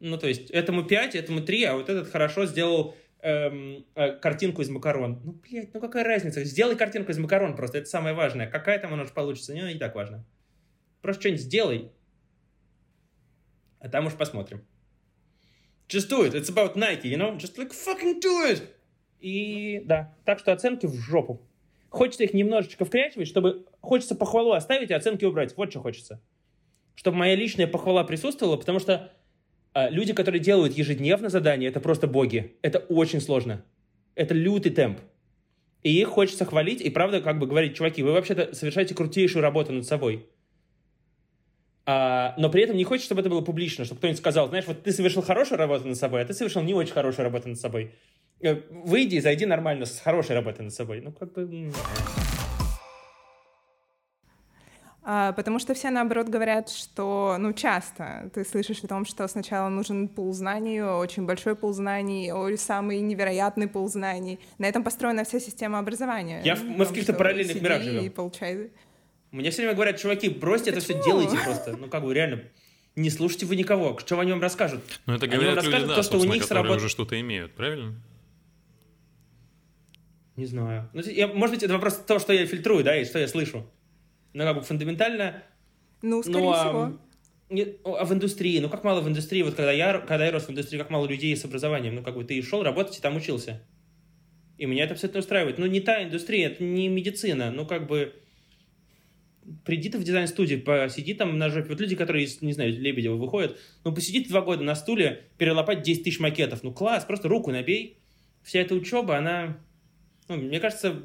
Ну, 0.00 0.18
то 0.18 0.26
есть, 0.28 0.50
этому 0.50 0.84
5, 0.84 1.14
этому 1.14 1.40
3, 1.40 1.64
а 1.64 1.74
вот 1.74 1.88
этот 1.88 2.10
хорошо 2.10 2.44
сделал 2.44 2.94
эм, 3.22 3.86
э, 3.94 4.12
картинку 4.18 4.60
из 4.60 4.68
макарон. 4.68 5.22
Ну, 5.24 5.32
блядь, 5.32 5.72
ну 5.72 5.80
какая 5.80 6.04
разница? 6.04 6.44
Сделай 6.44 6.76
картинку 6.76 7.10
из 7.12 7.18
макарон 7.18 7.56
просто, 7.56 7.78
это 7.78 7.88
самое 7.88 8.14
важное. 8.14 8.46
Какая 8.48 8.78
там 8.78 8.92
она 8.92 9.04
уж 9.04 9.12
получится, 9.12 9.54
не, 9.54 9.62
не 9.62 9.78
так 9.78 9.94
важно. 9.94 10.26
Просто 11.00 11.22
что-нибудь 11.22 11.42
сделай, 11.42 11.92
а 13.80 13.88
там 13.88 14.06
уж 14.06 14.14
посмотрим. 14.14 14.66
Just 15.88 16.10
do 16.10 16.24
it. 16.24 16.34
It's 16.34 16.50
about 16.50 16.76
Nike, 16.76 17.08
you 17.08 17.16
know? 17.16 17.36
Just 17.38 17.56
like 17.56 17.72
fucking 17.72 18.20
do 18.20 18.50
it. 18.50 18.62
И 19.20 19.80
да, 19.84 20.14
так 20.24 20.38
что 20.40 20.52
оценки 20.52 20.86
в 20.86 20.94
жопу. 20.94 21.46
Хочется 21.96 22.24
их 22.24 22.34
немножечко 22.34 22.84
вкрячивать, 22.84 23.26
чтобы... 23.26 23.64
Хочется 23.80 24.14
похвалу 24.14 24.52
оставить, 24.52 24.90
а 24.90 24.96
оценки 24.96 25.24
убрать. 25.24 25.56
Вот 25.56 25.70
что 25.70 25.80
хочется. 25.80 26.20
Чтобы 26.94 27.16
моя 27.16 27.34
личная 27.34 27.66
похвала 27.66 28.04
присутствовала, 28.04 28.58
потому 28.58 28.80
что 28.80 29.12
э, 29.72 29.88
люди, 29.88 30.12
которые 30.12 30.40
делают 30.40 30.74
ежедневно 30.74 31.30
задания, 31.30 31.68
это 31.68 31.80
просто 31.80 32.06
боги. 32.06 32.58
Это 32.60 32.80
очень 32.80 33.22
сложно. 33.22 33.64
Это 34.14 34.34
лютый 34.34 34.72
темп. 34.72 35.00
И 35.82 35.98
их 35.98 36.08
хочется 36.08 36.44
хвалить, 36.44 36.82
и 36.82 36.90
правда, 36.90 37.22
как 37.22 37.38
бы 37.38 37.46
говорить, 37.46 37.74
чуваки, 37.76 38.02
вы 38.02 38.12
вообще-то 38.12 38.54
совершаете 38.54 38.94
крутейшую 38.94 39.40
работу 39.40 39.72
над 39.72 39.86
собой. 39.86 40.26
А, 41.86 42.34
но 42.36 42.50
при 42.50 42.62
этом 42.62 42.76
не 42.76 42.84
хочется, 42.84 43.06
чтобы 43.06 43.22
это 43.22 43.30
было 43.30 43.40
публично, 43.40 43.86
чтобы 43.86 44.00
кто-нибудь 44.00 44.18
сказал, 44.18 44.48
знаешь, 44.48 44.66
вот 44.66 44.82
ты 44.82 44.92
совершил 44.92 45.22
хорошую 45.22 45.56
работу 45.56 45.88
над 45.88 45.96
собой, 45.96 46.20
а 46.20 46.24
ты 46.26 46.34
совершил 46.34 46.60
не 46.62 46.74
очень 46.74 46.92
хорошую 46.92 47.24
работу 47.24 47.48
над 47.48 47.58
собой. 47.58 47.92
Э, 48.40 48.60
выйди 48.70 49.16
и 49.16 49.20
зайди 49.20 49.46
нормально, 49.46 49.86
с 49.86 50.00
хорошей 50.00 50.34
работой 50.34 50.62
над 50.62 50.74
собой. 50.74 51.00
Ну, 51.00 51.12
как 51.12 51.32
бы... 51.32 51.72
А, 55.08 55.32
потому 55.32 55.60
что 55.60 55.72
все, 55.72 55.90
наоборот, 55.90 56.28
говорят, 56.28 56.68
что, 56.68 57.36
ну, 57.38 57.52
часто 57.52 58.28
ты 58.34 58.44
слышишь 58.44 58.82
о 58.82 58.88
том, 58.88 59.04
что 59.04 59.26
сначала 59.28 59.68
нужен 59.68 60.08
пул 60.08 60.32
знаний, 60.32 60.82
очень 60.82 61.26
большой 61.26 61.54
пул 61.54 61.72
знаний, 61.72 62.32
самый 62.56 63.00
невероятный 63.00 63.68
пул 63.68 63.88
знаний. 63.88 64.40
На 64.58 64.66
этом 64.66 64.82
построена 64.82 65.22
вся 65.22 65.38
система 65.38 65.78
образования. 65.78 66.42
Я, 66.44 66.56
мы 66.56 66.84
в 66.84 66.88
каких-то 66.88 67.12
параллельных 67.12 67.62
мирах 67.62 67.82
живем. 67.82 68.04
И 68.04 68.08
получай... 68.08 68.70
Мне 69.30 69.50
все 69.50 69.62
время 69.62 69.74
говорят, 69.74 69.98
чуваки, 69.98 70.28
бросьте 70.28 70.72
Почему? 70.72 70.98
это 70.98 71.00
все, 71.00 71.04
делайте 71.04 71.36
просто. 71.44 71.76
Ну, 71.80 71.88
как 71.88 72.02
бы, 72.02 72.12
реально, 72.12 72.42
не 72.96 73.10
слушайте 73.10 73.46
вы 73.46 73.54
никого. 73.54 73.96
Что 73.98 74.18
они 74.18 74.32
вам 74.32 74.42
расскажут? 74.42 74.82
Ну, 75.06 75.14
это 75.14 75.28
говорят 75.28 75.62
люди, 75.62 75.86
да, 75.86 75.94
то, 75.94 76.02
что 76.02 76.18
у 76.18 76.24
них 76.24 76.42
сработает. 76.42 76.78
уже 76.78 76.88
что-то 76.88 77.18
имеют, 77.20 77.52
правильно? 77.54 77.94
Не 80.36 80.46
знаю. 80.46 80.90
Ну, 80.92 81.02
я, 81.02 81.28
может 81.28 81.54
быть, 81.54 81.62
это 81.62 81.72
вопрос 81.72 81.96
того, 82.06 82.20
что 82.20 82.32
я 82.32 82.46
фильтрую, 82.46 82.84
да, 82.84 82.96
и 82.96 83.04
что 83.04 83.18
я 83.18 83.28
слышу 83.28 83.64
ну, 84.36 84.44
как 84.44 84.56
бы 84.56 84.62
фундаментально... 84.62 85.42
Ну, 86.02 86.22
скорее 86.22 86.40
ну, 86.40 86.52
всего. 86.52 87.00
Не, 87.48 87.66
а 87.84 88.04
в 88.04 88.12
индустрии, 88.12 88.58
ну 88.58 88.68
как 88.68 88.84
мало 88.84 89.00
в 89.00 89.08
индустрии, 89.08 89.42
вот 89.42 89.54
когда 89.54 89.72
я, 89.72 89.98
когда 89.98 90.26
я 90.26 90.32
рос 90.32 90.46
в 90.46 90.50
индустрии, 90.50 90.78
как 90.78 90.90
мало 90.90 91.06
людей 91.06 91.34
с 91.34 91.44
образованием, 91.44 91.94
ну 91.94 92.02
как 92.02 92.16
бы 92.16 92.24
ты 92.24 92.40
шел 92.42 92.62
работать 92.62 92.98
и 92.98 93.00
там 93.00 93.16
учился. 93.16 93.62
И 94.58 94.66
меня 94.66 94.84
это 94.84 94.92
абсолютно 94.92 95.20
устраивает. 95.20 95.56
Ну 95.56 95.64
не 95.66 95.80
та 95.80 96.02
индустрия, 96.02 96.48
это 96.48 96.62
не 96.62 96.88
медицина, 96.88 97.50
ну 97.50 97.66
как 97.66 97.86
бы 97.86 98.14
приди 99.64 99.88
ты 99.88 99.96
в 99.98 100.04
дизайн-студию, 100.04 100.62
посиди 100.62 101.14
там 101.14 101.38
на 101.38 101.48
жопе. 101.48 101.70
Вот 101.70 101.80
люди, 101.80 101.96
которые, 101.96 102.28
не 102.42 102.52
знаю, 102.52 102.78
Лебедева 102.78 103.14
выходят, 103.14 103.58
ну 103.84 103.94
посиди 103.94 104.22
два 104.24 104.42
года 104.42 104.64
на 104.64 104.74
стуле, 104.74 105.30
перелопать 105.38 105.82
10 105.82 106.04
тысяч 106.04 106.20
макетов. 106.20 106.62
Ну 106.62 106.74
класс, 106.74 107.04
просто 107.06 107.28
руку 107.28 107.52
набей. 107.52 108.00
Вся 108.42 108.60
эта 108.60 108.74
учеба, 108.74 109.16
она, 109.16 109.56
ну, 110.28 110.36
мне 110.36 110.60
кажется, 110.60 111.02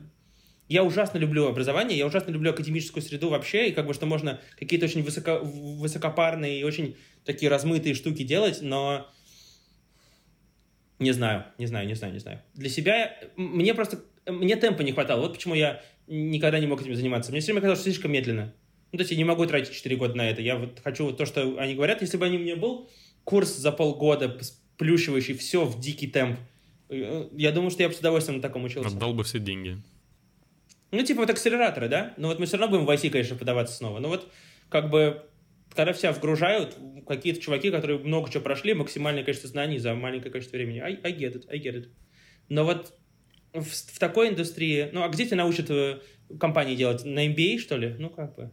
я 0.67 0.83
ужасно 0.83 1.17
люблю 1.17 1.47
образование, 1.47 1.97
я 1.97 2.05
ужасно 2.05 2.31
люблю 2.31 2.51
академическую 2.51 3.03
среду 3.03 3.29
вообще, 3.29 3.69
и 3.69 3.73
как 3.73 3.87
бы 3.87 3.93
что 3.93 4.05
можно 4.05 4.39
какие-то 4.57 4.85
очень 4.85 5.03
высоко, 5.03 5.39
высокопарные 5.43 6.59
и 6.59 6.63
очень 6.63 6.95
такие 7.25 7.49
размытые 7.49 7.93
штуки 7.93 8.23
делать, 8.23 8.59
но 8.61 9.09
не 10.99 11.11
знаю, 11.11 11.45
не 11.57 11.65
знаю, 11.65 11.87
не 11.87 11.95
знаю, 11.95 12.13
не 12.13 12.19
знаю. 12.19 12.41
Для 12.53 12.69
себя 12.69 13.17
мне 13.35 13.73
просто, 13.73 14.03
мне 14.27 14.55
темпа 14.55 14.81
не 14.81 14.91
хватало, 14.91 15.21
вот 15.21 15.33
почему 15.33 15.55
я 15.55 15.81
никогда 16.07 16.59
не 16.59 16.67
мог 16.67 16.81
этим 16.81 16.95
заниматься. 16.95 17.31
Мне 17.31 17.41
все 17.41 17.51
время 17.51 17.61
казалось, 17.61 17.79
что 17.79 17.89
слишком 17.89 18.11
медленно. 18.11 18.53
Ну, 18.91 18.97
то 18.97 19.01
есть 19.01 19.11
я 19.11 19.17
не 19.17 19.23
могу 19.23 19.45
тратить 19.45 19.73
4 19.73 19.95
года 19.95 20.15
на 20.15 20.29
это. 20.29 20.41
Я 20.41 20.57
вот 20.57 20.81
хочу 20.83 21.11
то, 21.13 21.25
что 21.25 21.57
они 21.57 21.75
говорят. 21.75 22.01
Если 22.01 22.17
бы 22.17 22.25
они 22.25 22.37
меня 22.37 22.57
был 22.57 22.89
курс 23.23 23.55
за 23.55 23.71
полгода, 23.71 24.37
плющивающий 24.77 25.33
все 25.35 25.63
в 25.63 25.79
дикий 25.79 26.07
темп, 26.07 26.39
я 26.95 27.51
думаю, 27.51 27.71
что 27.71 27.83
я 27.83 27.89
бы 27.89 27.95
с 27.95 27.99
удовольствием 27.99 28.37
на 28.37 28.41
таком 28.41 28.63
учился. 28.63 28.89
Отдал 28.89 29.13
бы 29.13 29.23
все 29.23 29.39
деньги. 29.39 29.77
Ну, 30.91 31.03
типа 31.03 31.21
вот 31.21 31.29
акселераторы, 31.29 31.87
да? 31.87 32.13
Ну 32.17 32.27
вот 32.27 32.39
мы 32.39 32.45
все 32.45 32.57
равно 32.57 32.77
будем 32.77 32.85
в 32.85 32.89
IC, 32.89 33.09
конечно, 33.09 33.35
подаваться 33.35 33.75
снова. 33.75 33.99
Но 33.99 34.09
вот 34.09 34.29
как 34.69 34.89
бы 34.89 35.23
когда 35.73 35.93
все 35.93 36.11
вгружают, 36.11 36.77
какие-то 37.07 37.39
чуваки, 37.39 37.71
которые 37.71 37.99
много 37.99 38.29
чего 38.29 38.43
прошли, 38.43 38.73
максимальное 38.73 39.23
количество 39.23 39.49
знаний 39.49 39.77
за 39.77 39.93
маленькое 39.95 40.31
количество 40.31 40.57
времени. 40.57 40.79
I, 40.79 40.99
I 41.03 41.13
get 41.13 41.33
it, 41.33 41.45
I 41.49 41.59
get 41.59 41.75
it. 41.75 41.89
Но 42.49 42.65
вот 42.65 42.93
в, 43.53 43.63
в 43.63 43.99
такой 43.99 44.29
индустрии... 44.29 44.89
Ну, 44.91 45.03
а 45.03 45.09
где 45.09 45.25
тебя 45.25 45.37
научат 45.37 45.69
э, 45.69 45.99
компании 46.39 46.75
делать? 46.75 47.05
На 47.05 47.27
MBA, 47.27 47.57
что 47.59 47.77
ли? 47.77 47.95
Ну, 47.97 48.09
как 48.09 48.35
бы... 48.35 48.51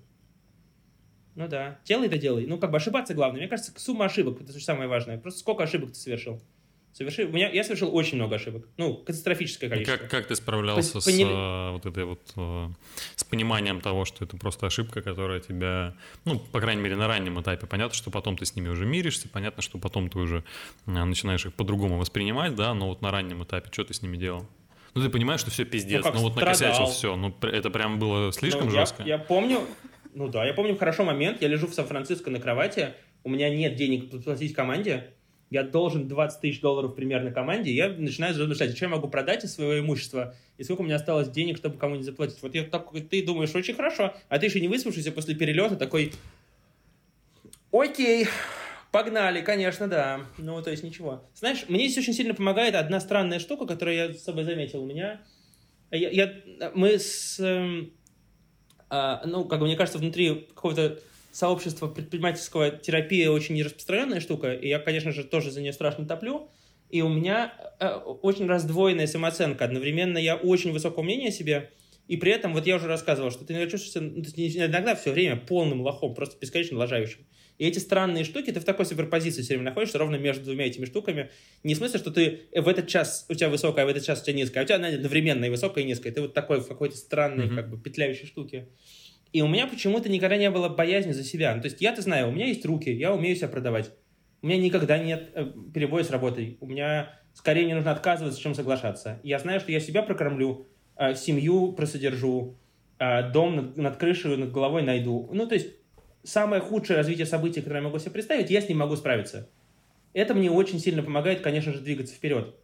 Ну 1.34 1.48
да. 1.48 1.78
Делай 1.84 2.06
это 2.06 2.18
делай. 2.18 2.46
Ну, 2.46 2.58
как 2.58 2.70
бы 2.70 2.76
ошибаться 2.76 3.14
главное. 3.14 3.40
Мне 3.40 3.48
кажется, 3.48 3.72
сумма 3.76 4.06
ошибок, 4.06 4.40
это 4.40 4.52
самое 4.60 4.88
важное. 4.88 5.18
Просто 5.18 5.40
сколько 5.40 5.64
ошибок 5.64 5.90
ты 5.90 5.96
совершил. 5.96 6.40
Совершил, 6.98 7.28
у 7.28 7.32
меня, 7.32 7.48
я 7.48 7.62
совершил 7.62 7.94
очень 7.94 8.16
много 8.16 8.34
ошибок. 8.34 8.66
Ну, 8.76 8.96
катастрофическое 8.96 9.70
количество. 9.70 9.98
Как, 9.98 10.10
как 10.10 10.26
ты 10.26 10.34
справлялся 10.34 10.94
По, 10.94 11.00
с 11.00 11.04
поним... 11.04 11.28
э, 11.28 11.70
вот 11.70 11.86
этой 11.86 12.04
вот 12.04 12.20
э, 12.34 12.68
с 13.14 13.22
пониманием 13.22 13.80
того, 13.80 14.04
что 14.04 14.24
это 14.24 14.36
просто 14.36 14.66
ошибка, 14.66 15.00
которая 15.00 15.38
тебя, 15.38 15.94
ну, 16.24 16.40
по 16.40 16.60
крайней 16.60 16.82
мере, 16.82 16.96
на 16.96 17.06
раннем 17.06 17.40
этапе 17.40 17.68
понятно, 17.68 17.94
что 17.94 18.10
потом 18.10 18.36
ты 18.36 18.44
с 18.46 18.56
ними 18.56 18.68
уже 18.68 18.84
миришься, 18.84 19.28
понятно, 19.28 19.62
что 19.62 19.78
потом 19.78 20.10
ты 20.10 20.18
уже 20.18 20.42
э, 20.86 20.90
начинаешь 20.90 21.46
их 21.46 21.54
по-другому 21.54 21.98
воспринимать, 21.98 22.56
да, 22.56 22.74
но 22.74 22.88
вот 22.88 23.00
на 23.00 23.12
раннем 23.12 23.44
этапе 23.44 23.68
что 23.70 23.84
ты 23.84 23.94
с 23.94 24.02
ними 24.02 24.16
делал? 24.16 24.48
Ну, 24.94 25.00
ты 25.04 25.08
понимаешь, 25.08 25.38
что 25.38 25.52
все 25.52 25.64
пиздец, 25.64 26.04
ну, 26.04 26.14
ну 26.14 26.18
вот 26.22 26.34
накосячил 26.34 26.86
все, 26.86 27.14
ну, 27.14 27.32
это 27.42 27.70
прям 27.70 28.00
было 28.00 28.32
слишком 28.32 28.64
ну, 28.64 28.70
жестко. 28.72 29.04
Я, 29.04 29.10
я 29.10 29.18
помню, 29.18 29.60
ну 30.14 30.26
да, 30.26 30.44
я 30.44 30.52
помню 30.52 30.76
хорошо 30.76 31.04
момент, 31.04 31.42
я 31.42 31.46
лежу 31.46 31.68
в 31.68 31.74
Сан-Франциско 31.74 32.28
на 32.28 32.40
кровати, 32.40 32.94
у 33.22 33.30
меня 33.30 33.54
нет 33.54 33.76
денег 33.76 34.10
платить 34.24 34.52
команде, 34.52 35.12
я 35.50 35.62
должен 35.62 36.08
20 36.08 36.40
тысяч 36.40 36.60
долларов 36.60 36.94
примерно 36.94 37.30
команде, 37.30 37.72
я 37.72 37.88
начинаю 37.88 38.38
размышлять, 38.38 38.76
что 38.76 38.84
я 38.84 38.88
могу 38.90 39.08
продать 39.08 39.44
из 39.44 39.54
своего 39.54 39.78
имущества, 39.78 40.34
и 40.58 40.64
сколько 40.64 40.82
у 40.82 40.84
меня 40.84 40.96
осталось 40.96 41.28
денег, 41.30 41.56
чтобы 41.56 41.78
кому-нибудь 41.78 42.06
заплатить. 42.06 42.42
Вот 42.42 42.54
я 42.54 42.64
так, 42.64 42.90
ты 43.08 43.24
думаешь, 43.24 43.54
очень 43.54 43.74
хорошо, 43.74 44.14
а 44.28 44.38
ты 44.38 44.46
еще 44.46 44.60
не 44.60 44.68
выспавшийся 44.68 45.12
после 45.12 45.34
перелета 45.34 45.76
такой, 45.76 46.12
окей, 47.72 48.28
погнали, 48.92 49.40
конечно, 49.40 49.88
да. 49.88 50.20
Ну, 50.36 50.62
то 50.62 50.70
есть 50.70 50.82
ничего. 50.82 51.24
Знаешь, 51.34 51.64
мне 51.68 51.88
здесь 51.88 52.04
очень 52.04 52.14
сильно 52.14 52.34
помогает 52.34 52.74
одна 52.74 53.00
странная 53.00 53.38
штука, 53.38 53.66
которую 53.66 53.96
я 53.96 54.12
с 54.12 54.22
собой 54.22 54.44
заметил. 54.44 54.82
У 54.82 54.86
меня, 54.86 55.20
я, 55.90 56.10
я 56.10 56.72
мы 56.74 56.98
с, 56.98 57.38
э, 57.40 57.86
ну, 59.24 59.44
как 59.44 59.60
бы 59.60 59.66
мне 59.66 59.76
кажется, 59.76 59.98
внутри 59.98 60.46
какого-то 60.54 60.98
сообщество 61.38 61.86
предпринимательского 61.86 62.70
терапия 62.70 63.30
очень 63.30 63.62
распространенная 63.62 64.18
штука, 64.18 64.52
и 64.52 64.66
я, 64.66 64.80
конечно 64.80 65.12
же, 65.12 65.22
тоже 65.22 65.52
за 65.52 65.60
нее 65.60 65.72
страшно 65.72 66.04
топлю. 66.04 66.50
И 66.90 67.00
у 67.00 67.08
меня 67.08 67.52
э, 67.78 67.94
очень 67.94 68.48
раздвоенная 68.48 69.06
самооценка. 69.06 69.64
Одновременно 69.64 70.18
я 70.18 70.34
очень 70.34 70.72
высокого 70.72 71.04
мнения 71.04 71.28
о 71.28 71.30
себе, 71.30 71.70
и 72.08 72.16
при 72.16 72.32
этом, 72.32 72.54
вот 72.54 72.66
я 72.66 72.74
уже 72.74 72.88
рассказывал, 72.88 73.30
что 73.30 73.44
ты 73.44 73.52
иногда 73.52 73.70
чувствуешься, 73.70 74.00
ну, 74.00 74.20
иногда 74.20 74.96
все 74.96 75.12
время 75.12 75.36
полным 75.36 75.82
лохом, 75.82 76.14
просто 76.14 76.36
бесконечно 76.40 76.76
лажающим. 76.76 77.20
И 77.58 77.66
эти 77.66 77.78
странные 77.78 78.24
штуки, 78.24 78.50
ты 78.50 78.58
в 78.58 78.64
такой 78.64 78.86
суперпозиции 78.86 79.42
все 79.42 79.54
время 79.54 79.70
находишься, 79.70 79.98
ровно 79.98 80.16
между 80.16 80.44
двумя 80.44 80.66
этими 80.66 80.86
штуками. 80.86 81.30
Не 81.62 81.74
в 81.74 81.76
смысле, 81.76 81.98
что 82.00 82.10
ты 82.10 82.48
в 82.52 82.66
этот 82.66 82.88
час 82.88 83.26
у 83.28 83.34
тебя 83.34 83.48
высокая, 83.48 83.84
а 83.84 83.86
в 83.86 83.90
этот 83.90 84.04
час 84.04 84.22
у 84.22 84.24
тебя 84.24 84.36
низкая, 84.36 84.62
а 84.62 84.64
у 84.64 84.66
тебя 84.66 84.76
одновременно 84.88 85.44
и 85.44 85.50
высокая, 85.50 85.84
и 85.84 85.86
низкая. 85.86 86.12
Ты 86.12 86.20
вот 86.22 86.34
такой 86.34 86.60
в 86.60 86.66
какой-то 86.66 86.96
странной, 86.96 87.46
mm-hmm. 87.46 87.54
как 87.54 87.70
бы, 87.70 87.78
петляющей 87.78 88.26
штуке. 88.26 88.68
И 89.32 89.42
у 89.42 89.48
меня 89.48 89.66
почему-то 89.66 90.08
никогда 90.08 90.36
не 90.36 90.50
было 90.50 90.68
боязни 90.68 91.12
за 91.12 91.22
себя. 91.22 91.54
Ну, 91.54 91.60
то 91.60 91.68
есть 91.68 91.80
я-то 91.80 92.02
знаю, 92.02 92.28
у 92.28 92.32
меня 92.32 92.46
есть 92.46 92.64
руки, 92.64 92.90
я 92.90 93.12
умею 93.12 93.36
себя 93.36 93.48
продавать. 93.48 93.90
У 94.40 94.46
меня 94.46 94.60
никогда 94.60 94.98
нет 94.98 95.30
э, 95.34 95.52
перебоя 95.74 96.04
с 96.04 96.10
работой. 96.10 96.56
У 96.60 96.66
меня 96.66 97.10
скорее 97.34 97.66
не 97.66 97.74
нужно 97.74 97.92
отказываться, 97.92 98.40
чем 98.40 98.54
соглашаться. 98.54 99.20
Я 99.22 99.38
знаю, 99.38 99.60
что 99.60 99.72
я 99.72 99.80
себя 99.80 100.02
прокормлю, 100.02 100.66
э, 100.96 101.14
семью 101.14 101.72
просодержу, 101.72 102.56
э, 102.98 103.30
дом 103.30 103.56
над, 103.56 103.76
над 103.76 103.96
крышей, 103.96 104.36
над 104.36 104.52
головой 104.52 104.82
найду. 104.82 105.28
Ну, 105.32 105.46
то 105.46 105.54
есть 105.54 105.68
самое 106.22 106.62
худшее 106.62 106.96
развитие 106.96 107.26
событий, 107.26 107.60
которое 107.60 107.78
я 107.80 107.84
могу 107.84 107.98
себе 107.98 108.12
представить, 108.12 108.50
я 108.50 108.60
с 108.60 108.68
ним 108.68 108.78
могу 108.78 108.96
справиться. 108.96 109.50
Это 110.12 110.34
мне 110.34 110.50
очень 110.50 110.78
сильно 110.78 111.02
помогает, 111.02 111.40
конечно 111.40 111.72
же, 111.72 111.80
двигаться 111.80 112.14
вперед. 112.14 112.54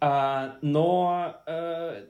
А, 0.00 0.56
но 0.62 1.42
э, 1.46 2.06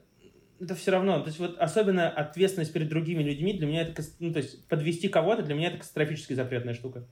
это 0.61 0.75
все 0.75 0.91
равно, 0.91 1.19
то 1.19 1.27
есть 1.27 1.39
вот 1.39 1.57
особенно 1.57 2.09
ответственность 2.09 2.71
перед 2.71 2.87
другими 2.87 3.23
людьми 3.23 3.53
для 3.53 3.65
меня 3.65 3.81
это, 3.81 4.03
ну, 4.19 4.31
то 4.31 4.39
есть 4.39 4.67
подвести 4.67 5.07
кого-то 5.07 5.41
для 5.41 5.55
меня 5.55 5.69
это 5.69 5.77
катастрофически 5.77 6.33
запретная 6.33 6.75
штука. 6.75 7.07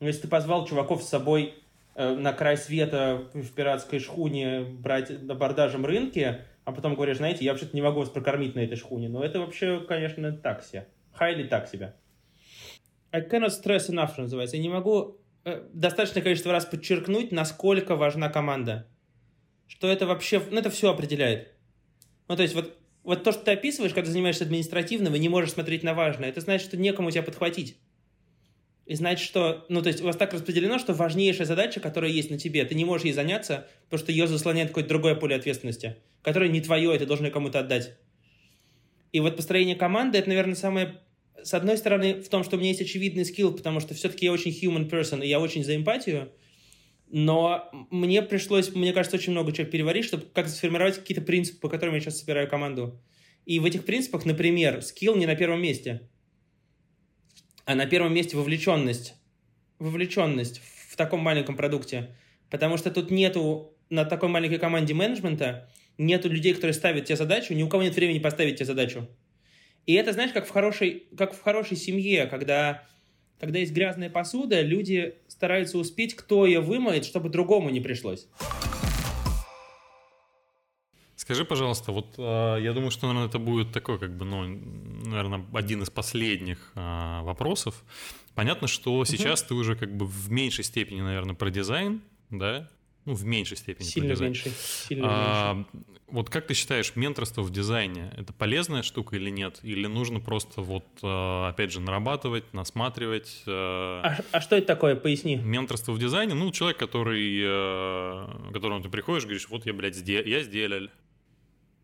Ну, 0.00 0.06
если 0.06 0.22
ты 0.22 0.28
позвал 0.28 0.66
чуваков 0.66 1.02
с 1.02 1.08
собой 1.08 1.54
э, 1.94 2.14
на 2.14 2.32
край 2.32 2.56
света 2.56 3.28
в 3.34 3.52
пиратской 3.52 3.98
шхуне 3.98 4.62
брать 4.62 5.22
на 5.22 5.34
бордажем 5.34 5.84
рынке, 5.84 6.46
а 6.64 6.72
потом 6.72 6.94
говоришь, 6.94 7.18
знаете, 7.18 7.44
я 7.44 7.52
вообще-то 7.52 7.76
не 7.76 7.82
могу 7.82 8.00
вас 8.00 8.08
прокормить 8.08 8.54
на 8.54 8.60
этой 8.60 8.76
шхуне, 8.76 9.08
но 9.08 9.22
это 9.22 9.40
вообще, 9.40 9.80
конечно, 9.86 10.32
так 10.32 10.64
себе. 10.64 10.88
Хайли 11.12 11.44
так 11.46 11.68
себя. 11.68 11.94
I 13.12 13.20
cannot 13.20 13.50
stress 13.50 13.90
enough, 13.90 14.12
что 14.12 14.22
называется. 14.22 14.56
Я 14.56 14.62
не 14.62 14.70
могу 14.70 15.18
э, 15.44 15.68
достаточное 15.74 16.22
количество 16.22 16.52
раз 16.52 16.64
подчеркнуть, 16.64 17.32
насколько 17.32 17.96
важна 17.96 18.30
команда. 18.30 18.88
Что 19.66 19.88
это 19.88 20.06
вообще, 20.06 20.42
ну, 20.50 20.58
это 20.58 20.70
все 20.70 20.90
определяет. 20.90 21.51
Ну, 22.28 22.36
то 22.36 22.42
есть 22.42 22.54
вот, 22.54 22.76
вот 23.04 23.24
то, 23.24 23.32
что 23.32 23.42
ты 23.44 23.52
описываешь, 23.52 23.94
когда 23.94 24.10
занимаешься 24.10 24.44
административным 24.44 25.14
и 25.14 25.18
не 25.18 25.28
можешь 25.28 25.52
смотреть 25.52 25.82
на 25.82 25.94
важное, 25.94 26.28
это 26.28 26.40
значит, 26.40 26.68
что 26.68 26.76
некому 26.76 27.10
тебя 27.10 27.22
подхватить. 27.22 27.76
И 28.84 28.94
значит, 28.94 29.24
что, 29.24 29.64
ну, 29.68 29.80
то 29.80 29.88
есть 29.88 30.00
у 30.02 30.04
вас 30.04 30.16
так 30.16 30.32
распределено, 30.32 30.78
что 30.78 30.92
важнейшая 30.92 31.46
задача, 31.46 31.80
которая 31.80 32.10
есть 32.10 32.30
на 32.30 32.38
тебе, 32.38 32.64
ты 32.64 32.74
не 32.74 32.84
можешь 32.84 33.04
ей 33.04 33.12
заняться, 33.12 33.68
потому 33.84 33.98
что 33.98 34.12
ее 34.12 34.26
заслоняет 34.26 34.68
какое-то 34.68 34.88
другое 34.88 35.14
поле 35.14 35.36
ответственности, 35.36 35.96
которое 36.22 36.50
не 36.50 36.60
твое, 36.60 36.94
и 36.94 36.98
ты 36.98 37.06
должен 37.06 37.30
кому-то 37.30 37.60
отдать. 37.60 37.96
И 39.12 39.20
вот 39.20 39.36
построение 39.36 39.76
команды, 39.76 40.18
это, 40.18 40.28
наверное, 40.28 40.56
самое... 40.56 41.00
С 41.42 41.54
одной 41.54 41.76
стороны, 41.76 42.14
в 42.20 42.28
том, 42.28 42.44
что 42.44 42.56
у 42.56 42.58
меня 42.58 42.70
есть 42.70 42.82
очевидный 42.82 43.24
скилл, 43.24 43.52
потому 43.52 43.80
что 43.80 43.94
все-таки 43.94 44.26
я 44.26 44.32
очень 44.32 44.50
human 44.50 44.88
person, 44.88 45.24
и 45.24 45.28
я 45.28 45.40
очень 45.40 45.64
за 45.64 45.76
эмпатию, 45.76 46.30
но 47.12 47.68
мне 47.90 48.22
пришлось, 48.22 48.74
мне 48.74 48.94
кажется, 48.94 49.18
очень 49.18 49.32
много 49.32 49.52
чего 49.52 49.66
переварить, 49.66 50.06
чтобы 50.06 50.24
как 50.32 50.48
сформировать 50.48 50.96
какие-то 50.96 51.20
принципы, 51.20 51.60
по 51.60 51.68
которым 51.68 51.94
я 51.94 52.00
сейчас 52.00 52.18
собираю 52.18 52.48
команду. 52.48 53.00
И 53.44 53.58
в 53.58 53.66
этих 53.66 53.84
принципах, 53.84 54.24
например, 54.24 54.80
скилл 54.80 55.14
не 55.16 55.26
на 55.26 55.36
первом 55.36 55.60
месте, 55.60 56.08
а 57.66 57.74
на 57.74 57.84
первом 57.84 58.14
месте 58.14 58.36
вовлеченность. 58.36 59.14
Вовлеченность 59.78 60.62
в 60.88 60.96
таком 60.96 61.20
маленьком 61.20 61.54
продукте. 61.54 62.16
Потому 62.50 62.78
что 62.78 62.90
тут 62.90 63.10
нету 63.10 63.76
на 63.90 64.06
такой 64.06 64.30
маленькой 64.30 64.58
команде 64.58 64.94
менеджмента, 64.94 65.68
нету 65.98 66.30
людей, 66.30 66.54
которые 66.54 66.72
ставят 66.72 67.04
тебе 67.04 67.16
задачу, 67.16 67.52
ни 67.52 67.62
у 67.62 67.68
кого 67.68 67.82
нет 67.82 67.94
времени 67.94 68.20
поставить 68.20 68.56
тебе 68.56 68.66
задачу. 68.66 69.06
И 69.84 69.92
это, 69.92 70.12
знаешь, 70.12 70.32
как 70.32 70.46
в 70.46 70.50
хорошей, 70.50 71.08
как 71.18 71.34
в 71.34 71.42
хорошей 71.42 71.76
семье, 71.76 72.24
когда, 72.24 72.86
когда 73.42 73.58
есть 73.58 73.72
грязная 73.72 74.08
посуда, 74.08 74.62
люди 74.62 75.16
стараются 75.26 75.76
успеть, 75.76 76.14
кто 76.14 76.46
ее 76.46 76.60
вымоет, 76.60 77.04
чтобы 77.04 77.28
другому 77.28 77.70
не 77.70 77.80
пришлось. 77.80 78.28
Скажи, 81.16 81.44
пожалуйста, 81.44 81.90
вот 81.90 82.14
э, 82.18 82.58
я 82.62 82.72
думаю, 82.72 82.92
что, 82.92 83.08
наверное, 83.08 83.28
это 83.28 83.40
будет 83.40 83.72
такой, 83.72 83.98
как 83.98 84.16
бы, 84.16 84.24
ну, 84.24 84.44
наверное, 84.44 85.44
один 85.54 85.82
из 85.82 85.90
последних 85.90 86.70
э, 86.76 87.20
вопросов. 87.22 87.82
Понятно, 88.36 88.68
что 88.68 89.04
сейчас 89.04 89.42
ты 89.42 89.54
уже 89.54 89.74
как 89.74 89.92
бы 89.92 90.06
в 90.06 90.30
меньшей 90.30 90.62
степени, 90.62 91.00
наверное, 91.00 91.34
про 91.34 91.50
дизайн, 91.50 92.00
да? 92.30 92.68
Ну, 93.04 93.14
в 93.14 93.24
меньшей 93.24 93.56
степени 93.56 93.84
Сильно 93.84 94.14
меньше. 94.14 94.50
Сильно 94.50 95.06
а, 95.08 95.54
меньше. 95.54 95.70
Вот 96.06 96.30
как 96.30 96.46
ты 96.46 96.54
считаешь, 96.54 96.94
менторство 96.94 97.42
в 97.42 97.50
дизайне 97.50 98.12
это 98.16 98.32
полезная 98.32 98.82
штука 98.82 99.16
или 99.16 99.30
нет? 99.30 99.58
Или 99.62 99.86
нужно 99.86 100.20
просто 100.20 100.60
вот, 100.60 100.84
э, 101.02 101.48
опять 101.48 101.72
же, 101.72 101.80
нарабатывать, 101.80 102.52
насматривать? 102.52 103.42
Э, 103.46 104.02
а, 104.04 104.18
а 104.30 104.40
что 104.40 104.56
это 104.56 104.66
такое? 104.66 104.94
Поясни. 104.94 105.36
Менторство 105.36 105.92
в 105.92 105.98
дизайне, 105.98 106.34
ну, 106.34 106.52
человек, 106.52 106.78
который, 106.78 107.40
э, 107.42 108.50
к 108.50 108.52
которому 108.52 108.82
ты 108.82 108.88
приходишь, 108.88 109.24
говоришь, 109.24 109.48
вот 109.48 109.66
я, 109.66 109.72
блядь, 109.72 109.96
сделал, 109.96 110.26
я 110.26 110.42
сделал, 110.42 110.88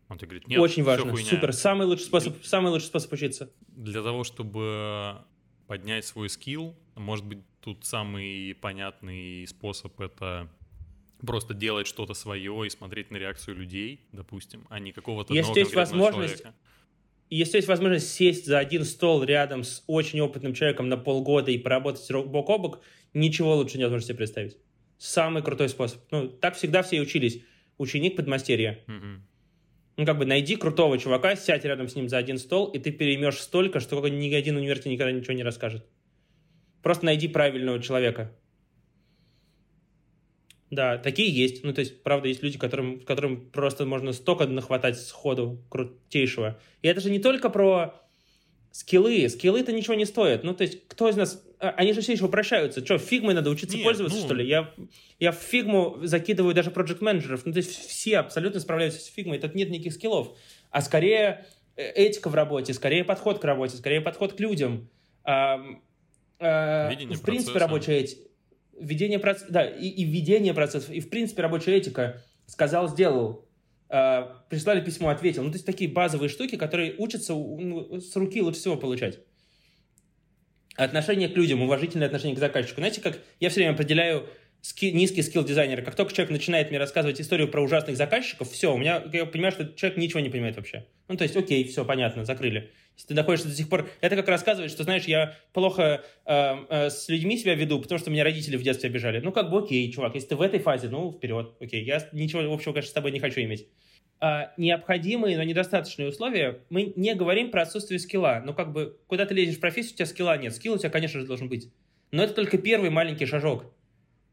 он 0.09 0.17
тебе 0.17 0.27
говорит, 0.27 0.47
нет, 0.47 0.59
Очень 0.59 0.83
важно, 0.83 1.11
хуйня. 1.11 1.29
супер, 1.29 1.51
самый 1.51 1.85
лучший 1.85 2.05
способ, 2.05 2.43
самый 2.45 2.71
лучший 2.71 2.85
способ 2.85 3.11
учиться. 3.11 3.51
Для 3.67 4.01
того, 4.01 4.23
чтобы 4.23 5.17
поднять 5.67 6.05
свой 6.05 6.29
скилл, 6.29 6.75
может 6.95 7.25
быть, 7.25 7.39
тут 7.61 7.85
самый 7.85 8.55
понятный 8.55 9.45
способ 9.47 9.99
это 9.99 10.49
просто 11.25 11.53
делать 11.53 11.87
что-то 11.87 12.13
свое 12.13 12.65
и 12.65 12.69
смотреть 12.69 13.11
на 13.11 13.17
реакцию 13.17 13.57
людей, 13.57 14.01
допустим, 14.11 14.65
а 14.69 14.79
не 14.79 14.91
какого-то 14.91 15.33
Если 15.33 15.59
есть 15.59 15.75
возможность, 15.75 16.37
человека. 16.37 16.57
Если 17.29 17.57
есть 17.57 17.67
возможность 17.67 18.11
сесть 18.11 18.45
за 18.45 18.59
один 18.59 18.85
стол 18.85 19.23
рядом 19.23 19.63
с 19.63 19.83
очень 19.87 20.19
опытным 20.21 20.53
человеком 20.53 20.89
на 20.89 20.97
полгода 20.97 21.51
и 21.51 21.57
поработать 21.57 22.09
бок 22.11 22.49
о 22.49 22.57
бок, 22.57 22.81
ничего 23.13 23.55
лучше 23.55 23.77
невозможно 23.77 24.07
себе 24.07 24.17
представить. 24.17 24.57
Самый 24.97 25.43
крутой 25.43 25.69
способ. 25.69 26.01
Ну, 26.11 26.27
так 26.27 26.55
всегда 26.55 26.81
все 26.81 26.97
и 26.97 26.99
учились. 26.99 27.41
Ученик 27.77 28.15
подмастерья. 28.15 28.83
Угу 28.87 29.23
ну, 29.99 30.05
как 30.05 30.17
бы 30.17 30.25
найди 30.25 30.55
крутого 30.55 30.97
чувака, 30.97 31.35
сядь 31.35 31.65
рядом 31.65 31.89
с 31.89 31.95
ним 31.95 32.07
за 32.07 32.17
один 32.17 32.37
стол, 32.37 32.67
и 32.67 32.79
ты 32.79 32.89
переймешь 32.89 33.37
столько, 33.37 33.81
что 33.81 34.07
ни 34.07 34.33
один 34.33 34.55
университет 34.55 34.93
никогда 34.93 35.11
ничего 35.11 35.33
не 35.33 35.43
расскажет. 35.43 35.85
Просто 36.81 37.03
найди 37.03 37.27
правильного 37.27 37.81
человека. 37.81 38.31
Да, 40.71 40.97
такие 40.97 41.31
есть. 41.33 41.63
Ну, 41.63 41.73
то 41.73 41.79
есть, 41.79 42.03
правда, 42.03 42.27
есть 42.27 42.43
люди, 42.43 42.57
которым, 42.57 42.99
которым 42.99 43.49
просто 43.49 43.85
можно 43.85 44.13
столько 44.13 44.45
нахватать 44.45 44.99
сходу 44.99 45.63
крутейшего. 45.69 46.59
И 46.81 46.87
это 46.87 47.01
же 47.01 47.09
не 47.09 47.19
только 47.19 47.49
про 47.49 47.95
скиллы. 48.71 49.27
Скиллы-то 49.27 49.71
ничего 49.71 49.95
не 49.95 50.05
стоят. 50.05 50.43
Ну, 50.43 50.53
то 50.53 50.63
есть, 50.63 50.87
кто 50.87 51.09
из 51.09 51.15
нас... 51.15 51.43
А, 51.59 51.69
они 51.71 51.93
же 51.93 52.01
все 52.01 52.13
еще 52.13 52.25
упрощаются. 52.25 52.85
Что, 52.85 52.99
фигмой 52.99 53.33
надо 53.33 53.49
учиться 53.49 53.77
Нет, 53.77 53.83
пользоваться, 53.83 54.19
ну... 54.19 54.25
что 54.25 54.35
ли? 54.35 54.47
Я, 54.47 54.71
я 55.19 55.31
в 55.31 55.37
фигму 55.37 55.97
закидываю 56.03 56.53
даже 56.53 56.69
проект 56.69 57.01
менеджеров 57.01 57.45
Ну, 57.45 57.51
то 57.51 57.57
есть, 57.57 57.71
все 57.71 58.19
абсолютно 58.19 58.59
справляются 58.59 59.01
с 59.01 59.05
фигмой. 59.05 59.39
Тут 59.39 59.55
нет 59.55 59.69
никаких 59.71 59.93
скиллов. 59.93 60.37
А 60.69 60.81
скорее 60.81 61.45
э, 61.75 61.91
этика 61.93 62.29
в 62.29 62.35
работе, 62.35 62.73
скорее 62.73 63.03
подход 63.03 63.39
к 63.39 63.43
работе, 63.43 63.75
скорее 63.75 64.01
подход 64.01 64.33
к 64.33 64.39
людям. 64.39 64.87
А, 65.23 65.59
а, 66.39 66.89
в 66.89 66.95
принципе, 66.95 67.25
процесса. 67.25 67.59
рабочая 67.59 67.99
этика. 67.99 68.28
Ведение 68.79 69.19
процесса, 69.19 69.51
да, 69.51 69.65
и, 69.65 69.87
и 69.87 70.03
введение 70.03 70.53
процессов, 70.53 70.89
и, 70.91 70.99
в 70.99 71.09
принципе, 71.09 71.41
рабочая 71.41 71.75
этика. 71.75 72.21
Сказал, 72.45 72.89
сделал 72.89 73.45
э, 73.89 74.25
прислали 74.49 74.81
письмо, 74.81 75.09
ответил. 75.09 75.43
Ну, 75.43 75.49
то 75.49 75.55
есть 75.55 75.65
такие 75.65 75.89
базовые 75.89 76.29
штуки, 76.29 76.55
которые 76.55 76.95
учатся 76.97 77.33
ну, 77.33 77.99
с 77.99 78.15
руки 78.15 78.41
лучше 78.41 78.59
всего 78.59 78.77
получать. 78.77 79.19
Отношение 80.75 81.27
к 81.27 81.35
людям, 81.35 81.61
уважительное 81.61 82.07
отношение 82.07 82.35
к 82.35 82.39
заказчику. 82.39 82.79
Знаете, 82.79 83.01
как 83.01 83.19
я 83.39 83.49
все 83.49 83.59
время 83.59 83.73
определяю 83.73 84.27
ски, 84.61 84.91
низкий 84.91 85.21
скилл 85.21 85.43
дизайнера. 85.43 85.81
Как 85.81 85.95
только 85.95 86.13
человек 86.13 86.31
начинает 86.31 86.69
мне 86.69 86.79
рассказывать 86.79 87.19
историю 87.21 87.47
про 87.47 87.61
ужасных 87.61 87.97
заказчиков, 87.97 88.49
все, 88.51 88.73
у 88.73 88.77
меня, 88.77 89.03
я 89.11 89.25
понимаю, 89.25 89.51
что 89.51 89.65
человек 89.73 89.97
ничего 89.97 90.19
не 90.19 90.29
понимает 90.29 90.55
вообще. 90.55 90.85
Ну, 91.07 91.17
то 91.17 91.23
есть, 91.23 91.35
окей, 91.35 91.63
все, 91.65 91.85
понятно, 91.85 92.25
закрыли. 92.25 92.71
Если 92.95 93.07
ты 93.07 93.13
находишься 93.13 93.47
до 93.47 93.55
сих 93.55 93.69
пор... 93.69 93.89
Это 94.01 94.17
как 94.17 94.27
рассказывать, 94.27 94.71
что, 94.71 94.83
знаешь, 94.83 95.05
я 95.05 95.37
плохо 95.53 96.03
э, 96.25 96.55
э, 96.69 96.89
с 96.89 97.07
людьми 97.07 97.37
себя 97.37 97.55
веду, 97.55 97.79
потому 97.79 97.97
что 97.97 98.11
меня 98.11 98.25
родители 98.25 98.57
в 98.57 98.61
детстве 98.61 98.89
обижали. 98.89 99.21
Ну, 99.21 99.31
как 99.31 99.49
бы 99.49 99.59
окей, 99.59 99.89
чувак, 99.91 100.15
если 100.15 100.29
ты 100.29 100.35
в 100.35 100.41
этой 100.41 100.59
фазе, 100.59 100.89
ну, 100.89 101.11
вперед, 101.11 101.53
окей. 101.61 101.83
Я 101.83 102.05
ничего 102.11 102.41
общего, 102.53 102.73
конечно, 102.73 102.89
с 102.89 102.93
тобой 102.93 103.11
не 103.11 103.19
хочу 103.19 103.39
иметь. 103.39 103.67
А, 104.19 104.51
необходимые, 104.57 105.37
но 105.37 105.43
недостаточные 105.43 106.09
условия, 106.09 106.59
мы 106.69 106.91
не 106.97 107.15
говорим 107.15 107.51
про 107.51 107.61
отсутствие 107.61 107.99
скилла. 107.99 108.43
Ну, 108.45 108.53
как 108.53 108.73
бы, 108.73 108.97
куда 109.07 109.25
ты 109.25 109.33
лезешь 109.33 109.55
в 109.55 109.61
профессию, 109.61 109.93
у 109.93 109.95
тебя 109.95 110.05
скилла 110.05 110.37
нет. 110.37 110.53
Скилл 110.53 110.73
у 110.73 110.77
тебя, 110.77 110.89
конечно 110.89 111.21
же, 111.21 111.25
должен 111.25 111.47
быть. 111.47 111.71
Но 112.11 112.23
это 112.23 112.33
только 112.33 112.57
первый 112.57 112.89
маленький 112.89 113.25
шажок, 113.25 113.71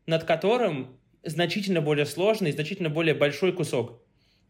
над 0.07 0.25
которым 0.25 0.99
значительно 1.25 1.81
более 1.81 2.07
сложный, 2.07 2.53
значительно 2.53 2.91
более 2.91 3.15
большой 3.15 3.53
кусок. 3.53 4.03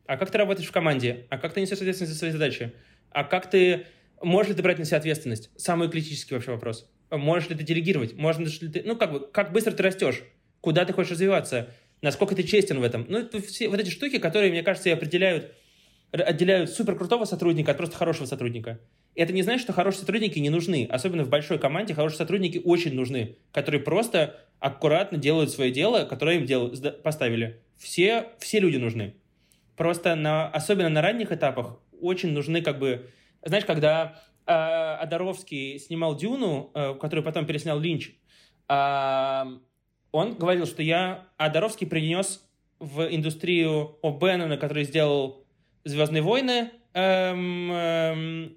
А 0.06 0.16
как 0.16 0.30
ты 0.30 0.38
работаешь 0.38 0.68
в 0.68 0.72
команде? 0.72 1.26
А 1.30 1.38
как 1.38 1.52
ты 1.54 1.60
несешь 1.60 1.78
ответственность 1.78 2.12
за 2.12 2.18
свои 2.18 2.30
задачи? 2.30 2.72
А 3.10 3.24
как 3.24 3.50
ты... 3.50 3.86
Можешь 4.22 4.50
ли 4.50 4.56
ты 4.56 4.62
брать 4.62 4.78
на 4.78 4.84
себя 4.84 4.98
ответственность? 4.98 5.50
Самый 5.56 5.90
критический 5.90 6.34
вообще 6.34 6.52
вопрос. 6.52 6.90
Можешь 7.10 7.48
ли 7.48 7.56
ты 7.56 7.64
делегировать? 7.64 8.14
Можно 8.14 8.46
ли 8.46 8.68
ты... 8.68 8.82
Ну, 8.84 8.96
как 8.96 9.12
бы, 9.12 9.20
как 9.26 9.52
быстро 9.52 9.72
ты 9.72 9.82
растешь? 9.82 10.22
Куда 10.60 10.84
ты 10.84 10.92
хочешь 10.92 11.12
развиваться? 11.12 11.70
Насколько 12.02 12.34
ты 12.34 12.42
честен 12.42 12.80
в 12.80 12.82
этом? 12.82 13.06
Ну, 13.08 13.18
это 13.18 13.40
все 13.40 13.68
вот 13.68 13.80
эти 13.80 13.90
штуки, 13.90 14.18
которые, 14.18 14.50
мне 14.50 14.62
кажется, 14.62 14.88
и 14.88 14.92
определяют, 14.92 15.52
отделяют 16.12 16.70
супер 16.70 16.96
крутого 16.96 17.24
сотрудника 17.24 17.72
от 17.72 17.78
просто 17.78 17.96
хорошего 17.96 18.26
сотрудника. 18.26 18.80
Это 19.16 19.32
не 19.32 19.42
значит, 19.42 19.62
что 19.62 19.72
хорошие 19.72 20.00
сотрудники 20.00 20.38
не 20.38 20.50
нужны. 20.50 20.86
Особенно 20.90 21.24
в 21.24 21.30
большой 21.30 21.58
команде 21.58 21.94
хорошие 21.94 22.18
сотрудники 22.18 22.60
очень 22.62 22.94
нужны, 22.94 23.36
которые 23.50 23.80
просто 23.80 24.38
аккуратно 24.60 25.16
делают 25.16 25.50
свое 25.50 25.70
дело, 25.70 26.04
которое 26.04 26.36
им 26.36 26.44
дел... 26.44 26.72
поставили. 27.02 27.62
Все, 27.78 28.28
все 28.38 28.60
люди 28.60 28.76
нужны. 28.76 29.14
Просто 29.76 30.14
на, 30.14 30.48
особенно 30.48 30.90
на 30.90 31.02
ранних 31.02 31.32
этапах 31.32 31.80
очень 32.00 32.32
нужны 32.32 32.60
как 32.60 32.78
бы... 32.78 33.10
Знаешь, 33.42 33.64
когда 33.64 34.20
э, 34.46 34.52
Одаровский 34.52 35.78
снимал 35.78 36.16
«Дюну», 36.16 36.70
э, 36.74 36.94
которую 37.00 37.24
потом 37.24 37.46
переснял 37.46 37.78
Линч, 37.78 38.12
э, 38.68 39.44
он 40.12 40.34
говорил, 40.34 40.66
что 40.66 40.82
я... 40.82 41.26
А 41.36 41.48
Доровский 41.48 41.86
принес 41.86 42.42
в 42.78 43.02
индустрию 43.14 43.98
О'Беннона, 44.02 44.56
который 44.56 44.84
сделал 44.84 45.44
«Звездные 45.84 46.22
войны», 46.22 46.70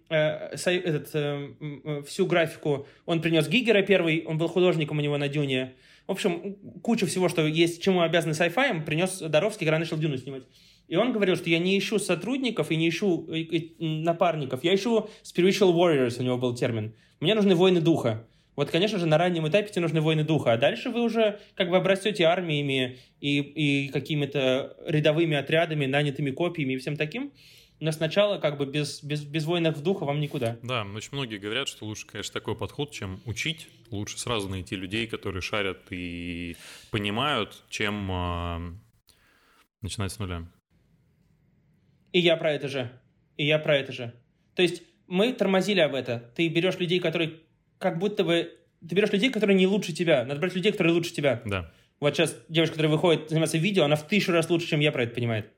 этот, 0.10 1.10
э, 1.14 2.04
всю 2.08 2.26
графику. 2.26 2.88
Он 3.06 3.22
принес 3.22 3.48
Гигера 3.50 3.82
первый, 3.82 4.24
он 4.26 4.38
был 4.38 4.48
художником 4.48 4.98
у 4.98 5.02
него 5.02 5.18
на 5.18 5.28
Дюне. 5.28 5.74
В 6.08 6.12
общем, 6.12 6.56
куча 6.82 7.06
всего, 7.06 7.28
что 7.30 7.46
есть, 7.46 7.84
чему 7.84 8.02
обязаны 8.02 8.32
sci-fi, 8.32 8.84
принес 8.84 9.20
Доровский, 9.20 9.66
когда 9.66 9.78
начал 9.80 9.98
Дюну 9.98 10.18
снимать. 10.18 10.44
И 10.88 10.96
он 10.96 11.12
говорил, 11.12 11.36
что 11.36 11.50
я 11.50 11.60
не 11.60 11.78
ищу 11.78 12.00
сотрудников 12.00 12.72
и 12.72 12.76
не 12.76 12.90
ищу 12.90 13.28
э, 13.30 13.44
напарников, 13.80 14.64
я 14.64 14.74
ищу 14.74 15.10
spiritual 15.24 15.74
warriors, 15.74 16.20
у 16.20 16.24
него 16.24 16.38
был 16.38 16.56
термин. 16.56 16.96
Мне 17.20 17.36
нужны 17.36 17.56
воины 17.56 17.82
духа. 17.82 18.26
Вот, 18.56 18.72
конечно 18.72 19.00
же, 19.00 19.06
на 19.06 19.18
раннем 19.18 19.48
этапе 19.48 19.70
тебе 19.70 19.84
нужны 19.84 20.02
воины 20.02 20.24
духа, 20.24 20.54
а 20.54 20.58
дальше 20.58 20.90
вы 20.90 21.02
уже 21.02 21.40
как 21.56 21.70
бы 21.70 21.78
обрастете 21.78 22.26
армиями 22.26 22.98
и, 23.22 23.40
и 23.40 23.88
какими-то 23.90 24.76
рядовыми 24.86 25.38
отрядами, 25.38 25.86
нанятыми 25.86 26.32
копиями 26.32 26.74
и 26.74 26.78
всем 26.78 26.98
таким. 26.98 27.32
Но 27.80 27.92
сначала 27.92 28.40
как 28.40 28.58
бы 28.58 28.66
без, 28.66 29.02
без, 29.04 29.24
без 29.24 29.46
воинов 29.46 29.82
духа 29.82 30.04
вам 30.04 30.20
никуда. 30.20 30.58
Да, 30.64 30.84
очень 30.84 31.10
многие 31.14 31.38
говорят, 31.38 31.68
что 31.68 31.86
лучше, 31.86 32.06
конечно, 32.06 32.34
такой 32.34 32.56
подход, 32.56 32.92
чем 32.92 33.22
учить. 33.26 33.68
Лучше 33.90 34.20
сразу 34.20 34.50
найти 34.50 34.76
людей, 34.76 35.08
которые 35.08 35.42
шарят 35.42 35.80
и 35.90 36.58
понимают, 36.92 37.64
чем 37.70 38.12
э, 38.12 38.74
начинать 39.82 40.12
с 40.12 40.20
нуля. 40.20 40.46
И 42.12 42.20
я 42.20 42.36
про 42.36 42.52
это 42.52 42.68
же. 42.68 42.92
И 43.38 43.46
я 43.46 43.60
про 43.60 43.78
это 43.78 43.94
же. 43.94 44.14
То 44.56 44.62
есть 44.62 44.84
мы 45.08 45.32
тормозили 45.32 45.80
об 45.80 45.96
это. 45.96 46.32
Ты 46.36 46.50
берешь 46.50 46.78
людей, 46.80 47.00
которые 47.00 47.40
как 47.78 47.98
будто 47.98 48.24
бы 48.24 48.56
ты 48.88 48.96
берешь 48.96 49.12
людей, 49.12 49.30
которые 49.30 49.58
не 49.58 49.68
лучше 49.68 49.94
тебя. 49.94 50.26
Надо 50.26 50.40
брать 50.40 50.56
людей, 50.56 50.72
которые 50.72 50.94
лучше 50.94 51.12
тебя. 51.12 51.42
Да. 51.46 51.72
Вот 52.00 52.16
сейчас 52.16 52.36
девушка, 52.48 52.76
которая 52.76 52.94
выходит 52.94 53.30
заниматься 53.30 53.58
видео, 53.58 53.84
она 53.84 53.96
в 53.96 54.08
тысячу 54.08 54.32
раз 54.32 54.50
лучше, 54.50 54.68
чем 54.68 54.80
я 54.80 54.92
про 54.92 55.04
это 55.04 55.14
понимает. 55.14 55.52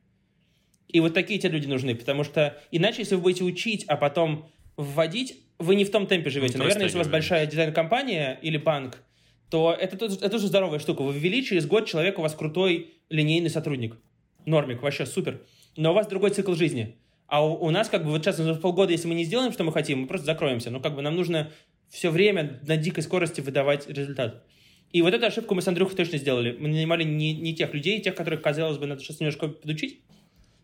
И 0.92 1.00
вот 1.00 1.14
такие 1.14 1.40
тебе 1.40 1.54
люди 1.54 1.68
нужны, 1.68 1.96
потому 1.96 2.24
что 2.24 2.58
иначе, 2.72 3.00
если 3.00 3.16
вы 3.16 3.22
будете 3.22 3.44
учить, 3.44 3.86
а 3.88 3.98
потом 3.98 4.50
вводить, 4.78 5.38
вы 5.58 5.76
не 5.76 5.86
в 5.86 5.92
том 5.92 6.08
темпе 6.08 6.30
живете. 6.30 6.58
Ну, 6.58 6.64
Наверное, 6.64 6.86
если 6.86 6.98
у 6.98 7.00
вас 7.00 7.08
большая 7.08 7.46
дизайн-компания 7.46 8.40
или 8.42 8.58
банк, 8.58 8.98
то 9.50 9.76
это, 9.78 10.06
это, 10.06 10.36
уже 10.36 10.48
здоровая 10.48 10.80
штука. 10.80 11.02
Вы 11.04 11.14
ввели, 11.14 11.44
через 11.44 11.66
год 11.66 11.86
человек 11.86 12.20
у 12.20 12.22
вас 12.22 12.34
крутой 12.36 12.94
линейный 13.10 13.50
сотрудник. 13.50 13.98
Нормик, 14.46 14.82
вообще 14.82 15.06
супер. 15.06 15.42
Но 15.76 15.92
у 15.92 15.94
вас 15.94 16.08
другой 16.08 16.32
цикл 16.32 16.54
жизни. 16.54 16.98
А 17.28 17.46
у, 17.46 17.66
у 17.66 17.70
нас 17.70 17.90
как 17.90 18.04
бы 18.04 18.12
вот 18.12 18.24
сейчас 18.24 18.38
за 18.38 18.56
полгода, 18.56 18.92
если 18.92 19.08
мы 19.08 19.14
не 19.14 19.24
сделаем, 19.24 19.52
что 19.52 19.64
мы 19.64 19.72
хотим, 19.72 20.00
мы 20.00 20.08
просто 20.08 20.26
закроемся. 20.26 20.72
Но 20.72 20.80
как 20.80 20.96
бы 20.96 21.02
нам 21.02 21.16
нужно 21.16 21.52
все 21.90 22.10
время 22.10 22.60
на 22.64 22.78
дикой 22.78 23.04
скорости 23.04 23.42
выдавать 23.42 23.88
результат. 23.90 24.44
И 24.92 25.02
вот 25.02 25.14
эту 25.14 25.26
ошибку 25.26 25.56
мы 25.56 25.62
с 25.62 25.68
Андрюхой 25.68 25.96
точно 25.96 26.18
сделали. 26.18 26.56
Мы 26.58 26.70
нанимали 26.70 27.04
не, 27.04 27.34
не 27.34 27.54
тех 27.54 27.74
людей, 27.74 28.02
тех, 28.02 28.16
которых, 28.16 28.42
казалось 28.42 28.78
бы, 28.78 28.88
надо 28.88 29.02
сейчас 29.02 29.20
немножко 29.20 29.48
подучить, 29.48 30.02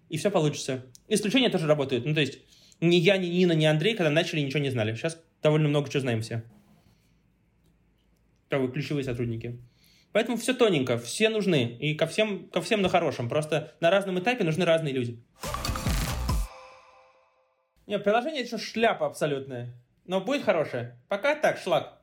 и 0.10 0.18
все 0.18 0.32
получится. 0.32 0.86
Исключения 1.08 1.49
тоже 1.49 1.68
работают. 1.68 2.05
Ну, 2.05 2.14
то 2.14 2.22
есть, 2.22 2.39
Ни 2.80 2.95
я, 2.95 3.18
ни 3.18 3.28
Нина, 3.28 3.53
ни 3.53 3.66
Андрей, 3.66 3.95
когда 3.95 4.12
начали, 4.12 4.39
ничего 4.39 4.60
не 4.60 4.70
знали. 4.70 4.93
Сейчас 4.93 5.20
довольно 5.41 5.68
много 5.68 5.89
чего 5.89 6.01
знаем 6.01 6.22
все. 6.22 6.43
Как 8.49 8.72
ключевые 8.72 9.03
сотрудники. 9.03 9.60
Поэтому 10.12 10.38
все 10.38 10.53
тоненько, 10.53 10.97
все 10.97 11.30
нужны. 11.30 11.78
И 11.80 11.95
ко 11.95 12.08
всем, 12.08 12.47
ко 12.49 12.62
всем 12.62 12.82
на 12.82 12.89
хорошем. 12.89 13.30
Просто 13.30 13.76
на 13.80 13.89
разном 13.89 14.20
этапе 14.20 14.43
нужны 14.43 14.64
разные 14.64 14.93
люди. 14.93 15.22
Нет, 17.88 18.03
приложение 18.03 18.43
это 18.43 18.58
шляпа 18.58 19.05
абсолютная. 19.05 19.74
Но 20.05 20.22
будет 20.22 20.43
хорошее. 20.43 20.99
Пока 21.08 21.36
так, 21.36 21.58
шлак. 21.58 21.97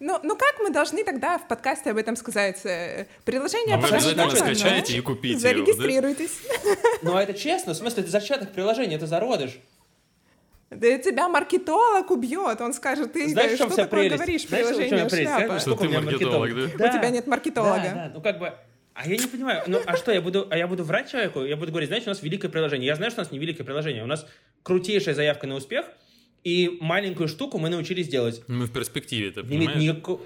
Ну, 0.00 0.18
ну 0.22 0.36
как 0.36 0.56
мы 0.60 0.70
должны 0.70 1.04
тогда 1.04 1.38
в 1.38 1.46
подкасте 1.46 1.90
об 1.90 1.96
этом 1.96 2.16
сказать? 2.16 2.60
Э, 2.64 3.06
приложение... 3.24 3.76
Но 3.76 3.82
вы 3.82 3.88
обязательно 3.88 4.30
скачаете 4.30 4.98
и 4.98 5.00
купите 5.00 5.38
Зарегистрируйтесь. 5.38 6.40
Его, 6.42 6.74
да? 6.82 6.88
Ну, 7.02 7.16
это 7.16 7.32
честно. 7.34 7.74
В 7.74 7.76
смысле, 7.76 8.02
это 8.02 8.10
зачаток 8.10 8.52
приложения, 8.52 8.96
это 8.96 9.06
зародыш. 9.06 9.60
Да 10.70 10.98
тебя 10.98 11.28
маркетолог 11.28 12.10
убьет, 12.10 12.60
он 12.60 12.72
скажет, 12.72 13.12
ты 13.12 13.28
Знаешь, 13.28 13.54
что 13.54 13.68
такое 13.68 13.86
прелесть? 13.86 14.16
говоришь, 14.16 14.48
Знаешь, 14.48 14.66
приложение 14.66 15.08
шляпа. 15.08 15.60
Что 15.60 15.76
ты 15.76 15.88
маркетолог, 15.88 16.54
да? 16.54 16.66
да? 16.76 16.88
У 16.88 16.98
тебя 16.98 17.10
нет 17.10 17.26
маркетолога. 17.26 17.82
Да, 17.82 17.94
да, 17.94 18.10
ну 18.14 18.20
как 18.20 18.38
бы... 18.38 18.52
А 18.94 19.08
я 19.08 19.16
не 19.16 19.26
понимаю, 19.26 19.62
ну 19.66 19.80
а 19.86 19.96
что, 19.96 20.12
я 20.12 20.20
буду, 20.20 20.46
а 20.50 20.56
я 20.56 20.68
буду 20.68 20.84
врать 20.84 21.10
человеку? 21.10 21.42
Я 21.42 21.56
буду 21.56 21.72
говорить, 21.72 21.88
знаете, 21.88 22.06
у 22.06 22.10
нас 22.10 22.22
великое 22.22 22.48
приложение. 22.48 22.86
Я 22.86 22.94
знаю, 22.94 23.10
что 23.10 23.22
у 23.22 23.24
нас 23.24 23.32
не 23.32 23.40
великое 23.40 23.64
приложение. 23.64 24.04
У 24.04 24.06
нас 24.06 24.24
крутейшая 24.62 25.16
заявка 25.16 25.48
на 25.48 25.56
успех, 25.56 25.86
и 26.44 26.76
маленькую 26.80 27.26
штуку 27.26 27.58
мы 27.58 27.70
научились 27.70 28.06
делать. 28.06 28.42
Мы 28.46 28.66
в 28.66 28.72
перспективе 28.72 29.30
это, 29.30 29.42
понимаешь? 29.42 29.80
Никакого... 29.80 30.20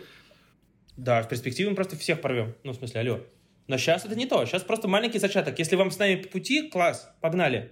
Да, 0.97 1.23
в 1.23 1.29
перспективе 1.29 1.71
мы 1.71 1.77
просто 1.77 1.97
всех 1.97 2.21
порвем. 2.21 2.55
Ну, 2.65 2.73
в 2.73 2.77
смысле, 2.77 3.01
алло. 3.01 3.21
Но 3.69 3.79
сейчас 3.79 4.05
это 4.05 4.17
не 4.17 4.27
то. 4.27 4.45
Сейчас 4.45 4.63
просто 4.65 4.89
маленький 4.89 5.21
зачаток. 5.21 5.57
Если 5.59 5.77
вам 5.77 5.93
с 5.93 5.99
нами 5.99 6.17
по 6.17 6.29
пути, 6.29 6.69
класс, 6.69 7.09
погнали. 7.21 7.71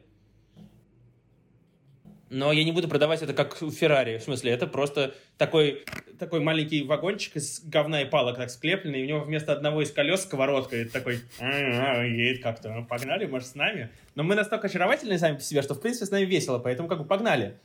Но 2.29 2.53
я 2.53 2.65
не 2.65 2.73
буду 2.73 2.89
продавать 2.89 3.23
это 3.23 3.33
как 3.35 3.57
Феррари. 3.57 4.19
В 4.19 4.23
смысле, 4.23 4.53
это 4.53 4.67
просто 4.67 5.15
такой, 5.39 5.85
такой 6.19 6.41
маленький 6.41 6.83
вагончик 6.83 7.37
из 7.37 7.61
говна 7.65 8.03
и 8.03 8.05
палок 8.05 8.37
так 8.37 8.51
склепленный, 8.51 9.01
и 9.01 9.05
у 9.05 9.07
него 9.07 9.21
вместо 9.21 9.53
одного 9.53 9.83
из 9.83 9.91
колес 9.91 10.23
сковородка. 10.23 10.77
И 10.77 10.85
такой, 10.85 11.21
«А, 11.41 12.05
едет 12.05 12.43
как-то. 12.43 12.73
Ну, 12.73 12.85
погнали, 12.85 13.27
может, 13.27 13.49
с 13.49 13.55
нами. 13.55 13.91
Но 14.15 14.23
мы 14.23 14.35
настолько 14.35 14.69
очаровательные 14.69 15.19
сами 15.19 15.37
по 15.37 15.43
себе, 15.43 15.63
что, 15.63 15.75
в 15.75 15.81
принципе, 15.81 16.07
с 16.07 16.11
нами 16.11 16.25
весело, 16.25 16.59
поэтому 16.59 16.89
как 16.89 16.99
бы 16.99 17.05
погнали. 17.05 17.59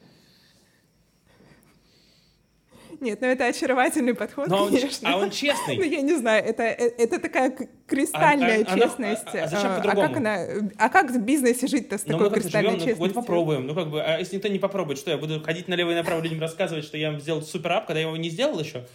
Нет, 3.02 3.20
ну 3.20 3.28
это 3.28 3.47
очаровательный 3.47 4.14
подход, 4.14 4.47
Но 4.47 4.68
конечно. 4.68 5.10
Он, 5.10 5.14
а 5.16 5.18
он 5.26 5.32
честный. 5.32 5.76
Ну, 5.76 5.84
я 5.84 6.02
не 6.02 6.16
знаю, 6.16 6.45
это, 6.45 6.62
э, 6.62 6.91
это 6.99 7.20
такая 7.20 7.52
кристальная 7.88 8.60
а, 8.60 8.72
а, 8.72 8.78
честность. 8.78 9.28
Она, 9.34 9.41
а, 9.41 9.45
а 9.45 9.47
зачем 9.47 9.72
а, 9.72 9.76
по-другому? 9.78 10.06
А 10.06 10.08
как, 10.08 10.18
она, 10.18 10.38
а 10.78 10.89
как 10.89 11.10
в 11.10 11.20
бизнесе 11.20 11.66
жить-то 11.66 11.97
с 11.97 12.06
ну, 12.06 12.14
такой 12.14 12.30
кристальной 12.30 12.74
живем, 12.74 12.86
честностью? 12.86 13.08
Ну, 13.08 13.08
вот 13.08 13.14
попробуем. 13.16 13.66
Ну, 13.66 13.74
как 13.74 13.89
бы, 13.89 14.04
а 14.04 14.20
если 14.20 14.36
никто 14.36 14.49
не 14.49 14.60
попробует, 14.60 14.99
что 14.99 15.10
я 15.10 15.18
буду 15.18 15.41
ходить 15.41 15.68
налево 15.68 15.89
и 15.89 15.95
направо 15.95 16.22
людям 16.22 16.39
рассказывать, 16.39 16.86
что 16.86 16.95
я 16.95 17.18
сделал 17.20 17.41
супер 17.41 17.72
ап, 17.72 17.88
когда 17.88 17.99
я 17.99 18.06
его 18.06 18.16
не 18.18 18.30
сделал 18.30 18.60
еще? 18.60 18.86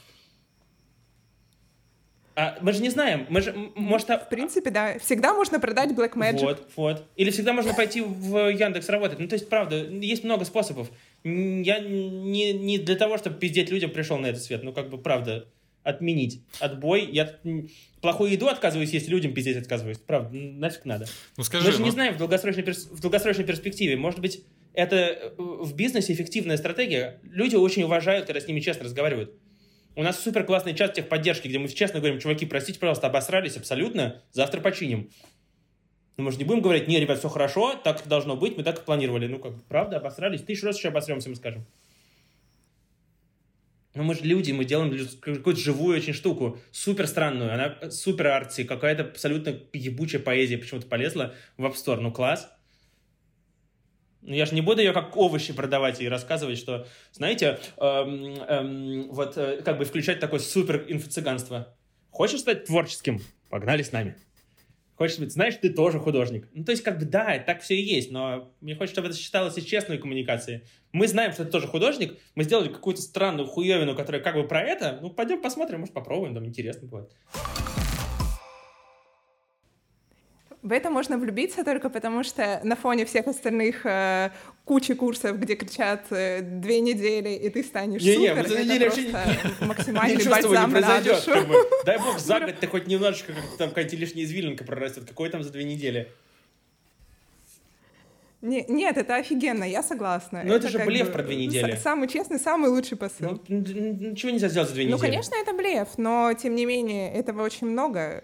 А, 2.37 2.59
мы 2.61 2.73
же 2.75 2.83
не 2.83 2.91
знаем, 2.91 3.27
мы 3.29 3.41
же, 3.41 3.53
может... 3.75 4.09
В 4.09 4.29
принципе, 4.29 4.71
да. 4.71 4.99
Всегда 5.01 5.35
можно 5.35 5.59
продать 5.59 5.91
Black 5.91 6.13
Magic. 6.13 6.43
Вот, 6.43 6.69
вот. 6.77 7.05
Или 7.17 7.31
всегда 7.31 7.53
можно 7.53 7.75
пойти 7.75 8.03
в 8.03 8.51
Яндекс 8.51 8.89
работать. 8.89 9.19
Ну, 9.19 9.27
то 9.27 9.35
есть, 9.35 9.49
правда, 9.49 9.77
есть 9.77 10.23
много 10.23 10.45
способов. 10.45 10.91
Я 11.27 11.81
не, 11.81 12.53
не 12.53 12.79
для 12.79 12.95
того, 12.95 13.19
чтобы 13.19 13.37
пиздеть 13.39 13.71
людям 13.71 13.91
пришел 13.91 14.17
на 14.17 14.27
этот 14.27 14.45
свет. 14.45 14.63
Ну, 14.63 14.73
как 14.73 14.91
бы, 14.91 14.99
правда, 14.99 15.49
отменить 15.83 16.43
отбой. 16.61 17.09
Я 17.11 17.37
плохую 18.01 18.31
еду 18.31 18.47
отказываюсь 18.47 18.91
есть, 18.91 19.09
людям 19.09 19.35
пиздеть 19.35 19.57
отказываюсь. 19.57 19.99
Правда, 19.99 20.31
нафиг 20.33 20.85
надо. 20.85 21.07
Ну, 21.37 21.43
скажи, 21.43 21.67
Мы 21.67 21.73
же 21.73 21.79
ну... 21.81 21.87
не 21.87 21.91
знаем 21.91 22.15
в 22.15 22.19
долгосрочной, 22.19 22.63
перс... 22.63 22.87
в 22.87 23.01
долгосрочной 23.01 23.45
перспективе. 23.45 23.97
Может 23.97 24.21
быть, 24.21 24.45
это 24.73 24.97
э, 24.97 25.35
в 25.37 25.75
бизнесе 25.75 26.13
эффективная 26.13 26.59
стратегия. 26.59 27.19
Люди 27.25 27.57
очень 27.57 27.83
уважают, 27.83 28.27
когда 28.27 28.41
с 28.41 28.47
ними 28.47 28.61
честно 28.61 28.85
разговаривают. 28.85 29.35
У 29.97 30.05
нас 30.05 30.23
супер 30.23 30.45
классный 30.45 30.75
чат 30.75 30.95
техподдержки, 30.95 31.49
где 31.49 31.59
мы 31.59 31.69
честно 31.69 31.99
говорим, 31.99 32.21
чуваки, 32.21 32.47
простите, 32.47 32.79
пожалуйста, 32.79 33.09
обосрались 33.09 33.57
абсолютно, 33.57 34.23
завтра 34.31 34.61
починим. 34.61 35.11
Но 36.17 36.25
мы 36.25 36.33
же 36.33 36.39
не 36.39 36.45
будем 36.45 36.63
говорить, 36.63 36.89
не, 36.89 36.99
ребят, 36.99 37.19
все 37.19 37.29
хорошо, 37.29 37.75
так 37.75 38.07
должно 38.09 38.37
быть, 38.37 38.57
мы 38.57 38.63
так 38.63 38.79
и 38.79 38.85
планировали. 38.85 39.27
Ну, 39.27 39.39
как 39.39 39.53
бы, 39.53 39.63
правда, 39.69 39.99
обосрались, 39.99 40.43
тысячу 40.43 40.67
раз 40.67 40.79
еще 40.79 40.89
обосремся, 40.89 41.29
мы 41.29 41.37
скажем. 41.37 41.67
Но 43.95 44.03
мы 44.03 44.15
же 44.15 44.25
люди, 44.25 44.53
мы 44.53 44.65
делаем 44.65 44.95
какую-то 45.21 45.61
живую 45.61 45.97
очень 45.97 46.13
штуку, 46.13 46.59
супер 46.71 47.07
странную, 47.07 47.53
она 47.53 47.91
супер 47.91 48.29
арти, 48.29 48.65
какая-то 48.65 49.05
абсолютно 49.05 49.59
ебучая 49.73 50.21
поэзия 50.21 50.59
почему-то 50.59 50.87
полезла 50.87 51.35
в 51.57 51.65
App 51.65 51.75
Store, 51.75 52.01
ну 52.01 52.13
класс. 52.13 52.51
Ну, 54.21 54.35
я 54.35 54.45
же 54.45 54.55
не 54.55 54.61
буду 54.61 54.81
ее 54.81 54.93
как 54.93 55.17
овощи 55.17 55.53
продавать 55.53 56.01
и 56.01 56.09
рассказывать, 56.09 56.59
что, 56.59 56.87
знаете, 57.13 57.59
эм, 57.79 58.35
эм, 58.35 59.09
вот 59.13 59.39
э, 59.39 59.63
как 59.63 59.79
бы 59.79 59.85
включать 59.85 60.21
такое 60.21 60.41
супер 60.41 60.85
инфо-цыганство. 60.89 61.75
Хочешь 62.11 62.41
стать 62.41 62.65
творческим? 62.65 63.23
Погнали 63.49 63.83
с 63.83 63.93
нами. 63.93 64.17
Хочешь 64.97 65.19
быть, 65.19 65.33
знаешь, 65.33 65.57
ты 65.61 65.71
тоже 65.71 66.01
художник. 66.01 66.49
Ну, 66.55 66.65
то 66.65 66.73
есть, 66.73 66.83
как 66.83 66.99
бы, 66.99 67.05
да, 67.05 67.39
так 67.39 67.61
все 67.61 67.77
и 67.77 67.83
есть, 67.83 68.11
но 68.11 68.51
мне 68.61 68.75
хочется, 68.75 68.95
чтобы 68.95 69.09
это 69.09 69.17
считалось 69.17 69.59
и 69.59 69.65
честной 69.65 69.99
коммуникацией. 69.99 70.63
Мы 70.93 71.07
знаем, 71.07 71.33
что 71.33 71.45
ты 71.45 71.51
тоже 71.51 71.67
художник, 71.67 72.17
мы 72.35 72.45
сделали 72.45 72.69
какую-то 72.69 73.03
странную 73.03 73.47
хуевину, 73.47 73.95
которая 73.95 74.23
как 74.23 74.37
бы 74.37 74.49
про 74.49 74.63
это, 74.63 74.99
ну, 75.03 75.11
пойдем 75.11 75.43
посмотрим, 75.43 75.81
может, 75.81 75.95
попробуем, 75.95 76.35
там 76.35 76.47
интересно 76.47 76.89
будет. 76.89 77.11
В 80.63 80.73
это 80.73 80.91
можно 80.91 81.17
влюбиться 81.17 81.65
только 81.65 81.91
потому, 81.91 82.25
что 82.25 82.61
на 82.65 82.75
фоне 82.77 83.05
всех 83.05 83.27
остальных 83.29 83.87
э, 83.87 84.31
кучи 84.65 84.95
курсов, 84.95 85.39
где 85.39 85.55
кричат 85.55 86.07
э, 86.11 86.41
две 86.41 86.81
недели, 86.81 87.31
и 87.31 87.49
ты 87.51 87.63
станешь 87.63 88.03
не, 88.03 88.15
супер, 88.15 88.43
не, 88.43 88.49
за 88.49 88.65
неделю 88.65 88.87
это 88.87 89.41
просто 89.43 89.65
максимальный 89.65 90.29
бальзам 90.29 90.75
не 90.75 91.03
душу. 91.05 91.31
Как 91.31 91.47
бы. 91.47 91.55
Дай 91.85 91.99
бог 91.99 92.19
за 92.19 92.41
год 92.41 92.55
ты 92.59 92.67
хоть 92.67 92.87
немножечко 92.87 93.33
как 93.33 93.45
там 93.59 93.69
какая-то 93.69 93.95
лишняя 93.97 94.25
извилинка 94.25 94.65
прорастет. 94.65 95.05
Какой 95.07 95.31
там 95.31 95.43
за 95.43 95.53
две 95.53 95.65
недели? 95.65 96.13
Не, 98.43 98.65
нет, 98.69 98.97
это 98.97 99.17
офигенно, 99.17 99.65
я 99.65 99.83
согласна. 99.83 100.43
Но 100.45 100.55
это, 100.55 100.69
это 100.69 100.79
же 100.79 100.85
блеф 100.85 101.07
бы, 101.07 101.13
про 101.15 101.23
две 101.23 101.37
недели. 101.37 101.75
Самый 101.83 102.07
честный, 102.07 102.39
самый 102.39 102.71
лучший 102.71 102.97
посыл. 102.97 103.41
Ну, 103.49 103.59
ничего 103.59 104.31
нельзя 104.31 104.49
сделать 104.49 104.69
за 104.69 104.75
две 104.75 104.85
ну, 104.85 104.97
недели. 104.97 105.07
Ну, 105.07 105.11
конечно, 105.11 105.35
это 105.35 105.53
блеф, 105.53 105.89
но 105.97 106.33
тем 106.35 106.55
не 106.55 106.67
менее 106.67 107.13
этого 107.13 107.43
очень 107.43 107.67
много. 107.67 108.23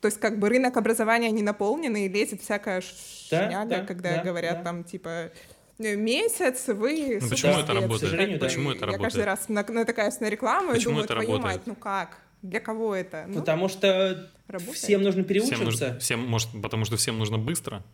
То 0.00 0.06
есть 0.06 0.18
как 0.18 0.38
бы 0.38 0.48
рынок 0.48 0.76
образования 0.76 1.30
не 1.30 1.42
наполнен, 1.42 1.94
и 1.94 2.08
лезет 2.08 2.40
всякая 2.42 2.82
да, 3.30 3.48
шняга, 3.48 3.76
да, 3.76 3.84
когда 3.84 4.16
да, 4.16 4.22
говорят 4.22 4.58
да. 4.58 4.64
там 4.64 4.84
типа 4.84 5.30
«Э, 5.78 5.96
месяц, 5.96 6.68
вы... 6.68 7.18
Ну, 7.20 7.28
почему 7.28 7.52
это 7.52 7.74
работает? 7.74 8.16
Как 8.16 8.30
бы, 8.30 8.38
почему 8.38 8.70
это 8.70 8.80
я 8.80 8.86
работает? 8.86 9.12
каждый 9.12 9.24
раз 9.24 9.48
натыкаюсь 9.48 10.20
на 10.20 10.30
рекламу 10.30 10.72
почему 10.72 10.80
и 10.80 10.84
думаю, 10.84 11.04
это 11.04 11.14
твою 11.14 11.32
работает? 11.32 11.56
мать, 11.58 11.66
ну 11.66 11.74
как? 11.74 12.18
Для 12.42 12.60
кого 12.60 12.94
это? 12.94 13.26
Ну, 13.28 13.40
потому 13.40 13.68
что 13.68 14.30
работает. 14.48 14.76
всем 14.76 15.02
нужно 15.02 15.24
переучиваться. 15.24 15.56
Всем, 15.56 15.64
нужно, 15.66 15.98
всем, 15.98 16.20
может, 16.20 16.48
потому 16.62 16.84
что 16.86 16.96
всем 16.96 17.18
нужно 17.18 17.36
быстро? 17.36 17.84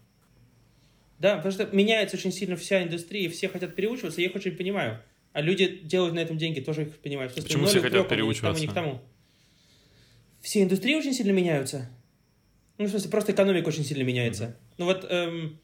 Да, 1.19 1.37
потому 1.37 1.53
что 1.53 1.67
меняется 1.75 2.17
очень 2.17 2.31
сильно 2.31 2.57
вся 2.57 2.83
индустрия, 2.83 3.29
все 3.31 3.49
хотят 3.49 3.75
переучиваться, 3.75 4.21
я 4.21 4.29
их 4.29 4.37
очень 4.37 4.53
понимаю. 4.53 5.01
А 5.33 5.41
люди 5.41 5.81
делают 5.83 6.15
на 6.15 6.21
этом 6.21 6.39
деньги, 6.39 6.61
тоже 6.61 6.83
их 6.83 6.97
понимаю. 6.99 7.31
Почему 7.35 7.67
все 7.67 7.81
хотят 7.81 8.09
переучиваться? 8.09 8.67
К 8.67 8.73
тому, 8.73 8.93
ни 8.93 8.95
к 8.95 9.01
тому. 9.01 9.03
Все 10.47 10.63
индустрии 10.63 10.95
очень 10.95 11.13
сильно 11.13 11.33
меняются. 11.33 11.89
Ну, 12.79 12.85
в 12.85 12.89
смысле, 12.89 13.11
просто 13.11 13.33
экономика 13.33 13.67
очень 13.67 13.83
сильно 13.83 14.05
меняется. 14.05 14.57
Ну 14.79 14.85
вот, 14.85 15.05
эм, 15.11 15.59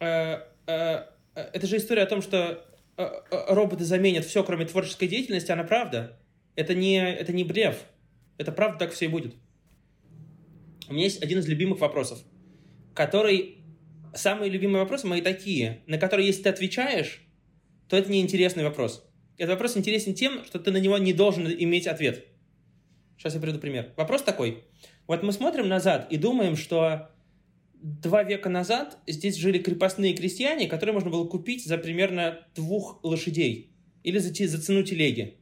э, 0.00 0.40
э, 0.66 1.04
э, 1.36 1.40
это 1.52 1.66
же 1.68 1.76
история 1.76 2.02
о 2.02 2.06
том, 2.06 2.22
что 2.22 2.66
э, 2.96 3.04
э, 3.04 3.54
роботы 3.54 3.84
заменят 3.84 4.24
все, 4.24 4.42
кроме 4.42 4.66
творческой 4.66 5.06
деятельности, 5.06 5.52
она 5.52 5.62
правда. 5.62 6.18
Это 6.56 6.74
не, 6.74 6.96
это 6.96 7.32
не 7.32 7.44
брев. 7.44 7.84
Это 8.36 8.50
правда 8.50 8.80
так 8.80 8.94
все 8.94 9.04
и 9.04 9.08
будет. 9.08 9.36
У 10.88 10.94
меня 10.94 11.04
есть 11.04 11.22
один 11.22 11.38
из 11.38 11.46
любимых 11.46 11.78
вопросов, 11.78 12.18
который... 12.94 13.58
Самые 14.12 14.50
любимые 14.50 14.82
вопросы 14.82 15.06
мои 15.06 15.20
такие, 15.20 15.82
на 15.86 15.98
которые, 15.98 16.26
если 16.26 16.42
ты 16.42 16.48
отвечаешь, 16.48 17.20
то 17.88 17.96
это 17.96 18.10
неинтересный 18.10 18.64
вопрос. 18.64 19.08
Этот 19.38 19.50
вопрос 19.52 19.76
интересен 19.76 20.14
тем, 20.14 20.44
что 20.44 20.58
ты 20.58 20.72
на 20.72 20.78
него 20.78 20.98
не 20.98 21.12
должен 21.12 21.46
иметь 21.46 21.86
ответ. 21.86 22.26
Сейчас 23.16 23.34
я 23.34 23.40
приведу 23.40 23.58
пример. 23.58 23.92
Вопрос 23.96 24.22
такой. 24.22 24.64
Вот 25.06 25.22
мы 25.22 25.32
смотрим 25.32 25.68
назад 25.68 26.06
и 26.10 26.16
думаем, 26.16 26.56
что 26.56 27.10
два 27.74 28.22
века 28.22 28.48
назад 28.48 28.98
здесь 29.06 29.36
жили 29.36 29.58
крепостные 29.58 30.14
крестьяне, 30.14 30.68
которые 30.68 30.92
можно 30.92 31.10
было 31.10 31.26
купить 31.26 31.64
за 31.64 31.78
примерно 31.78 32.46
двух 32.54 33.02
лошадей 33.04 33.72
или 34.02 34.18
за, 34.18 34.32
за 34.48 34.60
цену 34.60 34.82
телеги. 34.82 35.38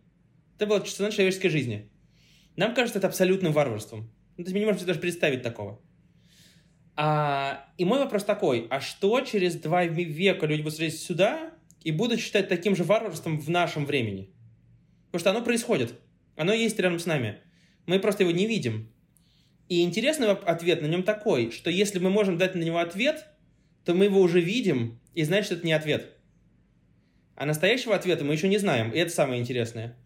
Это 0.57 0.67
была 0.67 0.81
цена 0.81 1.11
человеческой 1.11 1.49
жизни. 1.49 1.91
Нам 2.57 2.75
кажется 2.75 2.99
это 2.99 3.09
абсолютным 3.09 3.53
варварством. 3.53 4.11
Ну, 4.37 4.45
то 4.45 4.49
есть 4.49 4.53
мы 4.53 4.61
не 4.61 4.67
можем 4.67 4.81
себе 4.81 4.89
даже 4.89 5.01
представить 5.01 5.43
такого. 5.43 5.81
А, 6.97 7.69
и 7.77 7.85
мой 7.85 7.99
вопрос 7.99 8.25
такой, 8.25 8.69
а 8.71 8.81
что 8.81 9.21
через 9.23 9.57
два 9.57 9.85
века 9.85 10.47
люди 10.47 10.63
будут 10.63 10.75
смотреть 10.75 11.01
сюда 11.01 11.53
и 11.83 11.91
будут 11.91 12.21
считать 12.21 12.49
таким 12.49 12.77
же 12.77 12.85
варварством 12.85 13.39
в 13.39 13.51
нашем 13.51 13.85
времени? 13.85 14.31
Потому 15.07 15.21
что 15.21 15.31
оно 15.31 15.43
происходит. 15.43 15.95
Оно 16.37 16.53
есть 16.53 16.79
рядом 16.79 16.99
с 16.99 17.07
нами. 17.07 17.39
Мы 17.87 17.99
просто 17.99 18.23
его 18.23 18.33
не 18.33 18.47
видим. 18.47 18.91
И 19.69 19.83
интересный 19.83 20.31
ответ 20.31 20.83
на 20.83 20.87
нем 20.87 21.03
такой, 21.03 21.51
что 21.51 21.71
если 21.71 21.99
мы 21.99 22.11
можем 22.11 22.39
дать 22.39 22.55
на 22.55 22.63
него 22.63 22.79
ответ, 22.79 23.27
то 23.85 23.95
мы 23.95 24.07
его 24.07 24.21
уже 24.21 24.41
видим, 24.41 25.01
и 25.15 25.25
значит, 25.25 25.53
это 25.53 25.67
не 25.67 25.73
ответ. 25.73 26.13
А 27.37 27.47
настоящего 27.47 27.95
ответа 27.95 28.25
мы 28.25 28.35
еще 28.35 28.49
не 28.49 28.59
знаем, 28.59 28.91
и 28.91 28.99
это 28.99 29.11
самое 29.11 29.41
интересное. 29.41 29.97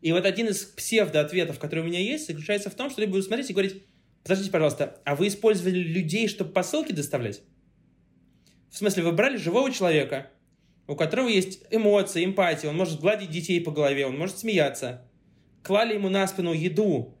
И 0.00 0.12
вот 0.12 0.24
один 0.24 0.48
из 0.48 0.64
псевдо-ответов, 0.64 1.58
который 1.58 1.80
у 1.80 1.84
меня 1.86 1.98
есть, 1.98 2.26
заключается 2.26 2.70
в 2.70 2.74
том, 2.74 2.90
что 2.90 3.00
люди 3.00 3.10
будут 3.10 3.26
смотреть 3.26 3.50
и 3.50 3.52
говорить, 3.52 3.82
подождите, 4.22 4.50
пожалуйста, 4.50 5.00
а 5.04 5.16
вы 5.16 5.28
использовали 5.28 5.78
людей, 5.78 6.28
чтобы 6.28 6.52
посылки 6.52 6.92
доставлять? 6.92 7.42
В 8.70 8.76
смысле, 8.76 9.04
вы 9.04 9.12
брали 9.12 9.36
живого 9.36 9.72
человека, 9.72 10.30
у 10.86 10.94
которого 10.94 11.28
есть 11.28 11.64
эмоции, 11.70 12.24
эмпатия, 12.24 12.68
он 12.68 12.76
может 12.76 13.00
гладить 13.00 13.30
детей 13.30 13.60
по 13.60 13.72
голове, 13.72 14.06
он 14.06 14.16
может 14.16 14.38
смеяться. 14.38 15.08
Клали 15.62 15.94
ему 15.94 16.08
на 16.08 16.26
спину 16.28 16.52
еду, 16.52 17.15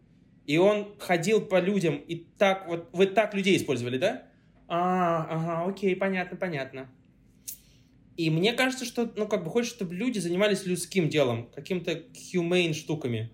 и 0.46 0.58
он 0.58 0.94
ходил 0.98 1.40
по 1.40 1.60
людям, 1.60 1.96
и 1.96 2.26
так 2.38 2.68
вот, 2.68 2.88
вы 2.92 3.06
так 3.06 3.34
людей 3.34 3.56
использовали, 3.56 3.98
да? 3.98 4.22
А, 4.68 5.26
ага, 5.28 5.70
окей, 5.70 5.94
понятно, 5.96 6.36
понятно. 6.36 6.88
И 8.16 8.30
мне 8.30 8.52
кажется, 8.52 8.84
что, 8.84 9.12
ну, 9.16 9.26
как 9.28 9.44
бы 9.44 9.50
хочется, 9.50 9.76
чтобы 9.76 9.94
люди 9.94 10.18
занимались 10.18 10.64
людским 10.64 11.08
делом, 11.08 11.50
каким-то 11.54 12.02
humane 12.32 12.72
штуками. 12.72 13.30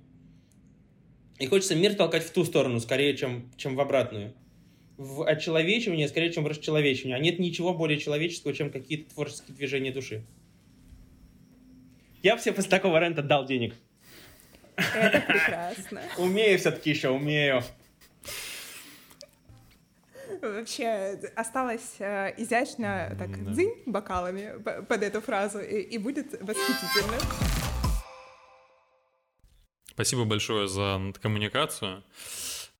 И 1.38 1.46
хочется 1.46 1.74
мир 1.74 1.94
толкать 1.94 2.24
в 2.24 2.32
ту 2.32 2.44
сторону, 2.44 2.80
скорее, 2.80 3.16
чем, 3.16 3.50
чем 3.56 3.76
в 3.76 3.80
обратную. 3.80 4.34
В 4.96 5.24
очеловечивание, 5.24 6.08
скорее, 6.08 6.32
чем 6.32 6.44
в 6.44 6.46
расчеловечивание. 6.46 7.16
А 7.16 7.20
нет 7.20 7.38
ничего 7.38 7.74
более 7.74 7.98
человеческого, 7.98 8.54
чем 8.54 8.70
какие-то 8.70 9.12
творческие 9.14 9.56
движения 9.56 9.92
души. 9.92 10.24
Я 12.22 12.36
бы 12.36 12.42
себе 12.42 12.54
после 12.54 12.70
такого 12.70 12.98
рента 12.98 13.22
дал 13.22 13.46
денег. 13.46 13.74
Это 14.76 15.20
прекрасно. 15.20 16.02
Умею 16.18 16.58
все-таки 16.58 16.90
еще, 16.90 17.10
умею. 17.10 17.62
Вообще 20.40 21.20
осталось 21.36 21.96
э, 21.98 22.34
изящно 22.36 23.14
так 23.18 23.44
да. 23.44 23.50
дзынь 23.52 23.74
бокалами 23.86 24.60
под 24.82 25.02
эту 25.02 25.20
фразу, 25.20 25.60
и, 25.60 25.80
и 25.80 25.98
будет 25.98 26.32
восхитительно. 26.40 27.18
Спасибо 29.90 30.24
большое 30.24 30.68
за 30.68 31.12
коммуникацию. 31.20 32.02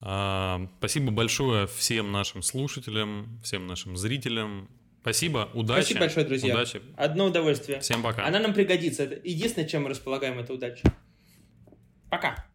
А, 0.01 0.67
спасибо 0.79 1.13
большое 1.13 1.67
всем 1.69 2.11
нашим 2.11 2.43
слушателям, 2.43 3.41
всем 3.45 3.67
нашим 3.67 3.97
зрителям. 3.97 4.69
Спасибо, 5.03 5.51
удачи. 5.55 5.83
Спасибо 5.83 6.01
большое, 6.01 6.27
друзья. 6.27 6.55
Удачи. 6.55 6.83
Одно 6.97 7.27
удовольствие. 7.27 7.81
Всем 7.81 8.03
пока. 8.03 8.25
Она 8.27 8.39
нам 8.39 8.55
пригодится. 8.55 9.05
Это 9.05 9.21
единственное, 9.29 9.69
чем 9.69 9.83
мы 9.85 9.91
располагаем, 9.91 10.39
это 10.39 10.53
удача. 10.53 10.83
Пока. 12.13 12.52